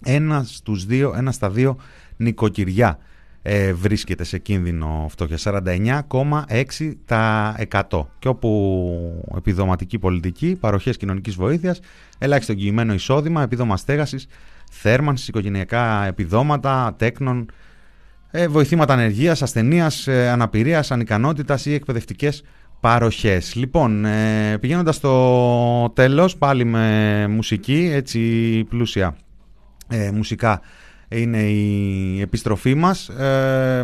Ένας 0.04 0.54
στους 0.54 0.86
δύο, 0.86 1.14
ένας 1.16 1.34
στα 1.34 1.50
δύο 1.50 1.76
νοικοκυριά 2.16 2.98
ε, 3.42 3.72
βρίσκεται 3.72 4.24
σε 4.24 4.38
κίνδυνο 4.38 5.06
φτώχεια. 5.10 5.38
49,6% 7.06 8.06
και 8.18 8.28
όπου 8.28 9.32
επιδοματική 9.36 9.98
πολιτική, 9.98 10.56
παροχές 10.60 10.96
κοινωνικής 10.96 11.34
βοήθειας, 11.34 11.80
ελάχιστο 12.18 12.52
εγγυημένο 12.52 12.94
εισόδημα, 12.94 13.42
επίδομα 13.42 13.76
στέγασης, 13.76 14.26
θέρμανσης, 14.70 15.28
οικογενειακά 15.28 16.04
επιδόματα, 16.04 16.94
τέκνων, 16.98 17.46
ε, 18.36 18.48
βοηθήματα 18.48 18.92
ανεργίας, 18.92 19.42
ασθενείας, 19.42 20.06
ε, 20.06 20.28
αναπηρίας, 20.28 20.90
ανικανότητας 20.90 21.66
ή 21.66 21.74
εκπαιδευτικές 21.74 22.42
παροχές. 22.80 23.54
Λοιπόν, 23.54 24.04
ε, 24.04 24.58
πηγαίνοντας 24.60 24.96
στο 24.96 25.92
τέλος, 25.94 26.36
πάλι 26.36 26.64
με 26.64 27.26
μουσική, 27.28 27.90
έτσι 27.92 28.20
πλούσια 28.68 29.16
ε, 29.88 30.10
μουσικά 30.10 30.60
είναι 31.08 31.38
η 31.38 32.20
επιστροφή 32.20 32.74
μας. 32.74 33.08
Ε, 33.08 33.82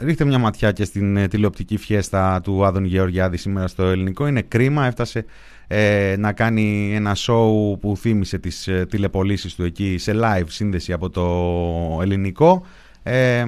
ρίχτε 0.00 0.24
μια 0.24 0.38
ματιά 0.38 0.72
και 0.72 0.84
στην 0.84 1.16
ε, 1.16 1.28
τηλεοπτική 1.28 1.76
φιέστα 1.76 2.40
του 2.40 2.64
Άδων 2.64 2.84
Γεωργιάδη 2.84 3.36
σήμερα 3.36 3.66
στο 3.66 3.84
ελληνικό. 3.84 4.26
Είναι 4.26 4.42
κρίμα, 4.42 4.86
έφτασε 4.86 5.24
ε, 5.66 6.14
να 6.18 6.32
κάνει 6.32 6.92
ένα 6.94 7.14
σοου 7.14 7.78
που 7.80 7.96
θύμισε 7.96 8.38
τις 8.38 8.68
ε, 8.68 8.86
τηλεπολίσεις 8.90 9.54
του 9.54 9.64
εκεί 9.64 9.98
σε 9.98 10.12
live 10.14 10.48
σύνδεση 10.48 10.92
από 10.92 11.10
το 11.10 12.02
ελληνικό 12.02 12.66
ε, 13.02 13.44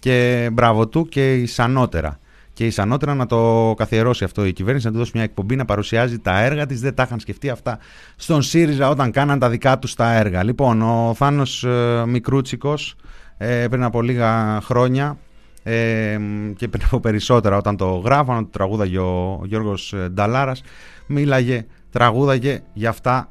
και 0.00 0.48
μπράβο 0.52 0.88
του 0.88 1.06
και 1.06 1.34
ισανότερα 1.34 2.18
και 2.56 2.66
ισανότερα 2.66 3.14
να 3.14 3.26
το 3.26 3.74
καθιερώσει 3.76 4.24
αυτό 4.24 4.44
η 4.44 4.52
κυβέρνηση, 4.52 4.86
να 4.86 4.92
του 4.92 4.98
δώσει 4.98 5.10
μια 5.14 5.22
εκπομπή 5.22 5.56
να 5.56 5.64
παρουσιάζει 5.64 6.18
τα 6.18 6.40
έργα 6.40 6.66
της. 6.66 6.80
Δεν 6.80 6.94
τα 6.94 7.02
είχαν 7.02 7.20
σκεφτεί 7.20 7.48
αυτά 7.48 7.78
στον 8.16 8.42
ΣΥΡΙΖΑ 8.42 8.88
όταν 8.88 9.10
κάναν 9.10 9.38
τα 9.38 9.48
δικά 9.48 9.78
τους 9.78 9.94
τα 9.94 10.12
έργα. 10.12 10.42
Λοιπόν, 10.42 10.82
ο 10.82 11.14
Θάνος 11.16 11.64
ε, 11.64 12.04
Μικρούτσικος 12.06 12.96
ε, 13.38 13.66
πριν 13.70 13.82
από 13.82 14.02
λίγα 14.02 14.60
χρόνια 14.60 15.18
ε, 15.62 16.18
και 16.56 16.68
πριν 16.68 16.84
από 16.84 17.00
περισσότερα 17.00 17.56
όταν 17.56 17.76
το 17.76 17.86
γράφανε, 17.86 18.40
το 18.40 18.48
τραγούδαγε 18.52 18.98
ο 18.98 19.40
Γιώργος 19.44 19.94
Νταλάρας, 20.10 20.62
μίλαγε, 21.06 21.66
τραγούδαγε 21.90 22.62
για 22.72 22.88
αυτά, 22.88 23.28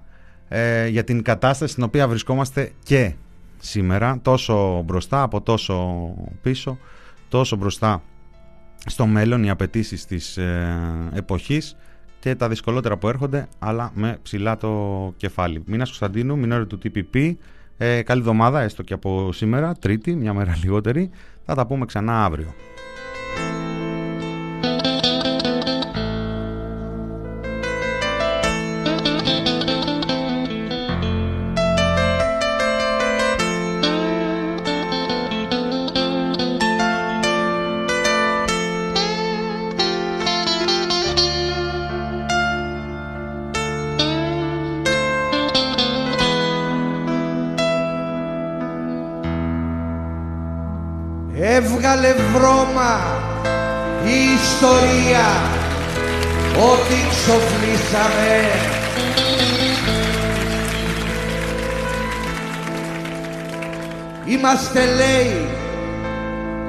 ε, 0.48 0.88
για 0.88 1.04
την 1.04 1.22
κατάσταση 1.22 1.72
στην 1.72 1.84
οποία 1.84 2.08
βρισκόμαστε 2.08 2.72
και 2.84 3.14
σήμερα, 3.66 4.20
τόσο 4.22 4.82
μπροστά 4.86 5.22
από 5.22 5.42
τόσο 5.42 6.08
πίσω, 6.42 6.78
τόσο 7.30 7.56
μπροστά 7.56 8.02
στο 8.86 9.06
μέλλον 9.06 9.44
οι 9.44 9.50
απαιτήσεις 9.50 10.06
της 10.06 10.38
ε, 10.38 10.78
εποχής 11.14 11.76
και 12.20 12.36
τα 12.36 12.48
δυσκολότερα 12.50 12.98
που 12.98 13.08
έρχονται, 13.08 13.48
αλλά 13.60 13.92
με 13.94 14.18
ψηλά 14.22 14.58
το 14.58 15.14
κεφάλι. 15.18 15.64
Μήνας 15.66 15.88
Κωνσταντίνου, 15.88 16.38
μηνόρι 16.38 16.66
του 16.66 16.80
TPP. 16.84 17.36
Ε, 17.78 18.02
καλή 18.02 18.20
εβδομάδα, 18.20 18.62
έστω 18.62 18.84
και 18.84 18.94
από 18.94 19.32
σήμερα, 19.32 19.74
Τρίτη, 19.74 20.16
μια 20.16 20.34
μέρα 20.34 20.58
λιγότερη. 20.64 21.10
Θα 21.46 21.56
τα 21.56 21.68
πούμε 21.68 21.86
ξανά 21.86 22.26
αύριο. 22.26 22.54
Βρώμα 52.66 53.00
η 54.06 54.34
ιστορία 54.34 55.26
ότι 56.74 56.96
ξοφλήσαμε 57.10 58.42
Είμαστε 64.26 64.80
λέει 64.86 65.48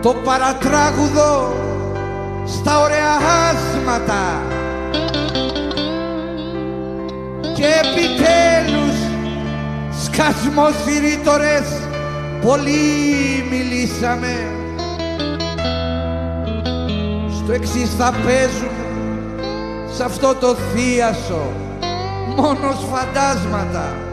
το 0.03 0.15
παρατράγουδο 0.15 1.55
στα 2.47 2.81
ωραία 2.81 3.17
άσματα 3.51 4.43
και 7.55 7.65
επιτέλους 7.65 8.97
σκασμοθυρίτορες 10.05 11.69
πολύ 12.43 13.45
μιλήσαμε 13.51 14.56
στο 17.47 17.55
εξής 17.55 17.95
θα 17.95 18.13
παίζουμε 18.25 18.71
σε 19.95 20.05
αυτό 20.05 20.35
το 20.35 20.55
θίασο 20.55 21.53
μόνος 22.37 22.87
φαντάσματα 22.93 24.06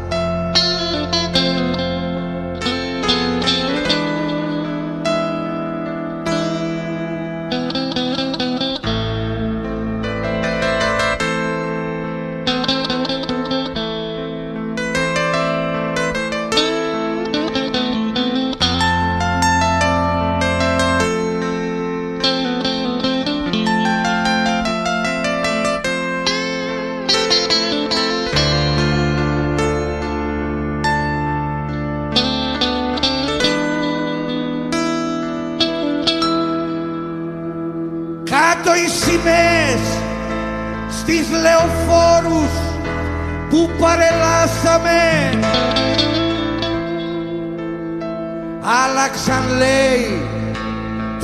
Άλλαξαν 48.65 49.57
λέει 49.57 50.27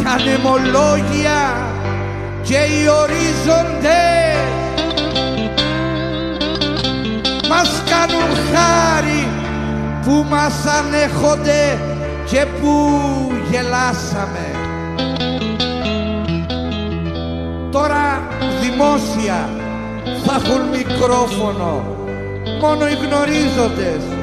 τα 0.04 0.16
νεμολόγια 0.24 1.68
και 2.42 2.56
οι 2.56 2.88
ορίζοντες. 3.02 4.40
Μας 7.50 7.84
κάνουν 7.90 8.36
χάρη 8.52 9.28
που 10.04 10.26
μας 10.30 10.54
ανέχονται 10.66 11.80
και 12.26 12.46
που 12.62 12.92
γελάσαμε. 13.50 14.52
Τώρα 17.72 18.28
δημόσια 18.62 19.50
θα 20.26 20.36
έχουν 20.36 20.62
μικρόφωνο. 20.72 21.98
Μόνο 22.62 22.88
οι 22.88 22.94
γνωρίζοντες 22.94 24.19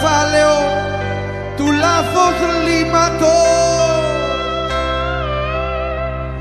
κεφάλαιο 0.00 0.56
του 1.56 1.72
λάθος 1.72 2.36
λίματος 2.64 3.36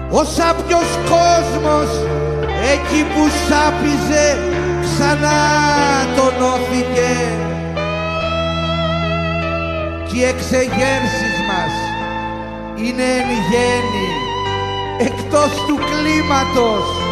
Ο 0.09 0.23
σάπιος 0.23 0.89
κόσμος 1.09 1.89
εκεί 2.73 3.03
που 3.03 3.23
σάπιζε 3.47 4.37
ξανά 4.83 5.41
τονώθηκε 6.15 7.11
και 10.07 10.15
οι 10.15 10.23
εξεγέρσεις 10.23 11.37
μας 11.47 11.73
είναι 12.75 13.03
εν 13.03 13.29
γέννη 13.49 14.09
εκτός 14.99 15.51
του 15.67 15.75
κλίματος 15.89 17.06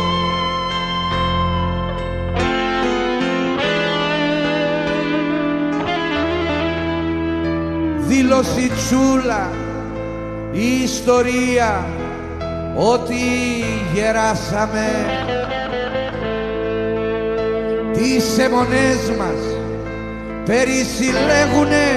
δήλωση 8.08 8.72
τσούλα 8.76 9.50
η 10.52 10.84
ιστορία 10.84 11.86
ότι 12.76 13.16
γεράσαμε. 13.94 14.90
Τις 17.94 18.38
αιμονές 18.38 19.12
μας 19.18 19.42
περισυλλέγουνε 20.46 21.88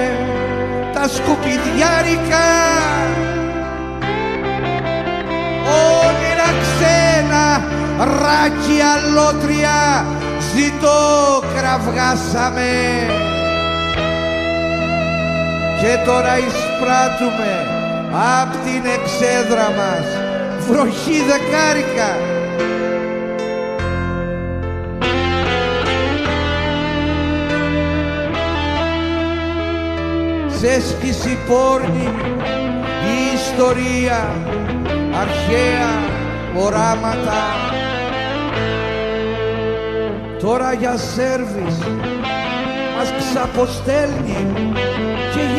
τα 0.93 1.07
σκουπιδιάρικα 1.07 2.47
όνειρα 6.05 6.49
ξένα 6.61 7.63
ράκι 7.97 8.79
αλότρια 8.93 10.05
ζητώ 10.55 10.99
κραυγάσαμε 11.55 12.69
και 15.81 15.97
τώρα 16.05 16.37
εισπράττουμε 16.37 17.51
απ' 18.41 18.55
την 18.65 18.83
εξέδρα 18.97 19.69
μας 19.77 20.07
βροχή 20.67 21.21
δεκάρικα. 21.29 22.11
Ξέσπιση 30.47 31.37
πόρνη 31.47 32.09
η 33.05 33.35
ιστορία 33.35 34.33
αρχαία 35.19 35.89
οράματα. 36.65 37.43
Τώρα 40.39 40.73
για 40.73 40.97
σέρβις 40.97 41.77
μας 42.97 43.13
ξαποστέλνει 43.17 44.47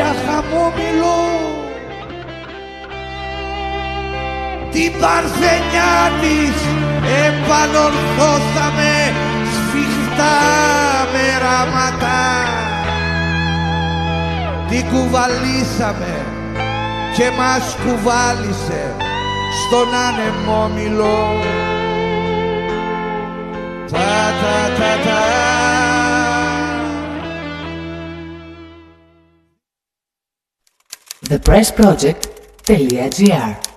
για 0.01 0.14
χαμόμηλο 0.26 1.18
την 4.70 4.92
παρθενιά 5.01 5.94
της 6.20 6.57
επανορθώσαμε 7.26 8.92
σφιχτά 9.55 10.38
μεράματα. 11.12 12.20
Την 14.68 14.84
κουβαλήσαμε 14.90 16.24
και 17.16 17.30
μας 17.38 17.76
κουβάλισε 17.84 18.94
στον 19.66 19.88
ανεμόμυλο 20.07 21.44
τα 23.90 24.32
τα 24.40 24.74
τα 24.78 25.11
τα 25.11 25.39
pressproject.gr 31.51 33.69